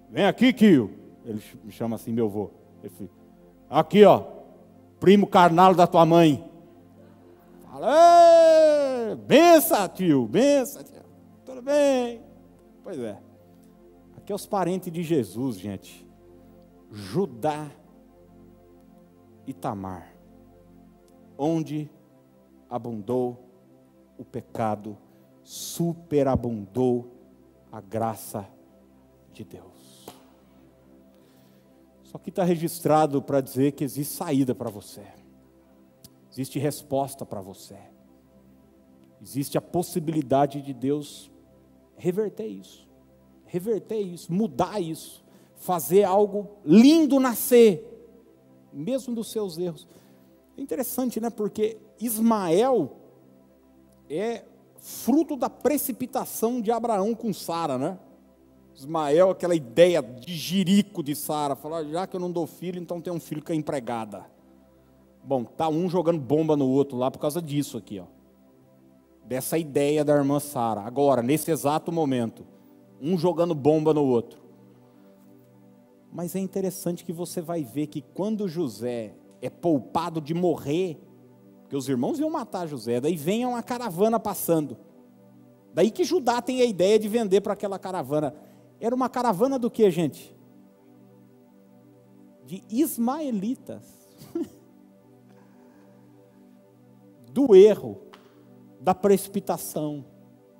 Vem 0.09 0.25
aqui, 0.25 0.51
Kio. 0.51 0.91
Ele 1.25 1.41
me 1.63 1.71
chama 1.71 1.95
assim, 1.95 2.11
meu 2.11 2.25
avô. 2.25 2.51
Ele, 2.83 3.09
aqui, 3.69 4.03
ó, 4.03 4.23
primo 4.99 5.25
carnal 5.25 5.73
da 5.73 5.87
tua 5.87 6.05
mãe. 6.05 6.43
Fala, 7.63 9.17
bença, 9.25 9.87
tio, 9.89 10.27
bença, 10.27 10.83
tio. 10.83 11.01
Tudo 11.43 11.61
bem? 11.61 12.21
Pois 12.83 12.99
é. 12.99 13.17
Aqui 14.17 14.31
é 14.31 14.35
os 14.35 14.45
parentes 14.45 14.91
de 14.91 15.03
Jesus, 15.03 15.57
gente. 15.59 16.07
Judá 16.91 17.69
e 19.45 19.53
Tamar. 19.53 20.15
Onde 21.37 21.89
abundou 22.69 23.45
o 24.17 24.23
pecado, 24.23 24.97
superabundou 25.43 27.11
a 27.71 27.81
graça 27.81 28.47
de 29.31 29.43
Deus. 29.43 30.05
Só 32.03 32.17
que 32.17 32.29
está 32.29 32.43
registrado 32.43 33.21
para 33.21 33.41
dizer 33.41 33.73
que 33.73 33.83
existe 33.83 34.15
saída 34.15 34.55
para 34.55 34.69
você, 34.69 35.03
existe 36.31 36.57
resposta 36.57 37.25
para 37.25 37.41
você, 37.41 37.77
existe 39.21 39.57
a 39.57 39.61
possibilidade 39.61 40.61
de 40.61 40.73
Deus 40.73 41.29
reverter 41.97 42.47
isso, 42.47 42.87
reverter 43.45 43.99
isso, 43.99 44.31
mudar 44.31 44.79
isso, 44.79 45.25
fazer 45.55 46.03
algo 46.03 46.49
lindo 46.63 47.19
nascer, 47.19 47.94
mesmo 48.75 49.15
dos 49.15 49.31
seus 49.31 49.57
erros. 49.57 49.87
É 50.57 50.61
interessante, 50.61 51.19
né? 51.19 51.29
Porque 51.29 51.77
Ismael 51.99 52.91
é 54.09 54.43
fruto 54.77 55.35
da 55.35 55.49
precipitação 55.49 56.61
de 56.61 56.71
Abraão 56.71 57.15
com 57.15 57.33
Sara, 57.33 57.77
né? 57.77 57.97
Ismael, 58.75 59.31
aquela 59.31 59.55
ideia 59.55 60.01
de 60.01 60.35
jirico 60.35 61.01
de 61.01 61.15
Sara, 61.15 61.55
falar, 61.55 61.85
já 61.85 62.05
que 62.05 62.15
eu 62.15 62.19
não 62.19 62.31
dou 62.31 62.45
filho, 62.45 62.79
então 62.79 62.99
tem 62.99 63.11
um 63.11 63.19
filho 63.19 63.41
que 63.41 63.53
é 63.53 63.55
empregada. 63.55 64.25
Bom, 65.23 65.43
tá 65.43 65.69
um 65.69 65.89
jogando 65.89 66.19
bomba 66.19 66.57
no 66.57 66.69
outro 66.69 66.97
lá 66.97 67.09
por 67.09 67.19
causa 67.19 67.41
disso 67.41 67.77
aqui, 67.77 67.99
ó. 67.99 68.05
Dessa 69.25 69.57
ideia 69.57 70.03
da 70.03 70.15
irmã 70.15 70.39
Sara. 70.39 70.81
Agora, 70.81 71.23
nesse 71.23 71.49
exato 71.49 71.91
momento, 71.91 72.45
um 73.01 73.17
jogando 73.17 73.55
bomba 73.55 73.93
no 73.93 74.03
outro. 74.03 74.44
Mas 76.15 76.33
é 76.33 76.39
interessante 76.39 77.03
que 77.03 77.11
você 77.11 77.41
vai 77.41 77.61
ver 77.61 77.87
que 77.87 78.01
quando 78.01 78.47
José 78.47 79.13
é 79.41 79.49
poupado 79.49 80.21
de 80.21 80.33
morrer, 80.33 80.97
porque 81.63 81.75
os 81.75 81.89
irmãos 81.89 82.19
iam 82.19 82.29
matar 82.29 82.69
José, 82.69 83.01
daí 83.01 83.17
vem 83.17 83.45
uma 83.45 83.61
caravana 83.61 84.17
passando. 84.17 84.77
Daí 85.73 85.91
que 85.91 86.05
Judá 86.05 86.41
tem 86.41 86.61
a 86.61 86.65
ideia 86.65 86.97
de 86.97 87.09
vender 87.09 87.41
para 87.41 87.51
aquela 87.51 87.77
caravana. 87.77 88.33
Era 88.79 88.95
uma 88.95 89.09
caravana 89.09 89.59
do 89.59 89.69
que, 89.69 89.91
gente? 89.91 90.33
De 92.45 92.63
ismaelitas. 92.69 93.83
do 97.29 97.53
erro, 97.53 98.03
da 98.79 98.95
precipitação, 98.95 100.05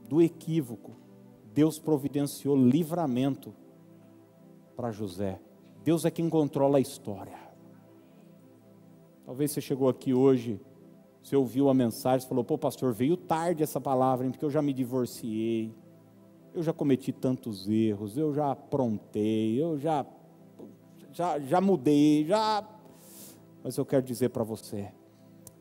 do 0.04 0.22
equívoco. 0.22 0.98
Deus 1.54 1.80
providenciou 1.80 2.58
livramento 2.58 3.56
para 4.76 4.92
José. 4.92 5.40
Deus 5.86 6.04
é 6.04 6.10
quem 6.10 6.28
controla 6.28 6.80
a 6.80 6.82
história. 6.82 7.38
Talvez 9.24 9.52
você 9.52 9.62
chegou 9.62 9.88
aqui 9.88 10.16
hoje, 10.16 10.60
você 11.22 11.36
ouviu 11.36 11.70
a 11.70 11.76
mensagem, 11.76 12.28
falou: 12.28 12.44
pô, 12.44 12.58
pastor, 12.58 12.92
veio 12.92 13.16
tarde 13.16 13.62
essa 13.62 13.80
palavra, 13.80 14.26
hein, 14.26 14.32
porque 14.32 14.44
eu 14.44 14.50
já 14.50 14.64
me 14.64 14.74
divorciei, 14.74 15.72
eu 16.56 16.64
já 16.64 16.74
cometi 16.74 17.12
tantos 17.12 17.70
erros, 17.70 18.18
eu 18.18 18.34
já 18.34 18.50
aprontei, 18.50 19.62
eu 19.62 19.78
já, 19.78 20.04
já, 21.12 21.40
já 21.40 21.62
mudei, 21.62 22.26
já. 22.26 22.68
Mas 23.64 23.78
eu 23.78 23.86
quero 23.86 24.02
dizer 24.02 24.30
para 24.30 24.44
você: 24.44 24.92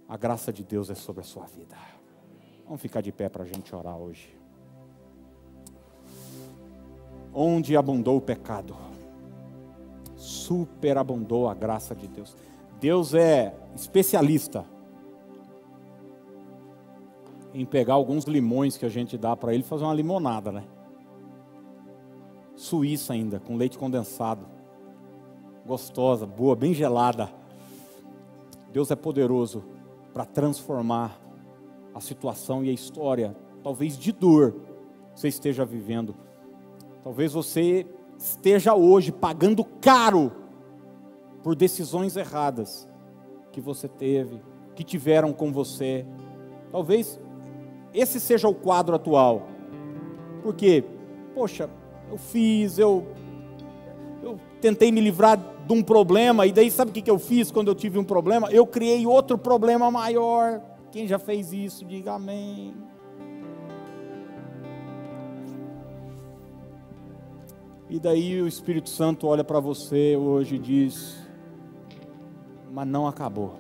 a 0.09 0.17
graça 0.17 0.51
de 0.51 0.65
Deus 0.65 0.89
é 0.89 0.95
sobre 0.95 1.21
a 1.21 1.25
sua 1.25 1.45
vida. 1.45 1.77
Vamos 2.65 2.81
ficar 2.81 3.03
de 3.03 3.13
pé 3.13 3.29
para 3.29 3.43
a 3.43 3.47
gente 3.47 3.77
orar 3.77 3.99
hoje. 3.99 4.35
Onde 7.35 7.77
abundou 7.77 8.17
o 8.17 8.23
pecado, 8.23 8.75
superabundou 10.25 11.49
a 11.49 11.55
graça 11.55 11.95
de 11.95 12.09
Deus. 12.09 12.35
Deus 12.81 13.15
é 13.15 13.55
especialista 13.75 14.65
em 17.53 17.65
pegar 17.65 17.95
alguns 17.95 18.25
limões 18.25 18.77
que 18.77 18.87
a 18.87 18.89
gente 18.89 19.17
dá 19.19 19.37
para 19.37 19.53
ele 19.53 19.63
e 19.63 19.67
fazer 19.67 19.85
uma 19.85 19.95
limonada, 19.95 20.51
né? 20.51 20.65
Suíça 22.57 23.13
ainda, 23.13 23.39
com 23.39 23.57
leite 23.57 23.79
condensado. 23.79 24.47
Gostosa, 25.67 26.27
boa, 26.27 26.57
bem 26.57 26.73
gelada. 26.73 27.31
Deus 28.73 28.91
é 28.91 28.97
poderoso 28.97 29.63
para 30.13 30.25
transformar 30.25 31.21
a 31.95 32.01
situação 32.01 32.65
e 32.65 32.71
a 32.71 32.73
história, 32.73 33.37
talvez 33.63 33.97
de 33.97 34.11
dor, 34.11 34.55
você 35.15 35.29
esteja 35.29 35.65
vivendo. 35.65 36.15
Talvez 37.05 37.33
você 37.33 37.87
esteja 38.25 38.75
hoje 38.75 39.13
pagando 39.13 39.63
caro 39.65 40.33
por 41.43 41.55
decisões 41.55 42.17
erradas 42.17 42.89
que 43.53 43.61
você 43.61 43.87
teve, 43.87 44.41
que 44.75 44.83
tiveram 44.83 45.31
com 45.33 45.53
você. 45.53 46.07
Talvez 46.73 47.21
esse 47.93 48.19
seja 48.19 48.49
o 48.49 48.55
quadro 48.55 48.97
atual. 48.97 49.43
Porque, 50.43 50.83
poxa, 51.35 51.69
eu 52.11 52.17
fiz, 52.17 52.79
eu, 52.79 53.07
eu 54.23 54.41
tentei 54.59 54.91
me 54.91 55.03
livrar 55.03 55.39
de 55.67 55.73
um 55.73 55.83
problema, 55.83 56.47
e 56.47 56.53
daí 56.53 56.71
sabe 56.71 56.91
o 56.91 56.95
que 56.95 57.11
eu 57.11 57.19
fiz 57.19 57.51
quando 57.51 57.69
eu 57.69 57.75
tive 57.75 57.99
um 57.99 58.05
problema? 58.05 58.51
Eu 58.51 58.67
criei 58.67 59.07
outro 59.07 59.37
problema 59.37 59.91
maior. 59.91 60.61
Quem 60.91 61.07
já 61.07 61.19
fez 61.19 61.53
isso, 61.53 61.85
diga 61.85 62.15
amém. 62.15 62.75
E 67.95 68.01
daí 68.01 68.43
o 68.43 68.49
Espírito 68.49 68.89
Santo 68.89 69.29
olha 69.29 69.45
para 69.45 69.61
você 69.61 70.17
hoje 70.17 70.57
e 70.57 70.59
diz: 70.59 71.17
mas 72.73 72.89
não 72.89 73.07
acabou. 73.07 73.55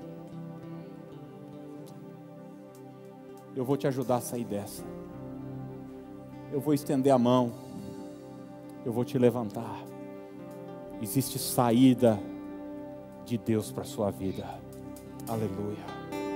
Eu 3.55 3.65
vou 3.65 3.77
te 3.77 3.87
ajudar 3.87 4.17
a 4.17 4.21
sair 4.21 4.45
dessa. 4.45 4.83
Eu 6.53 6.61
vou 6.61 6.75
estender 6.75 7.13
a 7.13 7.19
mão. 7.19 7.53
Eu 8.85 8.93
vou 8.93 9.05
te 9.05 9.17
levantar. 9.17 9.85
Existe 11.01 11.39
saída 11.39 12.19
de 13.25 13.39
Deus 13.39 13.71
para 13.71 13.83
a 13.83 13.87
sua 13.87 14.11
vida. 14.11 14.45
Aleluia. 15.29 16.04